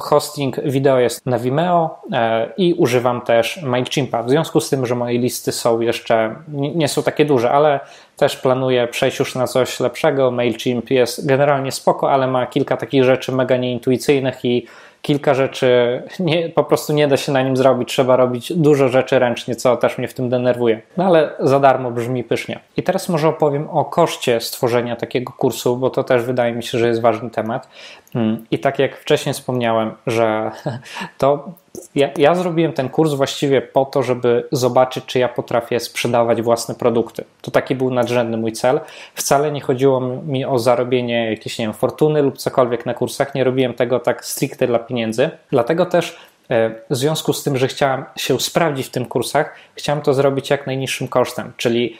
hosting 0.00 0.60
wideo 0.64 0.98
jest 0.98 1.26
na 1.26 1.38
Vimeo 1.38 2.00
e, 2.12 2.52
i 2.56 2.74
używam 2.74 3.20
też 3.20 3.62
MailChimpa. 3.62 4.22
W 4.22 4.30
związku 4.30 4.60
z 4.60 4.70
tym, 4.70 4.86
że 4.86 4.94
moje 4.94 5.18
listy 5.18 5.52
są 5.52 5.80
jeszcze 5.80 6.36
nie 6.48 6.88
są 6.88 7.02
takie 7.02 7.24
duże, 7.24 7.50
ale 7.50 7.80
też 8.16 8.36
planuję 8.36 8.88
przejść 8.88 9.18
już 9.18 9.34
na 9.34 9.46
coś 9.46 9.80
lepszego. 9.80 10.30
MailChimp 10.30 10.90
jest 10.90 11.26
generalnie 11.26 11.72
spoko, 11.72 12.10
ale 12.10 12.26
ma 12.26 12.46
kilka 12.46 12.76
takich 12.76 13.04
rzeczy 13.04 13.32
mega 13.32 13.56
nieintuicyjnych 13.56 14.44
i 14.44 14.66
kilka 15.06 15.34
rzeczy 15.34 16.02
nie, 16.20 16.48
po 16.48 16.64
prostu 16.64 16.92
nie 16.92 17.08
da 17.08 17.16
się 17.16 17.32
na 17.32 17.42
nim 17.42 17.56
zrobić. 17.56 17.88
Trzeba 17.88 18.16
robić 18.16 18.52
dużo 18.52 18.88
rzeczy 18.88 19.18
ręcznie, 19.18 19.56
co 19.56 19.76
też 19.76 19.98
mnie 19.98 20.08
w 20.08 20.14
tym 20.14 20.28
denerwuje. 20.28 20.82
No 20.96 21.04
ale 21.04 21.30
za 21.40 21.60
darmo 21.60 21.90
brzmi 21.90 22.24
pysznie. 22.24 22.60
I 22.76 22.82
teraz 22.82 23.08
może 23.08 23.28
opowiem 23.28 23.70
o 23.70 23.84
koszcie 23.84 24.40
stworzenia 24.40 24.96
takiego 24.96 25.32
kursu, 25.32 25.76
bo 25.76 25.90
to 25.90 26.04
też 26.04 26.22
wydaje 26.22 26.52
mi 26.52 26.62
się, 26.62 26.78
że 26.78 26.88
jest 26.88 27.00
ważny 27.00 27.30
temat. 27.30 27.68
Hmm. 28.16 28.44
I 28.50 28.58
tak 28.58 28.78
jak 28.78 28.96
wcześniej 28.96 29.34
wspomniałem, 29.34 29.90
że 30.06 30.50
to 31.18 31.52
ja, 31.94 32.10
ja, 32.16 32.34
zrobiłem 32.34 32.72
ten 32.72 32.88
kurs 32.88 33.12
właściwie 33.12 33.62
po 33.62 33.84
to, 33.84 34.02
żeby 34.02 34.48
zobaczyć, 34.52 35.04
czy 35.04 35.18
ja 35.18 35.28
potrafię 35.28 35.80
sprzedawać 35.80 36.42
własne 36.42 36.74
produkty. 36.74 37.24
To 37.42 37.50
taki 37.50 37.74
był 37.74 37.90
nadrzędny 37.90 38.36
mój 38.36 38.52
cel. 38.52 38.80
Wcale 39.14 39.52
nie 39.52 39.60
chodziło 39.60 40.00
mi 40.00 40.44
o 40.44 40.58
zarobienie 40.58 41.30
jakiejś, 41.30 41.58
nie 41.58 41.64
wiem, 41.64 41.74
fortuny 41.74 42.22
lub 42.22 42.38
cokolwiek 42.38 42.86
na 42.86 42.94
kursach. 42.94 43.34
Nie 43.34 43.44
robiłem 43.44 43.74
tego 43.74 44.00
tak 44.00 44.24
stricte 44.24 44.66
dla 44.66 44.78
pieniędzy. 44.78 45.30
Dlatego 45.50 45.86
też 45.86 46.16
e, 46.50 46.70
w 46.90 46.96
związku 46.96 47.32
z 47.32 47.42
tym, 47.42 47.56
że 47.56 47.68
chciałem 47.68 48.04
się 48.16 48.40
sprawdzić 48.40 48.86
w 48.86 48.90
tym 48.90 49.04
kursach, 49.04 49.54
chciałem 49.74 50.02
to 50.02 50.14
zrobić 50.14 50.50
jak 50.50 50.66
najniższym 50.66 51.08
kosztem, 51.08 51.52
czyli 51.56 51.96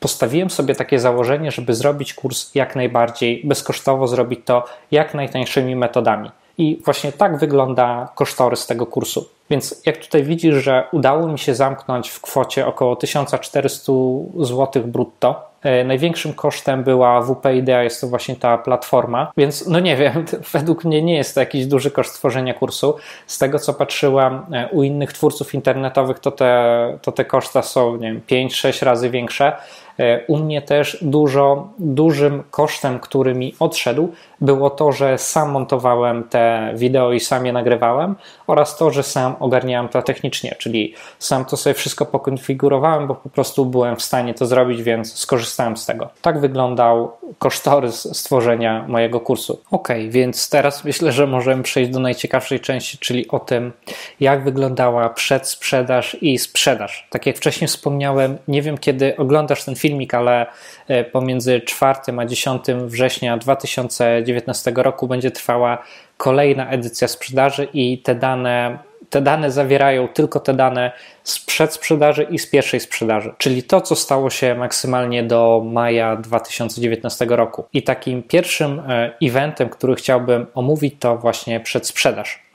postawiłem 0.00 0.50
sobie 0.50 0.74
takie 0.74 0.98
założenie, 0.98 1.50
żeby 1.50 1.74
zrobić 1.74 2.14
kurs 2.14 2.54
jak 2.54 2.76
najbardziej 2.76 3.42
bezkosztowo, 3.44 4.08
zrobić 4.08 4.40
to 4.44 4.64
jak 4.90 5.14
najtańszymi 5.14 5.76
metodami. 5.76 6.30
I 6.58 6.82
właśnie 6.84 7.12
tak 7.12 7.38
wygląda 7.38 8.08
kosztorys 8.14 8.66
tego 8.66 8.86
kursu. 8.86 9.28
Więc 9.50 9.82
jak 9.86 9.96
tutaj 9.98 10.22
widzisz, 10.22 10.54
że 10.54 10.84
udało 10.92 11.28
mi 11.28 11.38
się 11.38 11.54
zamknąć 11.54 12.08
w 12.08 12.20
kwocie 12.20 12.66
około 12.66 12.96
1400 12.96 13.92
zł 14.40 14.82
brutto, 14.86 15.49
Największym 15.84 16.34
kosztem 16.34 16.84
była 16.84 17.22
WP 17.22 17.54
Idea, 17.54 17.82
jest 17.82 18.00
to 18.00 18.06
właśnie 18.06 18.36
ta 18.36 18.58
platforma, 18.58 19.32
więc 19.36 19.66
no 19.66 19.80
nie 19.80 19.96
wiem, 19.96 20.24
według 20.52 20.84
mnie 20.84 21.02
nie 21.02 21.16
jest 21.16 21.34
to 21.34 21.40
jakiś 21.40 21.66
duży 21.66 21.90
koszt 21.90 22.14
tworzenia 22.14 22.54
kursu. 22.54 22.96
Z 23.26 23.38
tego 23.38 23.58
co 23.58 23.74
patrzyłam 23.74 24.46
e, 24.52 24.68
u 24.68 24.82
innych 24.82 25.12
twórców 25.12 25.54
internetowych, 25.54 26.18
to 26.18 26.30
te, 26.30 26.98
to 27.02 27.12
te 27.12 27.24
koszta 27.24 27.62
są 27.62 27.96
nie 27.96 28.12
wiem, 28.12 28.48
5-6 28.48 28.84
razy 28.84 29.10
większe. 29.10 29.52
E, 30.00 30.26
u 30.26 30.36
mnie 30.36 30.62
też 30.62 30.98
dużo, 31.02 31.68
dużym 31.78 32.42
kosztem, 32.50 33.00
który 33.00 33.34
mi 33.34 33.54
odszedł, 33.58 34.12
było 34.40 34.70
to, 34.70 34.92
że 34.92 35.18
sam 35.18 35.50
montowałem 35.50 36.24
te 36.24 36.72
wideo 36.76 37.12
i 37.12 37.20
sam 37.20 37.46
je 37.46 37.52
nagrywałem 37.52 38.14
oraz 38.46 38.76
to, 38.76 38.90
że 38.90 39.02
sam 39.02 39.34
ogarniałem 39.40 39.88
to 39.88 40.02
technicznie, 40.02 40.54
czyli 40.58 40.94
sam 41.18 41.44
to 41.44 41.56
sobie 41.56 41.74
wszystko 41.74 42.06
pokonfigurowałem, 42.06 43.06
bo 43.06 43.14
po 43.14 43.28
prostu 43.28 43.66
byłem 43.66 43.96
w 43.96 44.02
stanie 44.02 44.34
to 44.34 44.46
zrobić, 44.46 44.82
więc 44.82 45.14
skorzystałem 45.14 45.76
z 45.76 45.86
tego. 45.86 46.08
Tak 46.22 46.40
wyglądał 46.40 47.12
kosztorys 47.38 48.16
stworzenia 48.16 48.84
mojego 48.88 49.20
kursu. 49.20 49.60
Ok, 49.70 49.88
więc 50.08 50.50
teraz 50.50 50.84
myślę, 50.84 51.12
że 51.12 51.26
możemy 51.26 51.62
przejść 51.62 51.90
do 51.90 52.00
najciekawszej 52.00 52.60
części, 52.60 52.98
czyli 52.98 53.28
o 53.28 53.38
tym, 53.38 53.72
jak 54.20 54.44
wyglądała 54.44 55.08
przedsprzedaż 55.08 56.16
i 56.20 56.38
sprzedaż. 56.38 57.08
Tak 57.10 57.26
jak 57.26 57.36
wcześniej 57.36 57.68
wspomniałem, 57.68 58.38
nie 58.48 58.62
wiem 58.62 58.78
kiedy 58.78 59.16
oglądasz 59.16 59.64
ten 59.64 59.74
filmik, 59.90 60.14
ale 60.14 60.46
e, 60.88 61.04
pomiędzy 61.04 61.60
4 61.60 61.94
a 62.18 62.24
10 62.24 62.64
września 62.86 63.36
2019 63.36 64.72
roku 64.76 65.08
będzie 65.08 65.30
trwała 65.30 65.82
kolejna 66.16 66.70
edycja 66.70 67.08
sprzedaży 67.08 67.68
i 67.74 67.98
te 67.98 68.14
dane 68.14 68.78
te 69.10 69.20
dane 69.22 69.50
zawierają 69.50 70.08
tylko 70.08 70.40
te 70.40 70.54
dane 70.54 70.92
z 71.24 71.38
przedsprzedaży 71.38 72.22
i 72.22 72.38
z 72.38 72.50
pierwszej 72.50 72.80
sprzedaży, 72.80 73.32
czyli 73.38 73.62
to, 73.62 73.80
co 73.80 73.96
stało 73.96 74.30
się 74.30 74.54
maksymalnie 74.54 75.22
do 75.22 75.62
maja 75.66 76.16
2019 76.16 77.26
roku. 77.28 77.64
I 77.72 77.82
takim 77.82 78.22
pierwszym 78.22 78.80
e, 78.80 79.12
eventem, 79.22 79.68
który 79.68 79.94
chciałbym 79.94 80.46
omówić, 80.54 80.94
to 80.98 81.16
właśnie 81.16 81.60
przedsprzedaż. 81.60 82.49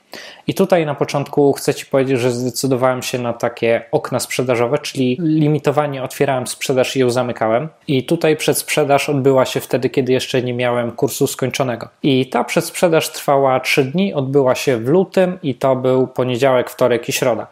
I 0.46 0.54
tutaj 0.54 0.86
na 0.86 0.94
początku 0.94 1.52
chcę 1.52 1.74
Ci 1.74 1.86
powiedzieć, 1.86 2.20
że 2.20 2.30
zdecydowałem 2.30 3.02
się 3.02 3.18
na 3.18 3.32
takie 3.32 3.82
okna 3.92 4.20
sprzedażowe, 4.20 4.78
czyli 4.78 5.16
limitowanie 5.20 6.02
otwierałem 6.02 6.46
sprzedaż 6.46 6.96
i 6.96 7.00
ją 7.00 7.10
zamykałem. 7.10 7.68
I 7.88 8.04
tutaj 8.04 8.36
przedsprzedaż 8.36 9.08
odbyła 9.08 9.44
się 9.44 9.60
wtedy, 9.60 9.90
kiedy 9.90 10.12
jeszcze 10.12 10.42
nie 10.42 10.54
miałem 10.54 10.92
kursu 10.92 11.26
skończonego. 11.26 11.88
I 12.02 12.26
ta 12.26 12.44
przedsprzedaż 12.44 13.08
trwała 13.08 13.60
3 13.60 13.84
dni, 13.84 14.14
odbyła 14.14 14.54
się 14.54 14.76
w 14.76 14.88
lutym 14.88 15.38
i 15.42 15.54
to 15.54 15.76
był 15.76 16.06
poniedziałek, 16.06 16.70
wtorek 16.70 17.08
i 17.08 17.12
środa. 17.12 17.46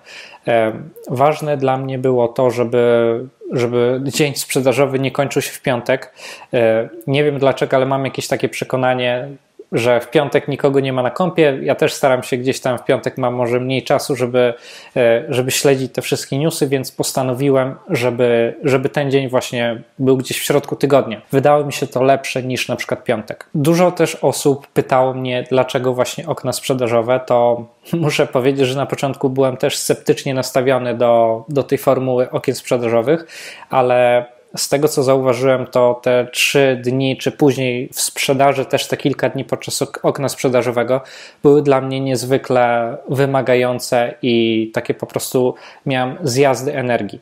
Ważne 1.09 1.57
dla 1.57 1.77
mnie 1.77 1.99
było 1.99 2.29
to, 2.29 2.51
żeby, 2.51 3.21
żeby 3.53 4.01
dzień 4.05 4.35
sprzedażowy 4.35 4.99
nie 4.99 5.11
kończył 5.11 5.43
się 5.43 5.53
w 5.53 5.63
piątek. 5.63 6.15
E, 6.55 6.89
nie 7.07 7.25
wiem 7.25 7.39
dlaczego, 7.39 7.77
ale 7.77 7.87
mam 7.87 8.05
jakieś 8.05 8.29
takie 8.29 8.49
przekonanie, 8.49 9.29
że 9.75 10.01
w 10.01 10.11
piątek 10.11 10.49
nikogo 10.49 10.81
nie 10.81 10.93
ma 10.93 11.03
na 11.03 11.11
kąpie. 11.11 11.59
Ja 11.63 11.75
też 11.75 11.93
staram 11.93 12.23
się 12.23 12.37
gdzieś 12.37 12.61
tam 12.61 12.79
w 12.79 12.85
piątek, 12.85 13.19
mam 13.19 13.35
może 13.35 13.61
mniej 13.61 13.83
czasu, 13.83 14.17
żeby, 14.17 14.55
e, 14.97 15.25
żeby 15.29 15.51
śledzić 15.51 15.93
te 15.93 16.03
wszystkie 16.03 16.39
newsy, 16.39 16.69
więc 16.69 16.93
postanowiłem, 16.93 17.75
żeby, 17.91 18.55
żeby 18.65 18.89
ten 18.89 19.11
dzień 19.11 19.29
właśnie 19.29 19.83
był 19.99 20.17
gdzieś 20.17 20.39
w 20.39 20.43
środku 20.43 20.77
tygodnia. 20.77 21.23
Wydało 21.33 21.65
mi 21.65 21.73
się 21.73 21.87
to 21.87 22.03
lepsze 22.03 22.43
niż 22.43 22.69
na 22.69 22.77
przykład 22.77 23.05
piątek. 23.05 23.47
Dużo 23.55 23.91
też 23.91 24.15
osób 24.15 24.67
pytało 24.67 25.15
mnie, 25.15 25.45
dlaczego 25.51 25.95
właśnie 25.95 26.27
okna 26.27 26.53
sprzedażowe, 26.53 27.21
to 27.27 27.67
muszę 27.93 28.27
powiedzieć, 28.27 28.67
że 28.67 28.77
na 28.77 28.87
początku 28.87 29.31
byłem 29.31 29.57
też 29.57 29.79
sceptycznie 29.79 30.35
nastawiony 30.35 30.95
do, 30.95 31.45
do 31.49 31.63
tej 31.63 31.79
formuły 31.79 32.31
okien 32.31 32.55
sprzedażowych, 32.55 33.27
ale 33.71 34.27
z 34.57 34.69
tego 34.69 34.89
co 34.89 35.03
zauważyłem, 35.03 35.67
to 35.67 36.01
te 36.03 36.29
trzy 36.33 36.81
dni, 36.85 37.17
czy 37.17 37.33
później 37.33 37.89
w 37.93 38.01
sprzedaży, 38.01 38.65
też 38.65 38.89
te 38.89 38.97
kilka 38.97 39.29
dni 39.29 39.45
podczas 39.45 39.85
okna 40.03 40.29
sprzedażowego, 40.29 41.01
były 41.43 41.63
dla 41.63 41.81
mnie 41.81 42.01
niezwykle 42.01 42.97
wymagające 43.09 44.15
i 44.23 44.71
takie 44.75 44.95
po 44.95 45.07
prostu 45.07 45.55
miałem 45.87 46.17
zjazdy 46.23 46.75
energii. 46.77 47.21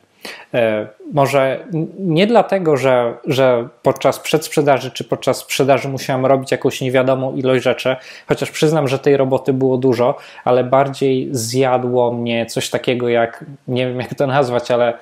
E, 0.53 0.87
może 1.13 1.65
nie 1.99 2.27
dlatego, 2.27 2.77
że, 2.77 3.13
że 3.25 3.67
podczas 3.81 4.19
przedsprzedaży 4.19 4.91
czy 4.91 5.03
podczas 5.03 5.37
sprzedaży 5.37 5.89
musiałem 5.89 6.25
robić 6.25 6.51
jakąś 6.51 6.81
niewiadomą 6.81 7.35
ilość 7.35 7.63
rzeczy, 7.63 7.95
chociaż 8.27 8.51
przyznam, 8.51 8.87
że 8.87 8.99
tej 8.99 9.17
roboty 9.17 9.53
było 9.53 9.77
dużo, 9.77 10.17
ale 10.43 10.63
bardziej 10.63 11.29
zjadło 11.31 12.13
mnie 12.13 12.45
coś 12.45 12.69
takiego 12.69 13.09
jak, 13.09 13.45
nie 13.67 13.87
wiem 13.87 13.99
jak 13.99 14.15
to 14.15 14.27
nazwać, 14.27 14.71
ale 14.71 14.93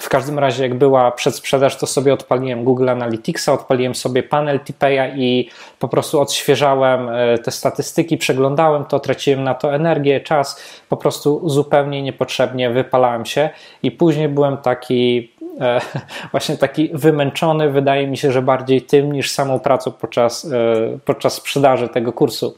w 0.00 0.08
każdym 0.08 0.38
razie, 0.38 0.62
jak 0.62 0.74
była 0.74 1.10
przedsprzedaż, 1.10 1.76
to 1.76 1.86
sobie 1.86 2.14
odpaliłem 2.14 2.64
Google 2.64 2.88
Analyticsa, 2.88 3.52
odpaliłem 3.52 3.94
sobie 3.94 4.22
panel 4.22 4.60
Tipeya 4.60 5.12
i 5.16 5.50
po 5.78 5.88
prostu 5.88 6.20
odświeżałem 6.20 7.08
e, 7.08 7.38
te 7.38 7.50
statystyki, 7.50 8.16
przeglądałem 8.16 8.84
to, 8.84 9.00
traciłem 9.00 9.44
na 9.44 9.54
to 9.54 9.74
energię, 9.74 10.20
czas, 10.20 10.62
po 10.88 10.96
prostu 10.96 11.48
zupełnie 11.48 12.02
niepotrzebnie 12.02 12.70
wypalałem 12.70 13.26
się 13.26 13.50
i 13.82 13.90
później 13.90 14.28
byłem 14.28 14.56
taki 14.56 15.32
e, 15.60 15.80
właśnie 16.32 16.56
taki 16.56 16.90
wymęczony, 16.92 17.70
wydaje 17.70 18.06
mi 18.06 18.16
się, 18.16 18.32
że 18.32 18.42
bardziej 18.42 18.82
tym 18.82 19.12
niż 19.12 19.30
samą 19.30 19.60
pracą 19.60 19.92
podczas, 19.92 20.44
e, 20.44 20.98
podczas 21.04 21.34
sprzedaży 21.34 21.88
tego 21.88 22.12
kursu. 22.12 22.54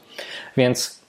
Więc 0.57 1.00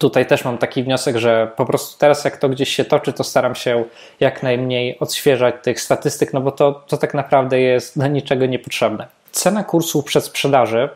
tutaj 0.00 0.26
też 0.26 0.44
mam 0.44 0.58
taki 0.58 0.82
wniosek, 0.82 1.16
że 1.16 1.50
po 1.56 1.66
prostu 1.66 1.98
teraz 1.98 2.24
jak 2.24 2.36
to 2.36 2.48
gdzieś 2.48 2.68
się 2.68 2.84
toczy, 2.84 3.12
to 3.12 3.24
staram 3.24 3.54
się 3.54 3.84
jak 4.20 4.42
najmniej 4.42 4.98
odświeżać 4.98 5.54
tych 5.62 5.80
statystyk, 5.80 6.32
no 6.32 6.40
bo 6.40 6.52
to, 6.52 6.84
to 6.86 6.96
tak 6.96 7.14
naprawdę 7.14 7.60
jest 7.60 7.98
do 7.98 8.06
niczego 8.06 8.46
niepotrzebne. 8.46 9.06
Cena 9.32 9.64
kursu 9.64 10.02
przed 10.02 10.24
sprzedaży 10.24 10.88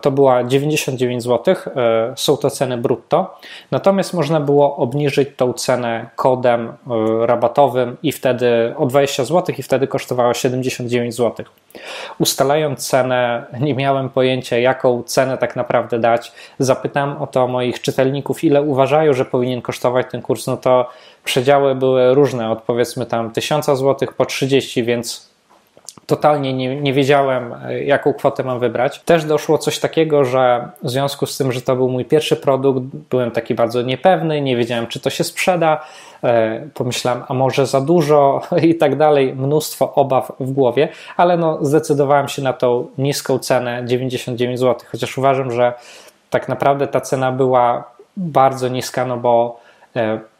to 0.00 0.10
była 0.10 0.44
99 0.44 1.22
zł, 1.22 1.54
e, 1.76 2.12
są 2.16 2.36
to 2.36 2.50
ceny 2.50 2.78
brutto, 2.78 3.38
natomiast 3.70 4.14
można 4.14 4.40
było 4.40 4.76
obniżyć 4.76 5.28
tą 5.36 5.52
cenę 5.52 6.10
kodem 6.16 6.68
e, 6.68 7.26
rabatowym 7.26 7.96
i 8.02 8.12
wtedy 8.12 8.74
o 8.76 8.86
20 8.86 9.24
zł 9.24 9.54
i 9.58 9.62
wtedy 9.62 9.86
kosztowała 9.86 10.34
79 10.34 11.14
zł. 11.14 11.46
Ustalając 12.18 12.88
cenę, 12.88 13.44
nie 13.60 13.74
miałem 13.74 14.08
pojęcia, 14.08 14.58
jaką 14.58 15.02
cenę 15.02 15.38
tak 15.38 15.56
naprawdę 15.56 15.98
dać. 15.98 16.32
Zapytam 16.58 17.22
o 17.22 17.26
to 17.26 17.48
moich 17.48 17.80
czytelników, 17.80 18.44
ile 18.44 18.62
uważają, 18.62 19.12
że 19.12 19.24
powinien 19.24 19.62
kosztować 19.62 20.06
ten 20.10 20.22
kurs. 20.22 20.46
No 20.46 20.56
to 20.56 20.88
przedziały 21.24 21.74
były 21.74 22.14
różne, 22.14 22.50
od 22.50 22.62
powiedzmy 22.62 23.06
tam 23.06 23.30
1000 23.30 23.66
zł 23.66 24.08
po 24.16 24.26
30, 24.26 24.84
więc 24.84 25.27
totalnie 26.08 26.52
nie, 26.52 26.80
nie 26.80 26.92
wiedziałem, 26.92 27.54
jaką 27.84 28.14
kwotę 28.14 28.44
mam 28.44 28.60
wybrać. 28.60 29.00
Też 29.00 29.24
doszło 29.24 29.58
coś 29.58 29.78
takiego, 29.78 30.24
że 30.24 30.68
w 30.82 30.90
związku 30.90 31.26
z 31.26 31.38
tym, 31.38 31.52
że 31.52 31.62
to 31.62 31.76
był 31.76 31.88
mój 31.88 32.04
pierwszy 32.04 32.36
produkt, 32.36 32.80
byłem 33.10 33.30
taki 33.30 33.54
bardzo 33.54 33.82
niepewny, 33.82 34.40
nie 34.40 34.56
wiedziałem, 34.56 34.86
czy 34.86 35.00
to 35.00 35.10
się 35.10 35.24
sprzeda. 35.24 35.84
E, 36.24 36.60
pomyślałem, 36.74 37.22
a 37.28 37.34
może 37.34 37.66
za 37.66 37.80
dużo 37.80 38.40
i 38.62 38.74
tak 38.74 38.96
dalej. 38.96 39.34
Mnóstwo 39.34 39.94
obaw 39.94 40.32
w 40.40 40.52
głowie, 40.52 40.88
ale 41.16 41.36
no, 41.36 41.58
zdecydowałem 41.64 42.28
się 42.28 42.42
na 42.42 42.52
tą 42.52 42.86
niską 42.98 43.38
cenę 43.38 43.82
99 43.86 44.58
zł, 44.60 44.88
chociaż 44.90 45.18
uważam, 45.18 45.50
że 45.50 45.72
tak 46.30 46.48
naprawdę 46.48 46.86
ta 46.86 47.00
cena 47.00 47.32
była 47.32 47.84
bardzo 48.16 48.68
niska, 48.68 49.04
no 49.06 49.16
bo 49.16 49.60
E, 49.67 49.67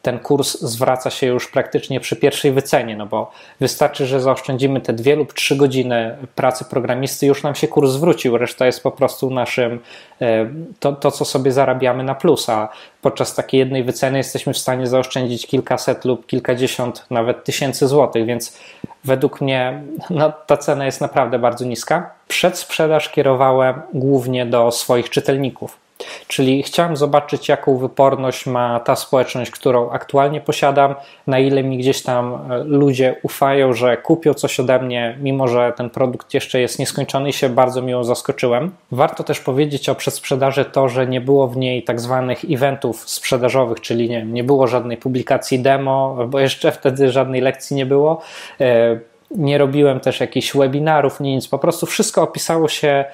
ten 0.01 0.19
kurs 0.19 0.61
zwraca 0.61 1.09
się 1.09 1.27
już 1.27 1.47
praktycznie 1.51 1.99
przy 1.99 2.15
pierwszej 2.15 2.51
wycenie, 2.51 2.97
no 2.97 3.05
bo 3.05 3.31
wystarczy, 3.59 4.05
że 4.05 4.21
zaoszczędzimy 4.21 4.81
te 4.81 4.93
dwie 4.93 5.15
lub 5.15 5.33
trzy 5.33 5.55
godziny 5.55 6.17
pracy 6.35 6.65
programisty, 6.65 7.25
już 7.25 7.43
nam 7.43 7.55
się 7.55 7.67
kurs 7.67 7.91
zwrócił, 7.91 8.37
reszta 8.37 8.65
jest 8.65 8.83
po 8.83 8.91
prostu 8.91 9.29
naszym, 9.29 9.79
e, 10.21 10.49
to, 10.79 10.93
to 10.93 11.11
co 11.11 11.25
sobie 11.25 11.51
zarabiamy 11.51 12.03
na 12.03 12.15
plus, 12.15 12.49
a 12.49 12.69
podczas 13.01 13.35
takiej 13.35 13.59
jednej 13.59 13.83
wyceny 13.83 14.17
jesteśmy 14.17 14.53
w 14.53 14.57
stanie 14.57 14.87
zaoszczędzić 14.87 15.47
kilkaset 15.47 16.05
lub 16.05 16.27
kilkadziesiąt, 16.27 17.05
nawet 17.09 17.43
tysięcy 17.43 17.87
złotych, 17.87 18.25
więc 18.25 18.59
według 19.03 19.41
mnie 19.41 19.81
no, 20.09 20.31
ta 20.31 20.57
cena 20.57 20.85
jest 20.85 21.01
naprawdę 21.01 21.39
bardzo 21.39 21.65
niska. 21.65 22.09
Przed 22.27 22.57
sprzedaż 22.57 23.09
kierowałem 23.09 23.81
głównie 23.93 24.45
do 24.45 24.71
swoich 24.71 25.09
czytelników 25.09 25.88
Czyli 26.27 26.63
chciałem 26.63 26.97
zobaczyć, 26.97 27.49
jaką 27.49 27.77
wyporność 27.77 28.45
ma 28.45 28.79
ta 28.79 28.95
społeczność, 28.95 29.51
którą 29.51 29.89
aktualnie 29.89 30.41
posiadam, 30.41 30.95
na 31.27 31.39
ile 31.39 31.63
mi 31.63 31.77
gdzieś 31.77 32.03
tam 32.03 32.33
e, 32.33 32.63
ludzie 32.63 33.15
ufają, 33.23 33.73
że 33.73 33.97
kupią 33.97 34.33
coś 34.33 34.59
ode 34.59 34.79
mnie, 34.79 35.17
mimo 35.21 35.47
że 35.47 35.73
ten 35.77 35.89
produkt 35.89 36.33
jeszcze 36.33 36.61
jest 36.61 36.79
nieskończony 36.79 37.29
i 37.29 37.33
się 37.33 37.49
bardzo 37.49 37.81
miło 37.81 38.03
zaskoczyłem. 38.03 38.71
Warto 38.91 39.23
też 39.23 39.39
powiedzieć 39.39 39.89
o 39.89 39.95
przedsprzedaży 39.95 40.65
to, 40.65 40.89
że 40.89 41.07
nie 41.07 41.21
było 41.21 41.47
w 41.47 41.57
niej 41.57 41.83
tak 41.83 42.01
zwanych 42.01 42.45
eventów 42.49 43.09
sprzedażowych, 43.09 43.81
czyli 43.81 44.09
nie, 44.09 44.25
nie 44.25 44.43
było 44.43 44.67
żadnej 44.67 44.97
publikacji 44.97 45.59
demo, 45.59 46.17
bo 46.27 46.39
jeszcze 46.39 46.71
wtedy 46.71 47.11
żadnej 47.11 47.41
lekcji 47.41 47.75
nie 47.75 47.85
było 47.85 48.21
e, 48.61 48.99
nie 49.31 49.57
robiłem 49.57 49.99
też 49.99 50.19
jakichś 50.19 50.55
webinarów, 50.55 51.19
nic, 51.19 51.47
po 51.47 51.59
prostu 51.59 51.85
wszystko 51.85 52.21
opisało 52.21 52.67
się 52.67 53.05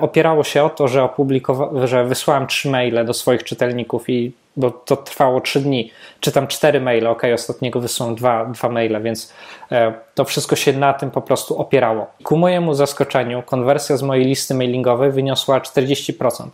opierało 0.00 0.44
się 0.44 0.62
o 0.64 0.70
to, 0.70 0.88
że, 0.88 1.00
opublikowa- 1.02 1.86
że 1.86 2.04
wysłałem 2.04 2.46
trzy 2.46 2.70
maile 2.70 3.04
do 3.04 3.14
swoich 3.14 3.44
czytelników 3.44 4.10
i 4.10 4.32
bo 4.60 4.70
to 4.70 4.96
trwało 4.96 5.40
trzy 5.40 5.60
dni. 5.60 5.90
Czytam 6.20 6.46
cztery 6.46 6.80
maile, 6.80 7.06
ok, 7.06 7.22
ostatniego 7.34 7.80
wysłałem 7.80 8.14
dwa, 8.14 8.44
dwa 8.44 8.68
maile, 8.68 9.02
więc 9.02 9.32
e, 9.72 9.94
to 10.14 10.24
wszystko 10.24 10.56
się 10.56 10.72
na 10.72 10.92
tym 10.92 11.10
po 11.10 11.22
prostu 11.22 11.58
opierało. 11.58 12.06
Ku 12.24 12.36
mojemu 12.36 12.74
zaskoczeniu 12.74 13.42
konwersja 13.42 13.96
z 13.96 14.02
mojej 14.02 14.24
listy 14.24 14.54
mailingowej 14.54 15.10
wyniosła 15.10 15.60
40%. 15.60 16.48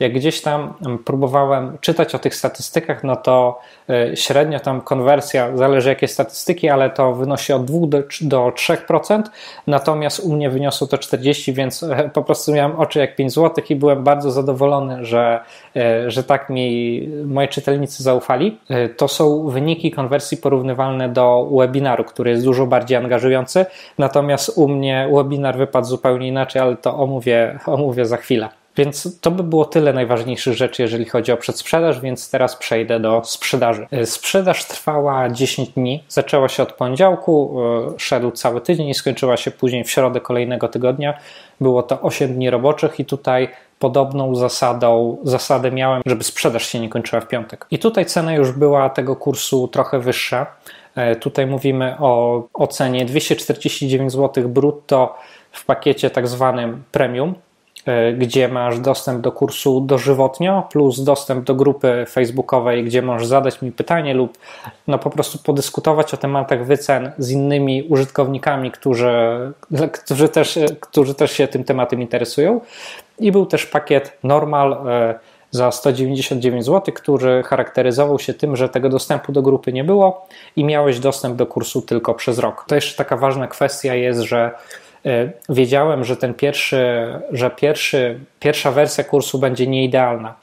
Jak 0.00 0.12
gdzieś 0.12 0.40
tam 0.40 0.74
próbowałem 1.04 1.78
czytać 1.80 2.14
o 2.14 2.18
tych 2.18 2.34
statystykach, 2.34 3.04
no 3.04 3.16
to 3.16 3.60
e, 3.88 4.16
średnio 4.16 4.60
tam 4.60 4.80
konwersja, 4.80 5.56
zależy 5.56 5.88
jakie 5.88 6.08
statystyki, 6.08 6.68
ale 6.68 6.90
to 6.90 7.14
wynosi 7.14 7.52
od 7.52 7.64
2 7.64 7.86
do, 7.86 8.02
do 8.20 8.52
3%, 8.56 9.22
natomiast 9.66 10.20
u 10.20 10.32
mnie 10.32 10.50
wyniosło 10.50 10.86
to 10.86 10.96
40%, 10.96 11.52
więc 11.52 11.82
e, 11.82 12.10
po 12.14 12.22
prostu 12.22 12.52
miałem 12.52 12.76
oczy 12.76 12.98
jak 12.98 13.16
5 13.16 13.32
zł 13.32 13.64
i 13.68 13.76
byłem 13.76 14.04
bardzo 14.04 14.30
zadowolony, 14.30 15.04
że, 15.04 15.40
że 16.06 16.24
tak 16.24 16.50
mi 16.50 17.08
moi 17.42 17.48
czytelnicy 17.48 18.02
zaufali. 18.02 18.58
To 18.96 19.08
są 19.08 19.48
wyniki 19.48 19.90
konwersji 19.90 20.36
porównywalne 20.36 21.08
do 21.08 21.48
webinaru, 21.58 22.04
który 22.04 22.30
jest 22.30 22.44
dużo 22.44 22.66
bardziej 22.66 22.96
angażujący. 22.96 23.66
Natomiast 23.98 24.58
u 24.58 24.68
mnie 24.68 25.08
webinar 25.12 25.56
wypadł 25.58 25.86
zupełnie 25.86 26.28
inaczej, 26.28 26.62
ale 26.62 26.76
to 26.76 26.96
omówię, 26.96 27.58
omówię 27.66 28.06
za 28.06 28.16
chwilę. 28.16 28.48
Więc 28.76 29.20
to 29.20 29.30
by 29.30 29.42
było 29.42 29.64
tyle 29.64 29.92
najważniejszych 29.92 30.54
rzeczy, 30.54 30.82
jeżeli 30.82 31.04
chodzi 31.04 31.32
o 31.32 31.36
przedsprzedaż, 31.36 32.00
więc 32.00 32.30
teraz 32.30 32.56
przejdę 32.56 33.00
do 33.00 33.22
sprzedaży. 33.24 33.86
Sprzedaż 34.04 34.64
trwała 34.64 35.30
10 35.30 35.68
dni, 35.68 36.04
zaczęła 36.08 36.48
się 36.48 36.62
od 36.62 36.72
poniedziałku, 36.72 37.60
e, 37.94 37.98
szedł 37.98 38.30
cały 38.30 38.60
tydzień 38.60 38.88
i 38.88 38.94
skończyła 38.94 39.36
się 39.36 39.50
później 39.50 39.84
w 39.84 39.90
środę 39.90 40.20
kolejnego 40.20 40.68
tygodnia. 40.68 41.18
Było 41.60 41.82
to 41.82 42.00
8 42.00 42.34
dni 42.34 42.50
roboczych 42.50 43.00
i 43.00 43.04
tutaj 43.04 43.48
podobną 43.78 44.34
zasadą, 44.34 45.16
zasadę 45.22 45.70
miałem, 45.70 46.02
żeby 46.06 46.24
sprzedaż 46.24 46.66
się 46.66 46.80
nie 46.80 46.88
kończyła 46.88 47.20
w 47.20 47.28
piątek. 47.28 47.66
I 47.70 47.78
tutaj 47.78 48.06
cena 48.06 48.34
już 48.34 48.52
była 48.52 48.90
tego 48.90 49.16
kursu 49.16 49.68
trochę 49.68 49.98
wyższa. 49.98 50.46
E, 50.94 51.16
tutaj 51.16 51.46
mówimy 51.46 51.96
o, 51.98 52.42
ocenie 52.54 53.04
249 53.04 54.12
zł 54.12 54.48
brutto 54.48 55.14
w 55.52 55.64
pakiecie 55.64 56.10
tak 56.10 56.28
zwanym 56.28 56.82
premium. 56.92 57.34
E, 57.86 58.12
gdzie 58.12 58.48
masz 58.48 58.80
dostęp 58.80 59.20
do 59.20 59.32
kursu 59.32 59.80
dożywotnio, 59.80 60.68
plus 60.70 61.00
dostęp 61.04 61.44
do 61.44 61.54
grupy 61.54 62.04
facebookowej, 62.08 62.84
gdzie 62.84 63.02
możesz 63.02 63.26
zadać 63.26 63.62
mi 63.62 63.72
pytanie 63.72 64.14
lub 64.14 64.38
no 64.86 64.98
po 64.98 65.10
prostu 65.10 65.38
podyskutować 65.38 66.14
o 66.14 66.16
tematach 66.16 66.66
wycen 66.66 67.12
z 67.18 67.30
innymi 67.30 67.82
użytkownikami, 67.82 68.70
którzy, 68.70 69.12
którzy, 69.92 70.28
też, 70.28 70.58
którzy 70.80 71.14
też 71.14 71.32
się 71.32 71.48
tym 71.48 71.64
tematem 71.64 72.00
interesują. 72.00 72.60
I 73.18 73.32
był 73.32 73.46
też 73.46 73.66
pakiet 73.66 74.18
normal 74.22 74.72
e, 74.72 75.14
za 75.50 75.70
199 75.72 76.64
zł, 76.64 76.94
który 76.94 77.42
charakteryzował 77.42 78.18
się 78.18 78.34
tym, 78.34 78.56
że 78.56 78.68
tego 78.68 78.88
dostępu 78.88 79.32
do 79.32 79.42
grupy 79.42 79.72
nie 79.72 79.84
było 79.84 80.26
i 80.56 80.64
miałeś 80.64 80.98
dostęp 80.98 81.36
do 81.36 81.46
kursu 81.46 81.82
tylko 81.82 82.14
przez 82.14 82.38
rok. 82.38 82.64
To 82.68 82.74
jeszcze 82.74 82.96
taka 82.96 83.16
ważna 83.16 83.46
kwestia 83.46 83.94
jest, 83.94 84.20
że 84.20 84.50
wiedziałem, 85.48 86.04
że 86.04 86.16
ten 86.16 86.34
pierwszy, 86.34 87.06
że 87.32 87.50
pierwszy, 87.50 88.20
pierwsza 88.40 88.72
wersja 88.72 89.04
kursu 89.04 89.38
będzie 89.38 89.66
nieidealna. 89.66 90.34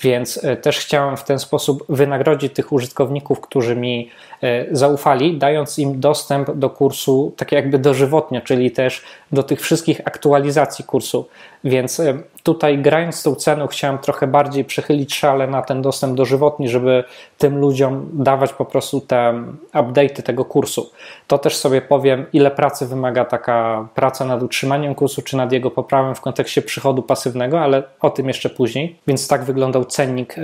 Więc 0.00 0.44
e, 0.44 0.56
też 0.56 0.78
chciałem 0.78 1.16
w 1.16 1.24
ten 1.24 1.38
sposób 1.38 1.84
wynagrodzić 1.88 2.52
tych 2.52 2.72
użytkowników, 2.72 3.40
którzy 3.40 3.76
mi 3.76 4.10
e, 4.37 4.37
zaufali, 4.70 5.38
dając 5.38 5.78
im 5.78 6.00
dostęp 6.00 6.50
do 6.50 6.70
kursu 6.70 7.32
tak 7.36 7.52
jakby 7.52 7.78
dożywotnio, 7.78 8.40
czyli 8.40 8.70
też 8.70 9.02
do 9.32 9.42
tych 9.42 9.60
wszystkich 9.60 10.00
aktualizacji 10.04 10.84
kursu. 10.84 11.28
Więc 11.64 12.00
tutaj 12.42 12.78
grając 12.78 13.22
tą 13.22 13.34
ceną 13.34 13.66
chciałem 13.66 13.98
trochę 13.98 14.26
bardziej 14.26 14.64
przechylić 14.64 15.14
szale 15.14 15.46
na 15.46 15.62
ten 15.62 15.82
dostęp 15.82 16.16
dożywotni, 16.16 16.68
żeby 16.68 17.04
tym 17.38 17.58
ludziom 17.58 18.10
dawać 18.12 18.52
po 18.52 18.64
prostu 18.64 19.00
te 19.00 19.42
update'y 19.74 20.22
tego 20.22 20.44
kursu. 20.44 20.90
To 21.26 21.38
też 21.38 21.56
sobie 21.56 21.82
powiem, 21.82 22.26
ile 22.32 22.50
pracy 22.50 22.86
wymaga 22.86 23.24
taka 23.24 23.88
praca 23.94 24.24
nad 24.24 24.42
utrzymaniem 24.42 24.94
kursu, 24.94 25.22
czy 25.22 25.36
nad 25.36 25.52
jego 25.52 25.70
poprawą 25.70 26.14
w 26.14 26.20
kontekście 26.20 26.62
przychodu 26.62 27.02
pasywnego, 27.02 27.60
ale 27.60 27.82
o 28.00 28.10
tym 28.10 28.28
jeszcze 28.28 28.50
później. 28.50 28.98
Więc 29.06 29.28
tak 29.28 29.44
wyglądał 29.44 29.84
cennik 29.84 30.38
e, 30.38 30.42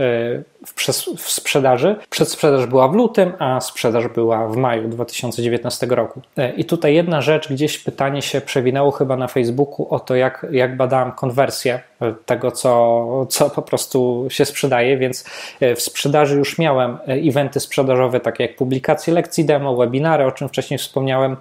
w, 0.67 0.75
w 1.17 1.31
sprzedaży. 1.31 1.97
Przedsprzedaż 2.11 2.67
była 2.67 2.89
w 2.89 2.95
lutym, 2.95 3.33
a 3.39 3.61
sprzedaż 3.61 4.09
była 4.09 4.49
w 4.49 4.57
maju 4.57 4.89
2019 4.89 5.87
roku. 5.87 6.21
E, 6.37 6.53
I 6.53 6.65
tutaj 6.65 6.95
jedna 6.95 7.21
rzecz, 7.21 7.49
gdzieś 7.53 7.79
pytanie 7.79 8.23
się 8.23 8.41
przewinęło 8.41 8.91
chyba 8.91 9.17
na 9.17 9.29
Facebooku 9.29 9.87
o 9.91 10.01
to, 10.01 10.15
jak, 10.15 10.47
jak 10.51 10.77
badałem 10.77 11.13
konwersję 11.13 11.81
tego, 12.27 12.51
co, 12.51 13.27
co 13.29 13.51
po 13.51 13.63
prostu 13.63 14.27
się 14.31 14.45
sprzedaje, 14.45 14.97
więc 14.97 15.25
e, 15.61 15.75
w 15.75 15.83
sprzedaży 15.83 16.37
już 16.37 16.59
miałem 16.59 16.99
e, 17.09 17.13
eventy 17.13 17.61
sprzedażowe, 17.61 18.21
takie 18.21 18.45
jak 18.45 18.57
publikacje 18.57 19.15
lekcji 19.15 19.45
demo, 19.45 19.77
webinary, 19.77 20.25
o 20.25 20.33
czym 20.33 20.49
wcześniej 20.49 20.79
wspomniałem, 20.79 21.33
e, 21.33 21.37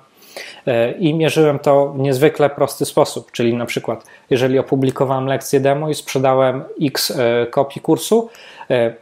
i 1.00 1.14
mierzyłem 1.14 1.60
to 1.60 1.88
w 1.88 2.00
niezwykle 2.00 2.50
prosty 2.50 2.86
sposób, 2.86 3.32
czyli 3.32 3.54
na 3.54 3.66
przykład, 3.66 4.06
jeżeli 4.30 4.60
opublikowałem 4.60 5.26
lekcję 5.26 5.60
demo 5.60 5.90
i 5.90 5.94
sprzedałem 5.94 6.64
x 6.82 7.14
kopii 7.52 7.82
kursu, 7.82 8.30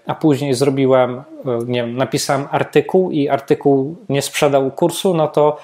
a 0.08 0.16
później 0.16 0.54
zrobiłem, 0.54 1.24
nie 1.66 1.82
wiem, 1.82 1.98
napisałem 1.98 2.48
artykuł 2.52 3.12
i 3.12 3.30
artykuł 3.30 3.96
nie 4.10 4.22
sprzedał 4.22 4.72
kursu, 4.72 5.14
no 5.14 5.28
to 5.28 5.58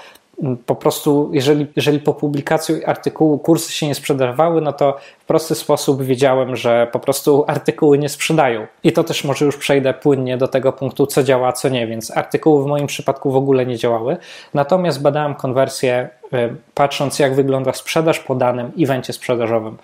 po 0.66 0.76
prostu, 0.76 1.30
jeżeli, 1.34 1.68
jeżeli 1.76 2.00
po 2.00 2.14
publikacji 2.14 2.86
artykułu 2.86 3.40
kursy 3.40 3.74
się 3.74 3.88
nie 3.88 3.96
sprzedawały, 3.96 4.62
no 4.62 4.74
to 4.74 4.98
w 5.20 5.26
prosty 5.26 5.56
sposób 5.56 6.04
wiedziałem, 6.04 6.56
że 6.56 6.88
po 6.92 7.00
prostu 7.00 7.46
artykuły 7.48 7.98
nie 7.98 8.10
sprzedają. 8.10 8.68
I 8.84 8.92
to 8.92 9.04
też 9.04 9.24
może 9.24 9.46
już 9.46 9.58
przejdę 9.58 9.94
płynnie 9.94 10.38
do 10.38 10.48
tego 10.48 10.74
punktu, 10.74 11.08
co 11.08 11.24
działa, 11.24 11.54
co 11.54 11.70
nie, 11.70 11.88
więc 11.88 12.18
artykuły 12.18 12.64
w 12.64 12.66
moim 12.66 12.88
przypadku 12.88 13.32
w 13.32 13.36
ogóle 13.36 13.66
nie 13.66 13.78
działały. 13.78 14.18
Natomiast 14.54 15.02
badałem 15.02 15.36
konwersję, 15.36 16.10
e, 16.34 16.50
patrząc 16.74 17.20
jak 17.20 17.36
wygląda 17.36 17.74
sprzedaż 17.74 18.20
po 18.20 18.36
danym 18.36 18.72
evencie 18.80 19.14
sprzedażowym. 19.14 19.78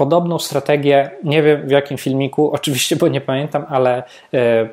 Podobną 0.00 0.38
strategię, 0.38 1.10
nie 1.24 1.42
wiem 1.42 1.68
w 1.68 1.70
jakim 1.70 1.98
filmiku, 1.98 2.50
oczywiście, 2.56 2.96
bo 2.96 3.08
nie 3.08 3.20
pamiętam, 3.20 3.66
ale 3.68 4.02
e, 4.34 4.68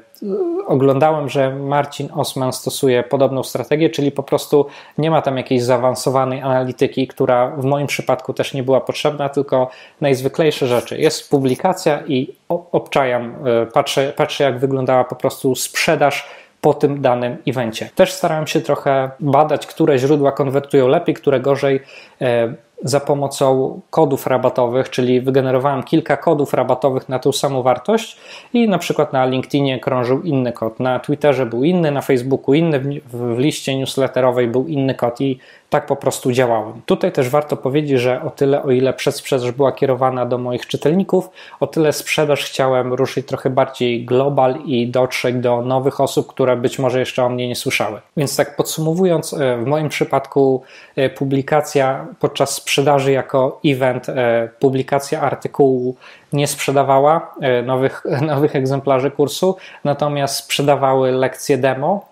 oglądałem, 0.68 1.30
że 1.30 1.56
Marcin 1.56 2.10
Osman 2.14 2.54
stosuje 2.54 3.04
podobną 3.04 3.44
strategię, 3.44 3.90
czyli 3.90 4.12
po 4.12 4.24
prostu 4.24 4.66
nie 4.98 5.12
ma 5.12 5.22
tam 5.22 5.38
jakiejś 5.38 5.64
zaawansowanej 5.64 6.42
analityki, 6.42 7.08
która 7.08 7.50
w 7.50 7.64
moim 7.64 7.88
przypadku 7.88 8.34
też 8.34 8.54
nie 8.54 8.64
była 8.64 8.82
potrzebna, 8.82 9.30
tylko 9.30 9.70
najzwyklejsze 10.02 10.68
rzeczy. 10.68 10.98
Jest 10.98 11.30
publikacja 11.30 12.04
i 12.08 12.34
obczajam, 12.72 13.36
e, 13.46 13.66
patrzę, 13.66 14.14
patrzę 14.16 14.44
jak 14.44 14.60
wyglądała 14.60 15.04
po 15.04 15.16
prostu 15.16 15.56
sprzedaż 15.56 16.28
po 16.62 16.74
tym 16.74 17.02
danym 17.02 17.38
evencie. 17.48 17.90
Też 17.96 18.14
starałem 18.14 18.48
się 18.48 18.62
trochę 18.62 19.12
badać, 19.20 19.68
które 19.68 19.98
źródła 19.98 20.32
konwertują 20.32 20.88
lepiej, 20.88 21.16
które 21.16 21.40
gorzej 21.40 21.80
e, 22.22 22.54
za 22.84 23.00
pomocą 23.00 23.82
kodów 23.90 24.28
rabatowych, 24.28 24.90
czyli 24.90 25.22
wygenerowałem 25.22 25.84
kilka 25.84 26.18
kodów 26.18 26.54
rabatowych 26.54 27.10
na 27.10 27.20
tą 27.20 27.32
samą 27.32 27.62
wartość 27.62 28.18
i 28.54 28.70
na 28.70 28.78
przykład 28.78 29.14
na 29.14 29.26
LinkedInie 29.26 29.80
krążył 29.80 30.22
inny 30.22 30.52
kod, 30.52 30.80
na 30.80 31.00
Twitterze 31.00 31.46
był 31.46 31.64
inny, 31.64 31.92
na 31.92 32.02
Facebooku 32.02 32.54
inny, 32.54 33.02
w 33.14 33.38
liście 33.38 33.78
newsletterowej 33.78 34.48
był 34.48 34.68
inny 34.68 34.96
kod 34.96 35.22
i 35.22 35.40
tak 35.70 35.86
po 35.86 35.96
prostu 35.96 36.32
działałem. 36.32 36.82
Tutaj 36.86 37.12
też 37.12 37.30
warto 37.30 37.58
powiedzieć, 37.58 38.00
że 38.00 38.22
o 38.22 38.30
tyle, 38.30 38.64
o 38.64 38.72
ile 38.72 38.94
przedsprzedaż 38.94 39.52
była 39.52 39.72
kierowana 39.72 40.26
do 40.26 40.38
moich 40.38 40.68
czytelników, 40.68 41.30
o 41.60 41.68
tyle 41.68 41.94
sprzedaż 41.94 42.46
chciałem 42.46 42.94
ruszyć 42.94 43.28
trochę 43.28 43.50
bardziej 43.50 44.06
global 44.06 44.56
i 44.66 44.88
dotrzeć 44.88 45.36
do 45.36 45.62
nowych 45.62 46.02
osób, 46.02 46.28
które 46.28 46.58
być 46.58 46.80
może 46.80 47.00
jeszcze 47.00 47.24
o 47.24 47.30
mnie 47.30 47.48
nie 47.48 47.56
słyszały. 47.56 48.02
Więc 48.18 48.36
tak 48.36 48.56
podsumowując, 48.56 49.34
e, 49.34 49.58
w 49.58 49.66
moim 49.66 49.90
przypadku 49.90 50.64
e, 50.96 51.10
publikacja 51.10 52.08
podczas 52.20 52.54
sprzedaży 52.54 53.12
jako 53.12 53.60
event, 53.66 54.10
e, 54.10 54.50
publikacja 54.60 55.22
artykułu 55.22 55.96
nie 56.34 56.48
sprzedawała 56.48 57.36
nowych, 57.66 58.04
nowych 58.22 58.56
egzemplarzy 58.56 59.12
kursu, 59.12 59.58
natomiast 59.84 60.36
sprzedawały 60.36 61.12
lekcje 61.12 61.58
demo, 61.58 62.06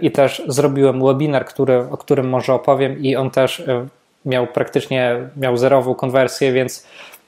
i 0.00 0.10
też 0.10 0.42
zrobiłem 0.48 1.06
webinar, 1.06 1.44
który, 1.44 1.78
o 1.78 1.96
którym 1.96 2.28
może 2.28 2.54
opowiem 2.54 3.02
i 3.02 3.16
on 3.16 3.30
też 3.30 3.60
e, 3.60 3.86
miał 4.24 4.46
praktycznie 4.46 5.16
miał 5.36 5.56
zerową 5.56 5.94
konwersję, 5.94 6.52
więc 6.52 6.86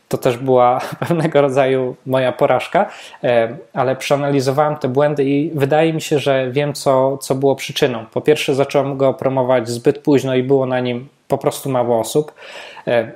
to 0.09 0.18
też 0.18 0.36
była 0.36 0.80
pewnego 1.09 1.41
rodzaju 1.41 1.97
moja 2.07 2.32
porażka, 2.32 2.91
e, 3.24 3.57
ale 3.72 3.97
przeanalizowałem 3.97 4.76
te 4.76 4.89
błędy 4.89 5.24
i 5.24 5.51
wydaje 5.55 5.93
mi 5.93 6.01
się, 6.01 6.18
że 6.18 6.51
wiem, 6.51 6.72
co, 6.72 7.18
co 7.18 7.34
było 7.34 7.57
przyczyną. 7.57 8.07
Po 8.12 8.20
pierwsze, 8.20 8.55
zacząłem 8.55 8.97
go 8.97 9.14
promować 9.14 9.68
zbyt 9.68 9.99
późno 9.99 10.34
i 10.34 10.43
było 10.43 10.66
na 10.66 10.80
nim 10.80 11.09
po 11.28 11.39
prostu 11.39 11.70
mało 11.70 12.01
osób. 12.01 12.34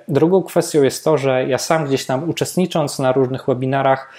Drugą 0.08 0.42
kwestią 0.42 0.82
jest 0.82 1.04
to, 1.04 1.18
że 1.18 1.44
ja 1.48 1.58
sam 1.58 1.84
gdzieś 1.84 2.06
tam 2.06 2.30
uczestnicząc 2.30 2.98
na 2.98 3.12
różnych 3.12 3.46
webinarach, 3.46 4.10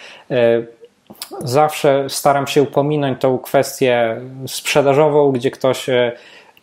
zawsze 1.40 2.06
staram 2.10 2.48
się 2.48 2.66
pominąć 2.66 3.22
tą 3.22 3.38
kwestię 3.38 4.22
sprzedażową, 4.48 5.32
gdzie 5.32 5.52
ktoś 5.52 5.90
e, 5.90 6.12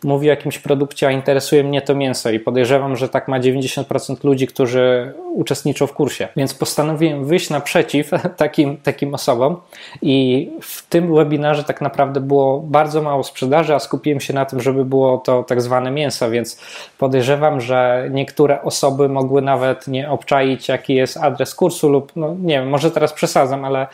mówi 0.03 0.27
o 0.27 0.29
jakimś 0.29 0.59
produkcie, 0.59 1.07
a 1.07 1.11
interesuje 1.11 1.63
mnie 1.63 1.81
to 1.81 1.95
mięso. 1.95 2.29
I 2.29 2.39
podejrzewam, 2.39 2.95
że 2.95 3.09
tak 3.09 3.27
ma 3.27 3.39
90% 3.39 4.23
ludzi, 4.23 4.47
którzy 4.47 5.13
uczestniczą 5.33 5.87
w 5.87 5.93
kursie. 5.93 6.27
Więc 6.35 6.53
postanowiłem 6.53 7.25
wyjść 7.25 7.49
naprzeciw 7.49 8.09
takim, 8.37 8.77
takim 8.77 9.13
osobom. 9.13 9.57
I 10.01 10.49
w 10.61 10.87
tym 10.87 11.15
webinarze 11.15 11.63
tak 11.63 11.81
naprawdę 11.81 12.19
było 12.19 12.59
bardzo 12.59 13.01
mało 13.01 13.23
sprzedaży, 13.23 13.75
a 13.75 13.79
skupiłem 13.79 14.19
się 14.19 14.33
na 14.33 14.45
tym, 14.45 14.61
żeby 14.61 14.85
było 14.85 15.17
to 15.17 15.43
tak 15.43 15.61
zwane 15.61 15.91
mięso, 15.91 16.31
więc 16.31 16.61
podejrzewam, 16.97 17.61
że 17.61 18.09
niektóre 18.11 18.61
osoby 18.61 19.09
mogły 19.09 19.41
nawet 19.41 19.87
nie 19.87 20.09
obczaić, 20.09 20.67
jaki 20.67 20.95
jest 20.95 21.17
adres 21.17 21.55
kursu 21.55 21.89
lub, 21.89 22.11
no 22.15 22.35
nie 22.41 22.59
wiem, 22.59 22.69
może 22.69 22.91
teraz 22.91 23.13
przesadzam, 23.13 23.65
ale 23.65 23.87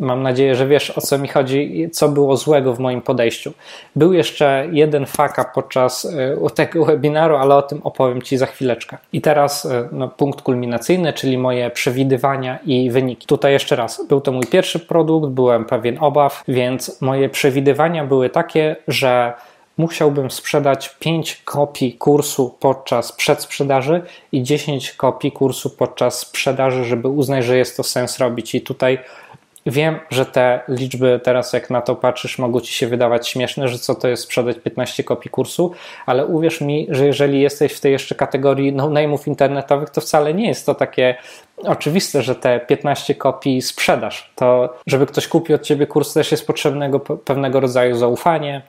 mam 0.00 0.22
nadzieję, 0.22 0.54
że 0.54 0.66
wiesz 0.66 0.98
o 0.98 1.00
co 1.00 1.18
mi 1.18 1.28
chodzi, 1.28 1.88
co 1.92 2.08
było 2.08 2.36
złego 2.36 2.74
w 2.74 2.78
moim 2.78 3.02
podejściu. 3.02 3.52
Był 3.96 4.12
jeszcze 4.12 4.66
jeden 4.72 5.06
faka 5.06 5.44
podczas 5.44 6.04
e, 6.04 6.50
tego 6.54 6.84
webinaru, 6.84 7.36
ale 7.36 7.54
o 7.54 7.62
tym 7.62 7.80
opowiem 7.84 8.22
Ci 8.22 8.36
za 8.36 8.46
chwileczkę. 8.46 8.98
I 9.12 9.20
teraz 9.20 9.66
e, 9.66 9.88
no, 9.92 10.08
punkt 10.08 10.42
kulminacyjny, 10.42 11.12
czyli 11.12 11.38
moje 11.38 11.70
przewidywania 11.70 12.58
i 12.66 12.90
wyniki. 12.90 13.26
Tutaj 13.26 13.52
jeszcze 13.52 13.76
raz, 13.76 14.06
był 14.08 14.20
to 14.20 14.32
mój 14.32 14.46
pierwszy 14.46 14.78
produkt, 14.78 15.28
byłem 15.28 15.64
pewien 15.64 15.96
obaw, 16.00 16.44
więc 16.48 17.00
moje 17.00 17.28
przewidywania 17.28 18.04
były 18.04 18.30
takie, 18.30 18.76
że 18.88 19.32
musiałbym 19.78 20.30
sprzedać 20.30 20.96
5 21.00 21.42
kopii 21.44 21.92
kursu 21.92 22.56
podczas 22.60 23.12
przedsprzedaży 23.12 24.02
i 24.32 24.42
10 24.42 24.92
kopii 24.92 25.32
kursu 25.32 25.70
podczas 25.70 26.18
sprzedaży, 26.18 26.84
żeby 26.84 27.08
uznać, 27.08 27.44
że 27.44 27.58
jest 27.58 27.76
to 27.76 27.82
sens 27.82 28.18
robić. 28.18 28.54
I 28.54 28.60
tutaj 28.60 28.98
Wiem, 29.66 29.98
że 30.10 30.26
te 30.26 30.60
liczby 30.68 31.20
teraz, 31.24 31.52
jak 31.52 31.70
na 31.70 31.80
to 31.80 31.96
patrzysz, 31.96 32.38
mogą 32.38 32.60
ci 32.60 32.74
się 32.74 32.86
wydawać 32.86 33.28
śmieszne, 33.28 33.68
że 33.68 33.78
co 33.78 33.94
to 33.94 34.08
jest 34.08 34.22
sprzedać 34.22 34.56
15 34.58 35.04
kopii 35.04 35.30
kursu, 35.30 35.72
ale 36.06 36.26
uwierz 36.26 36.60
mi, 36.60 36.86
że 36.90 37.06
jeżeli 37.06 37.40
jesteś 37.40 37.72
w 37.72 37.80
tej 37.80 37.92
jeszcze 37.92 38.14
kategorii 38.14 38.72
no-name'ów 38.72 39.28
internetowych, 39.28 39.90
to 39.90 40.00
wcale 40.00 40.34
nie 40.34 40.48
jest 40.48 40.66
to 40.66 40.74
takie 40.74 41.14
oczywiste, 41.64 42.22
że 42.22 42.34
te 42.34 42.60
15 42.60 43.14
kopii 43.14 43.62
sprzedasz. 43.62 44.32
To, 44.34 44.74
żeby 44.86 45.06
ktoś 45.06 45.28
kupił 45.28 45.56
od 45.56 45.62
ciebie 45.62 45.86
kurs, 45.86 46.12
też 46.12 46.30
jest 46.30 46.46
potrzebnego 46.46 47.00
pewnego 47.00 47.60
rodzaju 47.60 47.96
zaufanie, 47.96 48.62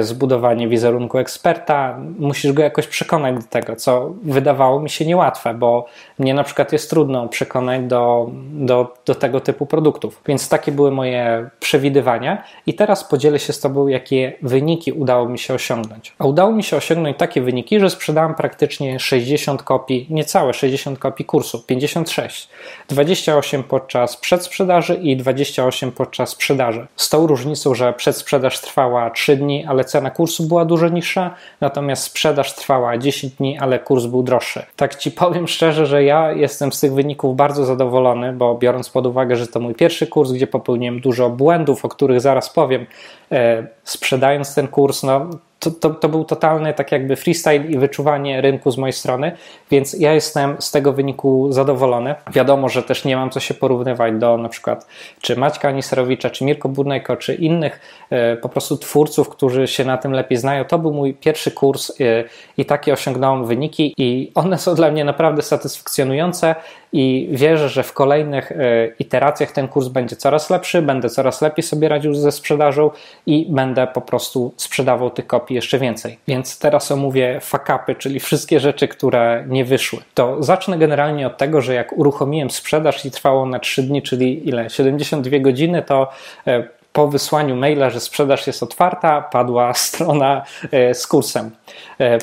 zbudowanie 0.00 0.68
wizerunku 0.68 1.18
eksperta, 1.18 1.98
musisz 2.18 2.52
go 2.52 2.62
jakoś 2.62 2.86
przekonać 2.86 3.34
do 3.36 3.50
tego, 3.50 3.76
co 3.76 4.14
wydawało 4.22 4.80
mi 4.80 4.90
się 4.90 5.06
niełatwe, 5.06 5.54
bo 5.54 5.86
mnie 6.18 6.34
na 6.34 6.44
przykład 6.44 6.72
jest 6.72 6.90
trudno 6.90 7.28
przekonać 7.28 7.82
do, 7.82 8.30
do, 8.52 8.94
do 9.06 9.14
tego 9.14 9.40
typu 9.40 9.66
produktów. 9.66 10.22
Więc 10.26 10.48
takie 10.48 10.72
były 10.72 10.90
moje 10.90 11.50
przewidywania 11.60 12.42
i 12.66 12.74
teraz 12.74 13.04
podzielę 13.04 13.38
się 13.38 13.52
z 13.52 13.60
Tobą, 13.60 13.88
jakie 13.88 14.32
wyniki 14.42 14.92
udało 14.92 15.28
mi 15.28 15.38
się 15.38 15.54
osiągnąć. 15.54 16.14
A 16.18 16.24
udało 16.24 16.52
mi 16.52 16.62
się 16.62 16.76
osiągnąć 16.76 17.16
takie 17.16 17.40
wyniki, 17.40 17.80
że 17.80 17.90
sprzedałem 17.90 18.34
praktycznie 18.34 19.00
60 19.00 19.62
kopii, 19.62 20.06
niecałe 20.10 20.54
60 20.54 20.98
kopii 20.98 21.24
kursu, 21.24 21.62
56. 21.66 22.48
28 22.88 23.62
podczas 23.62 24.16
przedsprzedaży 24.16 24.94
i 24.94 25.16
28 25.16 25.92
podczas 25.92 26.30
sprzedaży. 26.30 26.86
Z 26.96 27.08
tą 27.08 27.26
różnicą, 27.26 27.74
że 27.74 27.92
przedsprzedaż 27.92 28.60
trwała 28.60 29.10
3 29.10 29.36
dni, 29.36 29.64
ale 29.72 29.84
cena 29.84 30.10
kursu 30.10 30.42
była 30.42 30.64
dużo 30.64 30.88
niższa, 30.88 31.34
natomiast 31.60 32.02
sprzedaż 32.02 32.54
trwała 32.54 32.98
10 32.98 33.32
dni, 33.32 33.58
ale 33.58 33.78
kurs 33.78 34.06
był 34.06 34.22
droższy. 34.22 34.62
Tak 34.76 34.94
Ci 34.94 35.10
powiem 35.10 35.48
szczerze, 35.48 35.86
że 35.86 36.04
ja 36.04 36.32
jestem 36.32 36.72
z 36.72 36.80
tych 36.80 36.94
wyników 36.94 37.36
bardzo 37.36 37.64
zadowolony, 37.64 38.32
bo 38.32 38.54
biorąc 38.54 38.90
pod 38.90 39.06
uwagę, 39.06 39.36
że 39.36 39.46
to 39.46 39.60
mój 39.60 39.74
pierwszy 39.74 40.06
kurs, 40.06 40.32
gdzie 40.32 40.46
popełniłem 40.46 41.00
dużo 41.00 41.30
błędów, 41.30 41.84
o 41.84 41.88
których 41.88 42.20
zaraz 42.20 42.50
powiem, 42.50 42.86
e, 43.32 43.66
sprzedając 43.84 44.54
ten 44.54 44.68
kurs, 44.68 45.02
no 45.02 45.30
to, 45.62 45.70
to, 45.70 45.90
to, 45.90 46.08
był 46.08 46.24
totalny 46.24 46.74
tak 46.74 46.92
jakby 46.92 47.16
freestyle 47.16 47.56
i 47.56 47.78
wyczuwanie 47.78 48.40
rynku 48.40 48.70
z 48.70 48.78
mojej 48.78 48.92
strony, 48.92 49.32
więc 49.70 49.94
ja 49.94 50.14
jestem 50.14 50.56
z 50.58 50.70
tego 50.70 50.92
wyniku 50.92 51.52
zadowolony. 51.52 52.14
Wiadomo, 52.32 52.68
że 52.68 52.82
też 52.82 53.04
nie 53.04 53.16
mam 53.16 53.30
co 53.30 53.40
się 53.40 53.54
porównywać 53.54 54.14
do 54.14 54.36
na 54.36 54.48
przykład 54.48 54.86
czy 55.20 55.36
Maćka 55.36 55.68
Aniserowicza, 55.68 56.30
czy 56.30 56.44
Mirko 56.44 56.68
Burnejko, 56.68 57.16
czy 57.16 57.34
innych 57.34 57.80
e, 58.10 58.36
po 58.36 58.48
prostu 58.48 58.76
twórców, 58.76 59.28
którzy 59.28 59.68
się 59.68 59.84
na 59.84 59.96
tym 59.96 60.12
lepiej 60.12 60.38
znają. 60.38 60.64
To 60.64 60.78
był 60.78 60.92
mój 60.92 61.14
pierwszy 61.14 61.50
kurs 61.50 61.90
e, 61.90 62.24
i 62.56 62.64
takie 62.64 62.92
osiągnąłem 62.92 63.46
wyniki 63.46 63.94
i 63.98 64.32
one 64.34 64.58
są 64.58 64.74
dla 64.74 64.90
mnie 64.90 65.04
naprawdę 65.04 65.42
satysfakcjonujące 65.42 66.54
i 66.92 67.28
wierzę, 67.30 67.68
że 67.68 67.82
w 67.82 67.92
kolejnych 67.92 68.52
e, 68.52 68.56
iteracjach 68.98 69.52
ten 69.52 69.68
kurs 69.68 69.88
będzie 69.88 70.16
coraz 70.16 70.50
lepszy, 70.50 70.82
będę 70.82 71.10
coraz 71.10 71.42
lepiej 71.42 71.62
sobie 71.62 71.88
radził 71.88 72.14
ze 72.14 72.32
sprzedażą 72.32 72.90
i 73.26 73.46
będę 73.50 73.86
po 73.86 74.00
prostu 74.00 74.52
sprzedawał 74.56 75.10
tych 75.10 75.26
kopii 75.26 75.54
jeszcze 75.54 75.78
więcej. 75.78 76.18
Więc 76.28 76.58
teraz 76.58 76.92
omówię 76.92 77.38
fakapy, 77.40 77.94
czyli 77.94 78.20
wszystkie 78.20 78.60
rzeczy, 78.60 78.88
które 78.88 79.44
nie 79.48 79.64
wyszły. 79.64 79.98
To 80.14 80.42
zacznę 80.42 80.78
generalnie 80.78 81.26
od 81.26 81.38
tego, 81.38 81.60
że 81.60 81.74
jak 81.74 81.98
uruchomiłem 81.98 82.50
sprzedaż 82.50 83.04
i 83.04 83.10
trwało 83.10 83.46
na 83.46 83.58
3 83.58 83.82
dni, 83.82 84.02
czyli 84.02 84.48
ile? 84.48 84.70
72 84.70 85.38
godziny, 85.38 85.82
to 85.82 86.10
e, 86.46 86.64
po 86.92 87.08
wysłaniu 87.08 87.56
maila, 87.56 87.90
że 87.90 88.00
sprzedaż 88.00 88.46
jest 88.46 88.62
otwarta, 88.62 89.22
padła 89.22 89.74
strona 89.88 90.42
e, 90.70 90.94
z 90.94 91.06
kursem. 91.06 91.50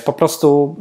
Po 0.06 0.14
prostu 0.14 0.76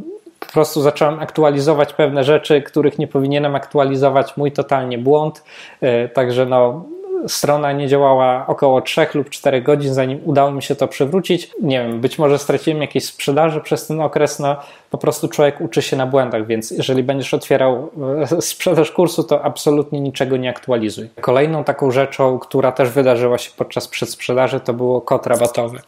po 0.49 0.53
prostu 0.53 0.81
zacząłem 0.81 1.19
aktualizować 1.19 1.93
pewne 1.93 2.23
rzeczy, 2.23 2.61
których 2.61 2.99
nie 2.99 3.07
powinienem 3.07 3.55
aktualizować. 3.55 4.37
Mój 4.37 4.51
totalnie 4.51 4.97
błąd. 4.97 5.43
E, 5.81 6.09
także 6.09 6.45
no, 6.45 6.85
strona 7.27 7.71
nie 7.71 7.87
działała 7.87 8.47
około 8.47 8.81
3 8.81 9.07
lub 9.13 9.29
4 9.29 9.61
godzin, 9.61 9.93
zanim 9.93 10.19
udało 10.25 10.51
mi 10.51 10.63
się 10.63 10.75
to 10.75 10.87
przywrócić. 10.87 11.51
Nie 11.61 11.81
wiem, 11.81 12.01
być 12.01 12.19
może 12.19 12.39
straciłem 12.39 12.81
jakieś 12.81 13.05
sprzedaży 13.05 13.61
przez 13.61 13.87
ten 13.87 14.01
okres. 14.01 14.39
No, 14.39 14.55
po 14.89 14.97
prostu 14.97 15.27
człowiek 15.27 15.61
uczy 15.61 15.81
się 15.81 15.97
na 15.97 16.05
błędach, 16.05 16.47
więc 16.47 16.71
jeżeli 16.71 17.03
będziesz 17.03 17.33
otwierał 17.33 17.89
e, 18.31 18.41
sprzedaż 18.41 18.91
kursu, 18.91 19.23
to 19.23 19.43
absolutnie 19.43 20.01
niczego 20.01 20.37
nie 20.37 20.49
aktualizuj. 20.49 21.09
Kolejną 21.21 21.63
taką 21.63 21.91
rzeczą, 21.91 22.39
która 22.39 22.71
też 22.71 22.89
wydarzyła 22.89 23.37
się 23.37 23.51
podczas 23.57 23.87
przedsprzedaży, 23.87 24.59
to 24.59 24.73
było 24.73 25.01
kod 25.01 25.27
rabatowy. 25.27 25.79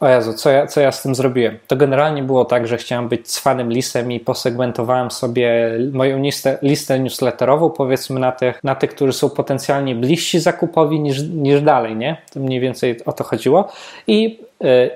O 0.00 0.08
Jezu, 0.08 0.32
co 0.32 0.50
ja, 0.50 0.66
co 0.66 0.80
ja 0.80 0.92
z 0.92 1.02
tym 1.02 1.14
zrobiłem? 1.14 1.58
To 1.66 1.76
generalnie 1.76 2.22
było 2.22 2.44
tak, 2.44 2.66
że 2.66 2.76
chciałem 2.76 3.08
być 3.08 3.28
cwanym 3.28 3.72
lisem 3.72 4.12
i 4.12 4.20
posegmentowałem 4.20 5.10
sobie 5.10 5.78
moją 5.92 6.22
listę, 6.22 6.58
listę 6.62 7.00
newsletterową, 7.00 7.70
powiedzmy 7.70 8.20
na 8.20 8.32
tych, 8.32 8.64
na 8.64 8.74
tych, 8.74 8.90
którzy 8.90 9.12
są 9.12 9.30
potencjalnie 9.30 9.94
bliżsi 9.94 10.40
zakupowi 10.40 11.00
niż, 11.00 11.22
niż 11.22 11.62
dalej, 11.62 11.96
nie? 11.96 12.16
To 12.32 12.40
mniej 12.40 12.60
więcej 12.60 13.04
o 13.04 13.12
to 13.12 13.24
chodziło. 13.24 13.72
I 14.06 14.40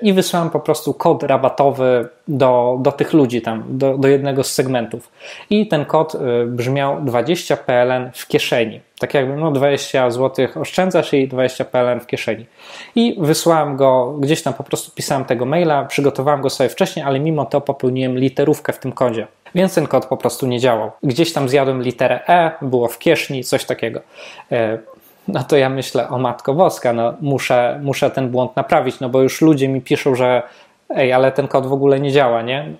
i 0.01 0.13
wysłałem 0.13 0.49
po 0.49 0.59
prostu 0.59 0.93
kod 0.93 1.23
rabatowy 1.23 2.07
do, 2.27 2.77
do 2.81 2.91
tych 2.91 3.13
ludzi 3.13 3.41
tam, 3.41 3.63
do, 3.67 3.97
do 3.97 4.07
jednego 4.07 4.43
z 4.43 4.51
segmentów. 4.51 5.11
I 5.49 5.67
ten 5.67 5.85
kod 5.85 6.15
y, 6.15 6.19
brzmiał 6.45 7.01
20 7.01 7.57
PLN 7.57 8.11
w 8.13 8.27
kieszeni. 8.27 8.81
Tak 8.99 9.13
jakby 9.13 9.35
no 9.35 9.51
20 9.51 10.11
zł 10.11 10.47
oszczędzasz 10.55 11.13
i 11.13 11.27
20 11.27 11.65
PLN 11.65 11.99
w 11.99 12.07
kieszeni. 12.07 12.45
I 12.95 13.17
wysłałem 13.19 13.75
go, 13.75 14.15
gdzieś 14.19 14.41
tam 14.41 14.53
po 14.53 14.63
prostu 14.63 14.91
pisałem 14.95 15.25
tego 15.25 15.45
maila, 15.45 15.85
przygotowałem 15.85 16.41
go 16.41 16.49
sobie 16.49 16.69
wcześniej, 16.69 17.05
ale 17.05 17.19
mimo 17.19 17.45
to 17.45 17.61
popełniłem 17.61 18.17
literówkę 18.17 18.73
w 18.73 18.79
tym 18.79 18.91
kodzie. 18.91 19.27
Więc 19.55 19.75
ten 19.75 19.87
kod 19.87 20.05
po 20.05 20.17
prostu 20.17 20.47
nie 20.47 20.59
działał. 20.59 20.91
Gdzieś 21.03 21.33
tam 21.33 21.49
zjadłem 21.49 21.81
literę 21.81 22.19
E, 22.27 22.51
było 22.61 22.87
w 22.87 22.99
kieszeni, 22.99 23.43
coś 23.43 23.65
takiego. 23.65 24.01
No 25.27 25.43
to 25.43 25.57
ja 25.57 25.69
myślę, 25.69 26.09
o 26.09 26.17
Matko 26.17 26.53
Boska, 26.53 26.93
no 26.93 27.13
muszę, 27.21 27.79
muszę 27.83 28.11
ten 28.11 28.29
błąd 28.29 28.55
naprawić, 28.55 28.99
no 28.99 29.09
bo 29.09 29.21
już 29.21 29.41
ludzie 29.41 29.67
mi 29.67 29.81
piszą, 29.81 30.15
że 30.15 30.43
ej, 30.89 31.13
ale 31.13 31.31
ten 31.31 31.47
kod 31.47 31.67
w 31.67 31.73
ogóle 31.73 31.99
nie 31.99 32.11
działa, 32.11 32.41
nie? 32.41 32.73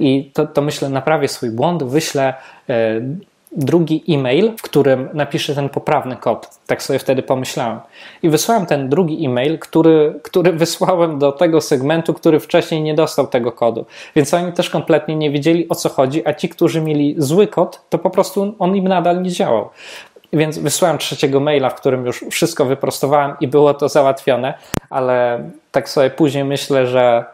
I 0.00 0.30
to, 0.34 0.46
to 0.46 0.62
myślę, 0.62 0.88
naprawię 0.88 1.28
swój 1.28 1.50
błąd, 1.50 1.82
wyślę 1.82 2.34
e, 2.68 3.00
drugi 3.52 4.04
e-mail, 4.08 4.52
w 4.56 4.62
którym 4.62 5.08
napiszę 5.14 5.54
ten 5.54 5.68
poprawny 5.68 6.16
kod. 6.16 6.50
Tak 6.66 6.82
sobie 6.82 6.98
wtedy 6.98 7.22
pomyślałem. 7.22 7.80
I 8.22 8.28
wysłałem 8.28 8.66
ten 8.66 8.88
drugi 8.88 9.26
e-mail, 9.26 9.58
który, 9.58 10.20
który 10.22 10.52
wysłałem 10.52 11.18
do 11.18 11.32
tego 11.32 11.60
segmentu, 11.60 12.14
który 12.14 12.40
wcześniej 12.40 12.82
nie 12.82 12.94
dostał 12.94 13.26
tego 13.26 13.52
kodu. 13.52 13.84
Więc 14.16 14.34
oni 14.34 14.52
też 14.52 14.70
kompletnie 14.70 15.16
nie 15.16 15.30
wiedzieli 15.30 15.68
o 15.68 15.74
co 15.74 15.88
chodzi, 15.88 16.28
a 16.28 16.34
ci, 16.34 16.48
którzy 16.48 16.80
mieli 16.80 17.14
zły 17.18 17.46
kod, 17.46 17.80
to 17.88 17.98
po 17.98 18.10
prostu 18.10 18.54
on 18.58 18.76
im 18.76 18.88
nadal 18.88 19.22
nie 19.22 19.30
działał. 19.30 19.68
Więc 20.32 20.58
wysłałem 20.58 20.98
trzeciego 20.98 21.40
maila, 21.40 21.70
w 21.70 21.74
którym 21.74 22.06
już 22.06 22.24
wszystko 22.30 22.64
wyprostowałem 22.64 23.36
i 23.40 23.48
było 23.48 23.74
to 23.74 23.88
załatwione, 23.88 24.54
ale 24.90 25.44
tak 25.72 25.88
sobie 25.88 26.10
później 26.10 26.44
myślę, 26.44 26.86
że 26.86 27.24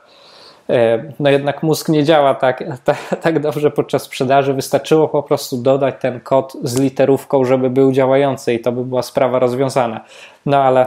e, 0.71 1.05
no 1.21 1.31
jednak 1.31 1.63
mózg 1.63 1.89
nie 1.89 2.05
działa 2.05 2.35
tak, 2.35 2.65
tak, 2.85 2.99
tak 3.23 3.39
dobrze 3.39 3.71
podczas 3.71 4.03
sprzedaży. 4.03 4.55
Wystarczyło 4.55 5.09
po 5.09 5.23
prostu 5.23 5.57
dodać 5.57 5.95
ten 6.01 6.21
kod 6.21 6.57
z 6.63 6.81
literówką, 6.81 7.45
żeby 7.45 7.71
był 7.71 7.93
działający 7.93 8.55
i 8.55 8.61
to 8.61 8.73
by 8.73 8.85
była 8.85 9.03
sprawa 9.03 9.39
rozwiązana. 9.39 10.01
No 10.47 10.63
ale 10.63 10.87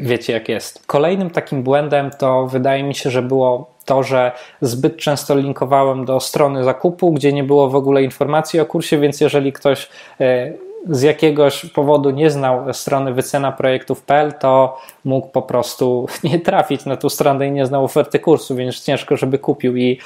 wiecie 0.00 0.32
jak 0.32 0.48
jest. 0.48 0.86
Kolejnym 0.86 1.30
takim 1.30 1.62
błędem 1.62 2.10
to 2.10 2.46
wydaje 2.46 2.82
mi 2.82 2.94
się, 2.94 3.10
że 3.10 3.22
było 3.22 3.70
to, 3.84 4.02
że 4.02 4.32
zbyt 4.60 4.96
często 4.96 5.36
linkowałem 5.36 6.04
do 6.04 6.20
strony 6.20 6.64
zakupu, 6.64 7.12
gdzie 7.12 7.32
nie 7.32 7.44
było 7.44 7.68
w 7.68 7.76
ogóle 7.76 8.02
informacji 8.02 8.60
o 8.60 8.66
kursie, 8.66 8.98
więc 8.98 9.20
jeżeli 9.20 9.52
ktoś 9.52 9.88
e, 10.20 10.52
z 10.86 11.02
jakiegoś 11.02 11.66
powodu 11.66 12.10
nie 12.10 12.30
znał 12.30 12.74
strony 12.74 13.12
wycenaprojektów.pl, 13.12 14.32
to 14.32 14.78
mógł 15.04 15.28
po 15.28 15.42
prostu 15.42 16.06
nie 16.24 16.38
trafić 16.38 16.84
na 16.84 16.96
tą 16.96 17.08
stronę 17.08 17.48
i 17.48 17.52
nie 17.52 17.66
znał 17.66 17.84
oferty 17.84 18.18
kursu, 18.18 18.56
więc 18.56 18.84
ciężko, 18.84 19.16
żeby 19.16 19.38
kupił. 19.38 19.76
I 19.76 19.98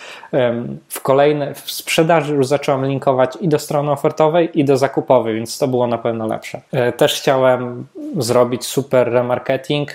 w 0.89 1.01
kolejne, 1.01 1.55
w 1.55 1.71
sprzedaży 1.71 2.35
już 2.35 2.47
zacząłem 2.47 2.87
linkować 2.87 3.37
i 3.41 3.49
do 3.49 3.59
strony 3.59 3.91
ofertowej, 3.91 4.61
i 4.61 4.65
do 4.65 4.77
zakupowej, 4.77 5.35
więc 5.35 5.59
to 5.59 5.69
było 5.69 5.87
na 5.87 5.99
pewno 5.99 6.27
lepsze. 6.27 6.61
E, 6.73 6.93
też 6.93 7.15
chciałem 7.15 7.87
zrobić 8.17 8.65
super 8.65 9.13
remarketing. 9.13 9.95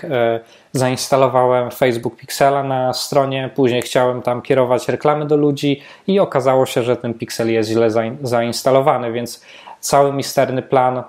Zainstalowałem 0.78 1.70
Facebook 1.70 2.16
Pixela 2.16 2.62
na 2.62 2.92
stronie, 2.92 3.50
później 3.54 3.82
chciałem 3.82 4.22
tam 4.22 4.42
kierować 4.42 4.88
reklamy 4.88 5.26
do 5.26 5.36
ludzi 5.36 5.82
i 6.06 6.20
okazało 6.20 6.66
się, 6.66 6.82
że 6.82 6.96
ten 6.96 7.14
Pixel 7.14 7.52
jest 7.52 7.70
źle 7.70 7.90
zainstalowany, 8.22 9.12
więc 9.12 9.44
cały 9.80 10.12
misterny 10.12 10.62
plan 10.62 11.02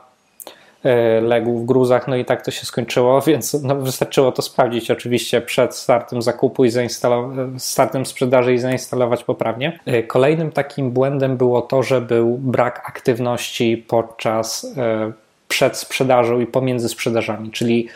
e, 0.83 1.21
legł 1.21 1.59
w 1.59 1.65
gruzach, 1.65 2.07
no 2.07 2.15
i 2.15 2.25
tak 2.25 2.45
to 2.45 2.51
się 2.51 2.65
skończyło, 2.65 3.21
więc 3.27 3.53
no, 3.63 3.75
wystarczyło 3.75 4.31
to 4.31 4.41
sprawdzić 4.41 4.91
oczywiście 4.91 5.41
przed 5.41 5.75
startem 5.75 6.21
zakupu 6.21 6.65
i 6.65 6.71
startem 7.57 8.05
sprzedaży 8.05 8.53
i 8.53 8.57
zainstalować 8.57 9.23
poprawnie. 9.23 9.79
E, 9.85 10.03
kolejnym 10.03 10.51
takim 10.51 10.91
błędem 10.91 11.37
było 11.37 11.61
to, 11.61 11.83
że 11.83 12.01
był 12.01 12.37
brak 12.37 12.89
aktywności 12.89 13.85
podczas 13.87 14.73
e, 14.77 15.11
przed 15.47 15.77
sprzedażą 15.77 16.39
i 16.39 16.45
pomiędzy 16.45 16.89
sprzedażami, 16.89 17.51
czyli 17.51 17.87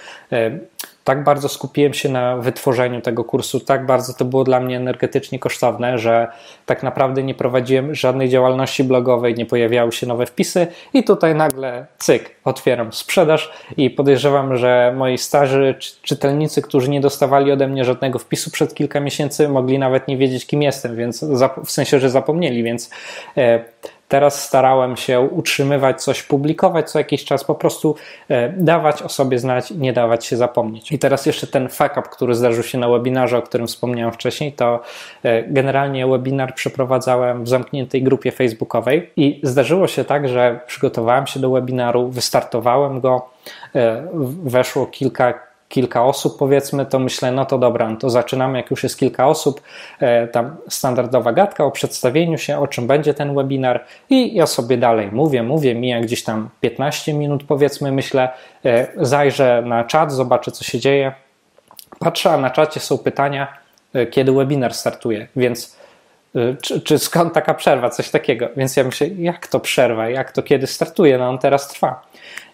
tak 1.03 1.23
bardzo 1.23 1.49
skupiłem 1.49 1.93
się 1.93 2.09
na 2.09 2.37
wytworzeniu 2.37 3.01
tego 3.01 3.23
kursu, 3.23 3.59
tak 3.59 3.85
bardzo 3.85 4.13
to 4.13 4.25
było 4.25 4.43
dla 4.43 4.59
mnie 4.59 4.77
energetycznie 4.77 5.39
kosztowne, 5.39 5.97
że 5.97 6.27
tak 6.65 6.83
naprawdę 6.83 7.23
nie 7.23 7.35
prowadziłem 7.35 7.95
żadnej 7.95 8.29
działalności 8.29 8.83
blogowej, 8.83 9.35
nie 9.35 9.45
pojawiały 9.45 9.91
się 9.91 10.07
nowe 10.07 10.25
wpisy 10.25 10.67
i 10.93 11.03
tutaj 11.03 11.35
nagle 11.35 11.85
cyk, 11.97 12.35
otwieram 12.43 12.93
sprzedaż 12.93 13.51
i 13.77 13.89
podejrzewam, 13.89 14.57
że 14.57 14.93
moi 14.97 15.17
starzy 15.17 15.75
czytelnicy, 16.01 16.61
którzy 16.61 16.89
nie 16.89 17.01
dostawali 17.01 17.51
ode 17.51 17.67
mnie 17.67 17.85
żadnego 17.85 18.19
wpisu 18.19 18.51
przed 18.51 18.73
kilka 18.73 18.99
miesięcy, 18.99 19.49
mogli 19.49 19.79
nawet 19.79 20.07
nie 20.07 20.17
wiedzieć 20.17 20.45
kim 20.45 20.61
jestem, 20.61 20.95
więc 20.95 21.25
w 21.65 21.71
sensie, 21.71 21.99
że 21.99 22.09
zapomnieli, 22.09 22.63
więc 22.63 22.89
e, 23.37 23.63
Teraz 24.13 24.43
starałem 24.43 24.97
się 24.97 25.19
utrzymywać 25.19 26.03
coś, 26.03 26.23
publikować 26.23 26.91
co 26.91 26.99
jakiś 26.99 27.25
czas, 27.25 27.43
po 27.43 27.55
prostu 27.55 27.95
e, 28.29 28.49
dawać 28.49 29.01
o 29.01 29.09
sobie 29.09 29.39
znać, 29.39 29.71
nie 29.71 29.93
dawać 29.93 30.25
się 30.25 30.37
zapomnieć. 30.37 30.91
I 30.91 30.99
teraz 30.99 31.25
jeszcze 31.25 31.47
ten 31.47 31.69
fuck 31.69 31.91
up, 31.91 32.01
który 32.11 32.35
zdarzył 32.35 32.63
się 32.63 32.77
na 32.77 32.89
webinarze, 32.89 33.37
o 33.37 33.41
którym 33.41 33.67
wspomniałem 33.67 34.13
wcześniej, 34.13 34.53
to 34.53 34.79
e, 35.23 35.43
generalnie 35.43 36.07
webinar 36.07 36.55
przeprowadzałem 36.55 37.43
w 37.43 37.47
zamkniętej 37.47 38.03
grupie 38.03 38.31
facebookowej 38.31 39.11
i 39.15 39.39
zdarzyło 39.43 39.87
się 39.87 40.03
tak, 40.03 40.29
że 40.29 40.59
przygotowałem 40.67 41.27
się 41.27 41.39
do 41.39 41.49
webinaru, 41.49 42.09
wystartowałem 42.09 43.01
go, 43.01 43.29
e, 43.75 44.07
weszło 44.43 44.85
kilka 44.85 45.52
kilka 45.73 46.05
osób, 46.05 46.37
powiedzmy, 46.37 46.85
to 46.85 46.99
myślę, 46.99 47.31
no 47.31 47.45
to 47.45 47.57
dobra, 47.57 47.89
no 47.89 47.95
to 47.97 48.09
zaczynamy, 48.09 48.57
jak 48.57 48.71
już 48.71 48.83
jest 48.83 48.99
kilka 48.99 49.27
osób, 49.27 49.61
e, 49.99 50.27
tam 50.27 50.55
standardowa 50.69 51.33
gadka 51.33 51.63
o 51.65 51.71
przedstawieniu 51.71 52.37
się, 52.37 52.59
o 52.59 52.67
czym 52.67 52.87
będzie 52.87 53.13
ten 53.13 53.35
webinar 53.35 53.85
i 54.09 54.35
ja 54.35 54.47
sobie 54.47 54.77
dalej 54.77 55.09
mówię, 55.11 55.43
mówię, 55.43 55.75
mija 55.75 56.01
gdzieś 56.01 56.23
tam 56.23 56.49
15 56.61 57.13
minut, 57.13 57.43
powiedzmy, 57.43 57.91
myślę, 57.91 58.29
e, 58.65 58.87
zajrzę 58.97 59.63
na 59.65 59.83
czat, 59.83 60.11
zobaczę, 60.11 60.51
co 60.51 60.63
się 60.63 60.79
dzieje. 60.79 61.13
Patrzę, 61.99 62.31
a 62.31 62.37
na 62.37 62.49
czacie 62.49 62.79
są 62.79 62.97
pytania, 62.97 63.47
e, 63.93 64.05
kiedy 64.05 64.31
webinar 64.31 64.73
startuje, 64.73 65.27
więc 65.35 65.83
czy, 66.61 66.81
czy, 66.81 66.99
skąd 66.99 67.33
taka 67.33 67.53
przerwa, 67.53 67.89
coś 67.89 68.09
takiego. 68.09 68.49
Więc 68.57 68.77
ja 68.77 68.83
myślę, 68.83 69.07
jak 69.07 69.47
to 69.47 69.59
przerwa, 69.59 70.09
jak 70.09 70.31
to 70.31 70.43
kiedy 70.43 70.67
startuje, 70.67 71.17
no 71.17 71.29
on 71.29 71.37
teraz 71.37 71.67
trwa 71.67 72.01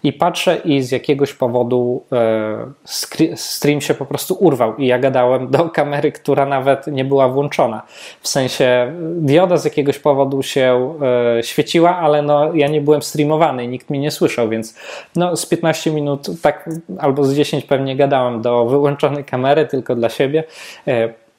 i 0.03 0.13
patrzę 0.13 0.55
i 0.65 0.81
z 0.81 0.91
jakiegoś 0.91 1.33
powodu 1.33 2.03
e, 2.11 3.35
stream 3.35 3.81
się 3.81 3.93
po 3.93 4.05
prostu 4.05 4.37
urwał 4.39 4.75
i 4.77 4.87
ja 4.87 4.99
gadałem 4.99 5.47
do 5.51 5.69
kamery, 5.69 6.11
która 6.11 6.45
nawet 6.45 6.87
nie 6.87 7.05
była 7.05 7.29
włączona. 7.29 7.81
W 8.21 8.27
sensie 8.27 8.93
dioda 9.15 9.57
z 9.57 9.65
jakiegoś 9.65 9.99
powodu 9.99 10.43
się 10.43 10.93
e, 11.37 11.43
świeciła, 11.43 11.97
ale 11.97 12.21
no 12.21 12.53
ja 12.53 12.67
nie 12.67 12.81
byłem 12.81 13.01
streamowany 13.01 13.63
i 13.63 13.67
nikt 13.67 13.89
mnie 13.89 13.99
nie 13.99 14.11
słyszał, 14.11 14.49
więc 14.49 14.75
no 15.15 15.35
z 15.35 15.45
15 15.45 15.91
minut 15.91 16.27
tak 16.41 16.69
albo 16.99 17.23
z 17.23 17.33
10 17.33 17.65
pewnie 17.65 17.95
gadałem 17.95 18.41
do 18.41 18.65
wyłączonej 18.65 19.23
kamery 19.23 19.65
tylko 19.65 19.95
dla 19.95 20.09
siebie. 20.09 20.43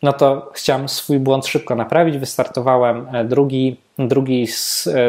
E, 0.02 0.06
no 0.06 0.12
to 0.12 0.50
chciałem 0.54 0.88
swój 0.88 1.18
błąd 1.18 1.46
szybko 1.46 1.74
naprawić. 1.74 2.18
Wystartowałem 2.18 3.06
drugi, 3.24 3.76
drugi, 3.98 4.46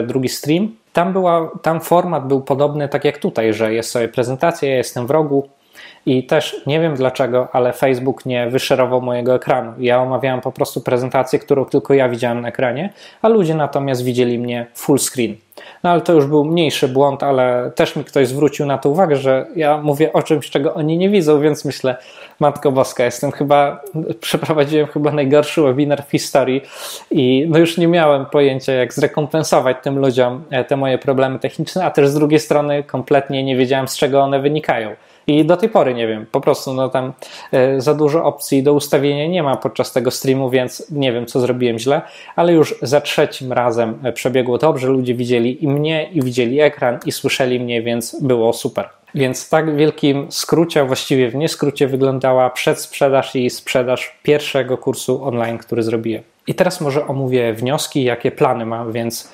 drugi 0.07 0.29
stream 0.29 0.81
tam, 0.93 1.13
była, 1.13 1.51
tam 1.61 1.81
format 1.81 2.27
był 2.27 2.41
podobny 2.41 2.89
tak 2.89 3.05
jak 3.05 3.17
tutaj, 3.17 3.53
że 3.53 3.73
jest 3.73 3.91
sobie 3.91 4.07
prezentacja, 4.07 4.69
ja 4.69 4.75
jestem 4.75 5.07
w 5.07 5.11
rogu 5.11 5.49
i 6.05 6.23
też 6.23 6.61
nie 6.67 6.79
wiem 6.79 6.95
dlaczego, 6.95 7.47
ale 7.51 7.73
Facebook 7.73 8.25
nie 8.25 8.49
wyszerował 8.49 9.01
mojego 9.01 9.35
ekranu. 9.35 9.73
Ja 9.79 10.01
omawiałem 10.01 10.41
po 10.41 10.51
prostu 10.51 10.81
prezentację, 10.81 11.39
którą 11.39 11.65
tylko 11.65 11.93
ja 11.93 12.09
widziałem 12.09 12.41
na 12.41 12.47
ekranie, 12.47 12.93
a 13.21 13.27
ludzie 13.27 13.55
natomiast 13.55 14.03
widzieli 14.03 14.39
mnie 14.39 14.65
full 14.73 14.99
screen. 14.99 15.35
No 15.83 15.89
ale 15.89 16.01
to 16.01 16.13
już 16.13 16.25
był 16.25 16.45
mniejszy 16.45 16.87
błąd, 16.87 17.23
ale 17.23 17.71
też 17.75 17.95
mi 17.95 18.03
ktoś 18.03 18.27
zwrócił 18.27 18.65
na 18.65 18.77
to 18.77 18.89
uwagę, 18.89 19.15
że 19.15 19.45
ja 19.55 19.77
mówię 19.77 20.13
o 20.13 20.23
czymś, 20.23 20.49
czego 20.49 20.73
oni 20.73 20.97
nie 20.97 21.09
widzą, 21.09 21.41
więc 21.41 21.65
myślę, 21.65 21.97
Matko 22.39 22.71
Boska, 22.71 23.05
jestem 23.05 23.31
chyba, 23.31 23.81
przeprowadziłem 24.21 24.87
chyba 24.87 25.11
najgorszy 25.11 25.61
webinar 25.61 26.05
w 26.05 26.11
historii 26.11 26.61
i 27.11 27.45
no 27.49 27.59
już 27.59 27.77
nie 27.77 27.87
miałem 27.87 28.25
pojęcia, 28.25 28.73
jak 28.73 28.93
zrekompensować 28.93 29.77
tym 29.83 29.99
ludziom 29.99 30.43
e, 30.49 30.63
te 30.63 30.77
moje 30.77 30.97
problemy 30.97 31.39
techniczne, 31.39 31.85
a 31.85 31.91
też 31.91 32.07
z 32.07 32.13
drugiej 32.13 32.39
strony 32.39 32.83
kompletnie 32.83 33.43
nie 33.43 33.55
wiedziałem, 33.55 33.87
z 33.87 33.97
czego 33.97 34.21
one 34.21 34.39
wynikają. 34.39 34.95
I 35.27 35.45
do 35.45 35.57
tej 35.57 35.69
pory 35.69 35.93
nie 35.93 36.07
wiem, 36.07 36.25
po 36.31 36.41
prostu 36.41 36.73
no 36.73 36.89
tam 36.89 37.13
e, 37.51 37.81
za 37.81 37.93
dużo 37.93 38.23
opcji 38.23 38.63
do 38.63 38.73
ustawienia 38.73 39.27
nie 39.27 39.43
ma 39.43 39.55
podczas 39.55 39.91
tego 39.93 40.11
streamu, 40.11 40.49
więc 40.49 40.91
nie 40.91 41.13
wiem, 41.13 41.25
co 41.25 41.39
zrobiłem 41.39 41.79
źle, 41.79 42.01
ale 42.35 42.53
już 42.53 42.75
za 42.81 43.01
trzecim 43.01 43.53
razem 43.53 43.99
e, 44.03 44.13
przebiegło 44.13 44.57
dobrze, 44.57 44.87
ludzie 44.87 45.15
widzieli 45.15 45.63
i 45.63 45.67
mnie, 45.67 46.09
i 46.11 46.21
widzieli 46.21 46.59
ekran, 46.59 46.99
i 47.05 47.11
słyszeli 47.11 47.59
mnie, 47.59 47.81
więc 47.81 48.21
było 48.21 48.53
super. 48.53 48.89
Więc 49.15 49.49
tak 49.49 49.71
w 49.71 49.75
wielkim 49.75 50.27
skrócie, 50.29 50.85
właściwie 50.85 51.29
w 51.29 51.35
nieskrócie 51.35 51.87
wyglądała 51.87 52.49
przedsprzedaż 52.49 53.35
i 53.35 53.49
sprzedaż 53.49 54.19
pierwszego 54.23 54.77
kursu 54.77 55.23
online, 55.23 55.57
który 55.57 55.83
zrobiłem. 55.83 56.23
I 56.47 56.55
teraz 56.55 56.81
może 56.81 57.07
omówię 57.07 57.53
wnioski, 57.53 58.03
jakie 58.03 58.31
plany 58.31 58.65
mam, 58.65 58.91
więc 58.91 59.31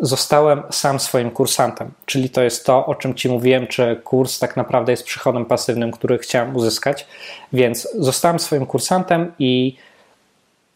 zostałem 0.00 0.62
sam 0.70 1.00
swoim 1.00 1.30
kursantem, 1.30 1.90
czyli 2.06 2.30
to 2.30 2.42
jest 2.42 2.66
to, 2.66 2.86
o 2.86 2.94
czym 2.94 3.14
Ci 3.14 3.28
mówiłem, 3.28 3.66
czy 3.66 4.00
kurs 4.04 4.38
tak 4.38 4.56
naprawdę 4.56 4.92
jest 4.92 5.04
przychodem 5.04 5.44
pasywnym, 5.44 5.90
który 5.90 6.18
chciałem 6.18 6.56
uzyskać, 6.56 7.06
więc 7.52 7.88
zostałem 7.98 8.38
swoim 8.38 8.66
kursantem 8.66 9.32
i 9.38 9.76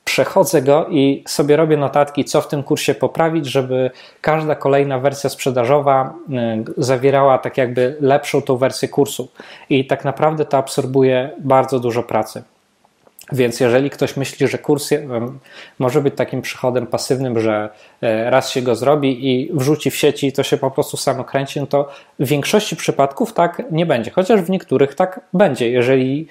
przechodzę 0.05 0.62
go 0.62 0.87
i 0.91 1.24
sobie 1.29 1.57
robię 1.57 1.77
notatki, 1.77 2.24
co 2.24 2.41
w 2.41 2.49
tym 2.49 2.62
kursie 2.62 2.95
poprawić, 2.95 3.47
żeby 3.47 3.91
każda 4.20 4.55
kolejna 4.55 4.99
wersja 4.99 5.31
sprzedażowa 5.31 6.14
y, 6.68 6.85
zawierała 6.85 7.39
tak 7.39 7.57
jakby 7.57 7.97
lepszą 8.01 8.43
tą 8.43 8.57
wersję 8.57 8.89
kursu. 8.89 9.29
I 9.70 9.87
tak 9.87 10.05
naprawdę 10.05 10.45
to 10.45 10.59
absorbuje 10.59 11.31
bardzo 11.39 11.81
dużo 11.81 12.03
pracy. 12.03 12.43
Więc 13.33 13.61
jeżeli 13.61 13.91
ktoś 13.91 14.16
myśli, 14.16 14.49
że 14.49 14.59
kurs 14.59 14.91
może 15.79 16.01
być 16.01 16.14
takim 16.16 16.43
przychodem 16.43 16.87
pasywnym, 16.87 17.41
że 17.41 17.68
e, 18.03 18.31
raz 18.31 18.51
się 18.51 18.62
go 18.62 18.74
zrobi 18.74 19.31
i 19.31 19.51
wrzuci 19.53 19.91
w 19.91 19.97
sieci 19.97 20.27
i 20.27 20.33
to 20.33 20.43
się 20.43 20.57
po 20.57 20.70
prostu 20.70 20.97
samo 20.97 21.24
kręci, 21.24 21.61
no 21.61 21.66
to 21.66 21.89
w 22.18 22.27
większości 22.27 22.77
przypadków 22.77 23.33
tak 23.33 23.62
nie 23.70 23.87
będzie. 23.87 24.11
Chociaż 24.11 24.41
w 24.41 24.51
niektórych 24.51 24.95
tak 24.95 25.20
będzie, 25.33 25.70
jeżeli 25.70 26.27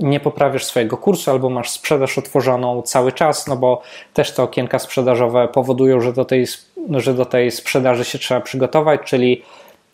nie 0.00 0.20
poprawisz 0.20 0.64
swojego 0.64 0.96
kursu 0.96 1.30
albo 1.30 1.50
masz 1.50 1.70
sprzedaż 1.70 2.18
otworzoną 2.18 2.82
cały 2.82 3.12
czas, 3.12 3.46
no 3.46 3.56
bo 3.56 3.82
też 4.14 4.32
te 4.32 4.42
okienka 4.42 4.78
sprzedażowe 4.78 5.48
powodują, 5.48 6.00
że 6.00 6.12
do 6.12 6.24
tej, 6.24 6.46
że 6.90 7.14
do 7.14 7.24
tej 7.24 7.50
sprzedaży 7.50 8.04
się 8.04 8.18
trzeba 8.18 8.40
przygotować, 8.40 9.00
czyli 9.04 9.42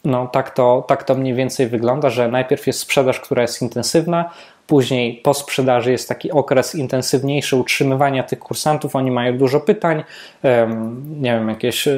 no 0.04 0.26
tak 0.26 0.50
to, 0.50 0.84
tak 0.88 1.04
to 1.04 1.14
mniej 1.14 1.34
więcej 1.34 1.66
wygląda, 1.66 2.10
że 2.10 2.28
najpierw 2.28 2.66
jest 2.66 2.78
sprzedaż, 2.78 3.20
która 3.20 3.42
jest 3.42 3.62
intensywna, 3.62 4.30
Później 4.66 5.20
po 5.24 5.34
sprzedaży 5.34 5.92
jest 5.92 6.08
taki 6.08 6.30
okres 6.30 6.74
intensywniejszy 6.74 7.56
utrzymywania 7.56 8.22
tych 8.22 8.38
kursantów. 8.38 8.96
Oni 8.96 9.10
mają 9.10 9.38
dużo 9.38 9.60
pytań, 9.60 10.04
nie 11.20 11.32
wiem, 11.32 11.48
jakieś 11.48 11.88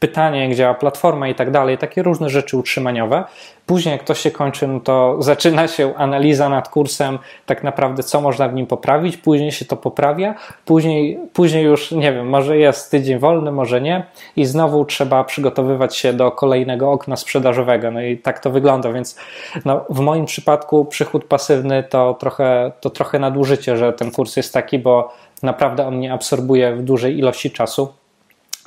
pytanie, 0.00 0.48
jak 0.48 0.54
działa 0.56 0.74
platforma 0.74 1.28
i 1.28 1.34
tak 1.34 1.50
dalej, 1.50 1.78
takie 1.78 2.02
różne 2.02 2.30
rzeczy 2.30 2.56
utrzymaniowe. 2.56 3.24
Później, 3.66 3.92
jak 3.92 4.04
to 4.04 4.14
się 4.14 4.30
kończy, 4.30 4.68
no 4.68 4.80
to 4.80 5.16
zaczyna 5.22 5.68
się 5.68 5.94
analiza 5.94 6.48
nad 6.48 6.68
kursem, 6.68 7.18
tak 7.46 7.64
naprawdę, 7.64 8.02
co 8.02 8.20
można 8.20 8.48
w 8.48 8.54
nim 8.54 8.66
poprawić. 8.66 9.16
Później 9.16 9.52
się 9.52 9.64
to 9.64 9.76
poprawia. 9.76 10.34
Później, 10.64 11.18
później 11.32 11.64
już, 11.64 11.90
nie 11.90 12.12
wiem, 12.12 12.28
może 12.28 12.58
jest 12.58 12.90
tydzień 12.90 13.18
wolny, 13.18 13.52
może 13.52 13.80
nie. 13.80 14.06
I 14.36 14.44
znowu 14.44 14.84
trzeba 14.84 15.24
przygotowywać 15.24 15.96
się 15.96 16.12
do 16.12 16.30
kolejnego 16.30 16.90
okna 16.92 17.16
sprzedażowego. 17.16 17.90
No 17.90 18.02
i 18.02 18.18
tak 18.18 18.40
to 18.40 18.50
wygląda. 18.50 18.92
Więc 18.92 19.18
no, 19.64 19.84
w 19.90 20.00
moim 20.00 20.24
przypadku 20.24 20.84
przychód 20.84 21.24
pasywny 21.24 21.82
to 21.82 22.14
trochę, 22.14 22.72
to 22.80 22.90
trochę 22.90 23.18
nadużycie, 23.18 23.76
że 23.76 23.92
ten 23.92 24.10
kurs 24.10 24.36
jest 24.36 24.54
taki, 24.54 24.78
bo 24.78 25.12
naprawdę 25.42 25.86
on 25.86 26.00
nie 26.00 26.12
absorbuje 26.12 26.76
w 26.76 26.82
dużej 26.82 27.18
ilości 27.18 27.50
czasu. 27.50 27.88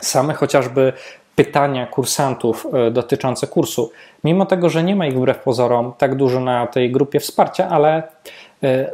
Same 0.01 0.34
chociażby 0.34 0.93
pytania 1.36 1.88
kursantów 1.88 2.67
e, 2.73 2.91
dotyczące 2.91 3.47
kursu, 3.47 3.91
mimo 4.23 4.45
tego, 4.45 4.69
że 4.69 4.84
nie 4.84 4.95
ma 4.95 5.07
ich 5.07 5.17
wbrew 5.17 5.39
pozorom 5.39 5.93
tak 5.97 6.15
dużo 6.15 6.39
na 6.39 6.67
tej 6.67 6.91
grupie 6.91 7.19
wsparcia, 7.19 7.69
ale 7.69 8.03
e, 8.63 8.91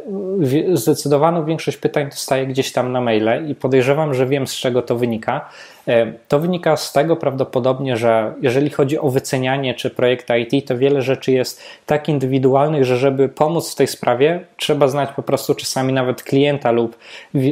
zdecydowaną 0.72 1.44
większość 1.44 1.76
pytań 1.76 2.10
dostaję 2.10 2.46
gdzieś 2.46 2.72
tam 2.72 2.92
na 2.92 3.00
maile 3.00 3.48
i 3.48 3.54
podejrzewam, 3.54 4.14
że 4.14 4.26
wiem 4.26 4.46
z 4.46 4.54
czego 4.54 4.82
to 4.82 4.96
wynika. 4.96 5.48
E, 5.88 6.12
to 6.28 6.38
wynika 6.38 6.76
z 6.76 6.92
tego 6.92 7.16
prawdopodobnie, 7.16 7.96
że 7.96 8.34
jeżeli 8.42 8.70
chodzi 8.70 8.98
o 8.98 9.10
wycenianie 9.10 9.74
czy 9.74 9.90
projekt 9.90 10.28
IT, 10.30 10.68
to 10.68 10.78
wiele 10.78 11.02
rzeczy 11.02 11.32
jest 11.32 11.62
tak 11.86 12.08
indywidualnych, 12.08 12.84
że 12.84 12.96
żeby 12.96 13.28
pomóc 13.28 13.72
w 13.72 13.74
tej 13.74 13.86
sprawie, 13.86 14.40
trzeba 14.56 14.88
znać 14.88 15.10
po 15.16 15.22
prostu 15.22 15.54
czasami 15.54 15.92
nawet 15.92 16.22
klienta 16.22 16.70
lub 16.70 16.96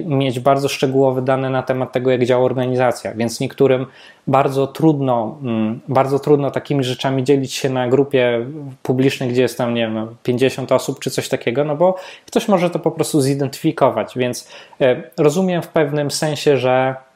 mieć 0.06 0.40
bardzo 0.40 0.68
szczegółowe 0.68 1.22
dane 1.22 1.50
na 1.50 1.62
temat 1.62 1.92
tego, 1.92 2.10
jak 2.10 2.24
działa 2.24 2.44
organizacja. 2.44 3.14
Więc 3.14 3.40
niektórym 3.40 3.86
bardzo 4.26 4.66
trudno, 4.66 5.38
mm, 5.42 5.80
bardzo 5.88 6.18
trudno 6.18 6.50
takimi 6.50 6.84
rzeczami 6.84 7.24
dzielić 7.24 7.54
się 7.54 7.70
na 7.70 7.88
grupie 7.88 8.46
publicznej, 8.82 9.28
gdzie 9.28 9.42
jest 9.42 9.58
tam, 9.58 9.74
nie 9.74 9.80
wiem, 9.80 10.16
50 10.22 10.72
osób 10.72 11.00
czy 11.00 11.10
coś 11.10 11.28
takiego, 11.28 11.64
no 11.64 11.76
bo 11.76 11.96
ktoś 12.26 12.48
może 12.48 12.70
to 12.70 12.78
po 12.78 12.90
prostu 12.90 13.20
zidentyfikować. 13.20 14.12
Więc 14.16 14.48
e, 14.80 15.02
rozumiem 15.18 15.62
w 15.62 15.68
pewnym 15.68 16.10
sensie, 16.10 16.56
że 16.56 17.07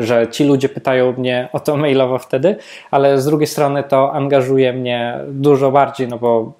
że 0.00 0.28
ci 0.28 0.44
ludzie 0.44 0.68
pytają 0.68 1.12
mnie 1.12 1.48
o 1.52 1.60
to 1.60 1.76
mailowo 1.76 2.18
wtedy, 2.18 2.56
ale 2.90 3.20
z 3.20 3.24
drugiej 3.24 3.46
strony 3.46 3.84
to 3.84 4.12
angażuje 4.12 4.72
mnie 4.72 5.18
dużo 5.28 5.70
bardziej, 5.70 6.08
no 6.08 6.18
bo 6.18 6.52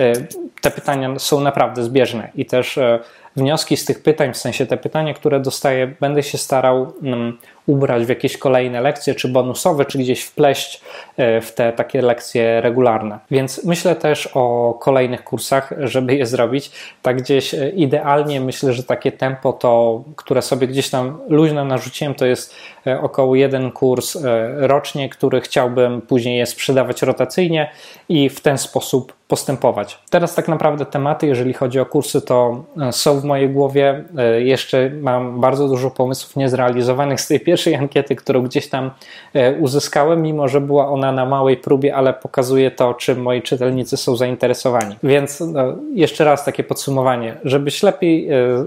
y, 0.00 0.12
te 0.60 0.70
pytania 0.70 1.18
są 1.18 1.40
naprawdę 1.40 1.82
zbieżne 1.82 2.30
i 2.34 2.46
też 2.46 2.76
y, 2.76 2.98
wnioski 3.36 3.76
z 3.76 3.84
tych 3.84 4.02
pytań, 4.02 4.32
w 4.32 4.36
sensie 4.36 4.66
te 4.66 4.76
pytania, 4.76 5.14
które 5.14 5.40
dostaję, 5.40 5.94
będę 6.00 6.22
się 6.22 6.38
starał 6.38 6.92
mm, 7.02 7.38
ubrać 7.66 8.04
w 8.04 8.08
jakieś 8.08 8.38
kolejne 8.38 8.80
lekcje, 8.80 9.14
czy 9.14 9.28
bonusowe, 9.28 9.84
czy 9.84 9.98
gdzieś 9.98 10.22
wpleść 10.22 10.80
e, 11.16 11.40
w 11.40 11.54
te 11.54 11.72
takie 11.72 12.02
lekcje 12.02 12.60
regularne. 12.60 13.18
Więc 13.30 13.64
myślę 13.64 13.96
też 13.96 14.28
o 14.34 14.74
kolejnych 14.80 15.24
kursach, 15.24 15.72
żeby 15.78 16.14
je 16.14 16.26
zrobić. 16.26 16.70
Tak 17.02 17.22
gdzieś 17.22 17.54
e, 17.54 17.68
idealnie 17.68 18.40
myślę, 18.40 18.72
że 18.72 18.82
takie 18.82 19.12
tempo 19.12 19.52
to, 19.52 20.02
które 20.16 20.42
sobie 20.42 20.66
gdzieś 20.66 20.90
tam 20.90 21.18
luźno 21.28 21.64
narzuciłem, 21.64 22.14
to 22.14 22.26
jest 22.26 22.54
e, 22.86 23.00
około 23.00 23.34
jeden 23.34 23.70
kurs 23.72 24.18
rocznie, 24.56 25.08
który 25.08 25.40
chciałbym 25.40 26.00
później 26.00 26.38
je 26.38 26.46
sprzedawać 26.46 27.02
rotacyjnie 27.02 27.70
i 28.08 28.28
w 28.28 28.40
ten 28.40 28.58
sposób 28.58 29.12
postępować. 29.28 29.98
Teraz 30.10 30.34
tak 30.34 30.48
naprawdę 30.48 30.86
tematy, 30.86 31.26
jeżeli 31.26 31.52
chodzi 31.52 31.80
o 31.80 31.86
kursy, 31.86 32.22
to 32.22 32.64
są 32.90 33.20
w 33.20 33.24
mojej 33.24 33.50
głowie. 33.50 34.04
Jeszcze 34.38 34.90
mam 35.00 35.40
bardzo 35.40 35.68
dużo 35.68 35.90
pomysłów 35.90 36.36
niezrealizowanych 36.36 37.20
z 37.20 37.28
tej 37.28 37.40
pierwszej 37.50 37.74
ankiety, 37.74 38.16
którą 38.16 38.42
gdzieś 38.42 38.68
tam 38.68 38.90
e, 39.34 39.52
uzyskałem, 39.52 40.22
mimo 40.22 40.48
że 40.48 40.60
była 40.60 40.88
ona 40.88 41.12
na 41.12 41.26
małej 41.26 41.56
próbie, 41.56 41.94
ale 41.94 42.12
pokazuje 42.12 42.70
to, 42.70 42.94
czym 42.94 43.22
moi 43.22 43.42
czytelnicy 43.42 43.96
są 43.96 44.16
zainteresowani. 44.16 44.96
Więc 45.02 45.40
no, 45.40 45.62
jeszcze 45.94 46.24
raz 46.24 46.44
takie 46.44 46.64
podsumowanie, 46.64 47.36
żebyś 47.44 47.82
lepiej 47.82 48.30
e, 48.30 48.64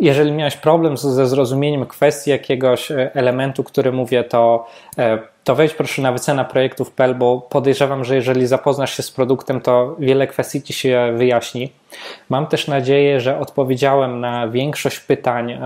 jeżeli 0.00 0.32
miałeś 0.32 0.56
problem 0.56 0.96
ze 0.96 1.26
zrozumieniem 1.26 1.86
kwestii 1.86 2.30
jakiegoś 2.30 2.90
e, 2.90 3.10
elementu, 3.14 3.64
który 3.64 3.92
mówię, 3.92 4.24
to, 4.24 4.66
to 5.44 5.54
wejdź 5.54 5.74
proszę 5.74 6.02
na 6.02 6.12
wycena 6.12 6.44
projektów.pl, 6.44 7.14
bo 7.14 7.40
podejrzewam, 7.40 8.04
że 8.04 8.14
jeżeli 8.14 8.46
zapoznasz 8.46 8.96
się 8.96 9.02
z 9.02 9.10
produktem, 9.10 9.60
to 9.60 9.96
wiele 9.98 10.26
kwestii 10.26 10.62
ci 10.62 10.72
się 10.72 11.12
wyjaśni. 11.16 11.72
Mam 12.28 12.46
też 12.46 12.68
nadzieję, 12.68 13.20
że 13.20 13.38
odpowiedziałem 13.38 14.20
na 14.20 14.48
większość 14.48 15.00
pytań 15.00 15.58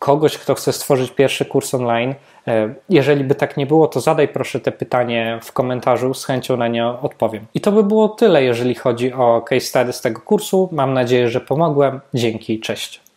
kogoś, 0.00 0.38
kto 0.38 0.54
chce 0.54 0.72
stworzyć 0.72 1.10
pierwszy 1.10 1.44
kurs 1.44 1.74
online. 1.74 2.14
E, 2.48 2.74
jeżeli 2.88 3.24
by 3.24 3.34
tak 3.34 3.56
nie 3.56 3.66
było, 3.66 3.88
to 3.88 4.00
zadaj 4.00 4.28
proszę 4.28 4.60
te 4.60 4.72
pytanie 4.72 5.38
w 5.42 5.52
komentarzu, 5.52 6.14
z 6.14 6.24
chęcią 6.24 6.56
na 6.56 6.68
nie 6.68 6.86
odpowiem. 6.86 7.46
I 7.54 7.60
to 7.60 7.72
by 7.72 7.82
było 7.82 8.08
tyle, 8.08 8.44
jeżeli 8.44 8.74
chodzi 8.74 9.12
o 9.12 9.42
case 9.42 9.60
study 9.60 9.92
z 9.92 10.00
tego 10.00 10.20
kursu. 10.20 10.68
Mam 10.72 10.94
nadzieję, 10.94 11.28
że 11.28 11.40
pomogłem. 11.40 12.00
Dzięki, 12.14 12.60
cześć. 12.60 13.09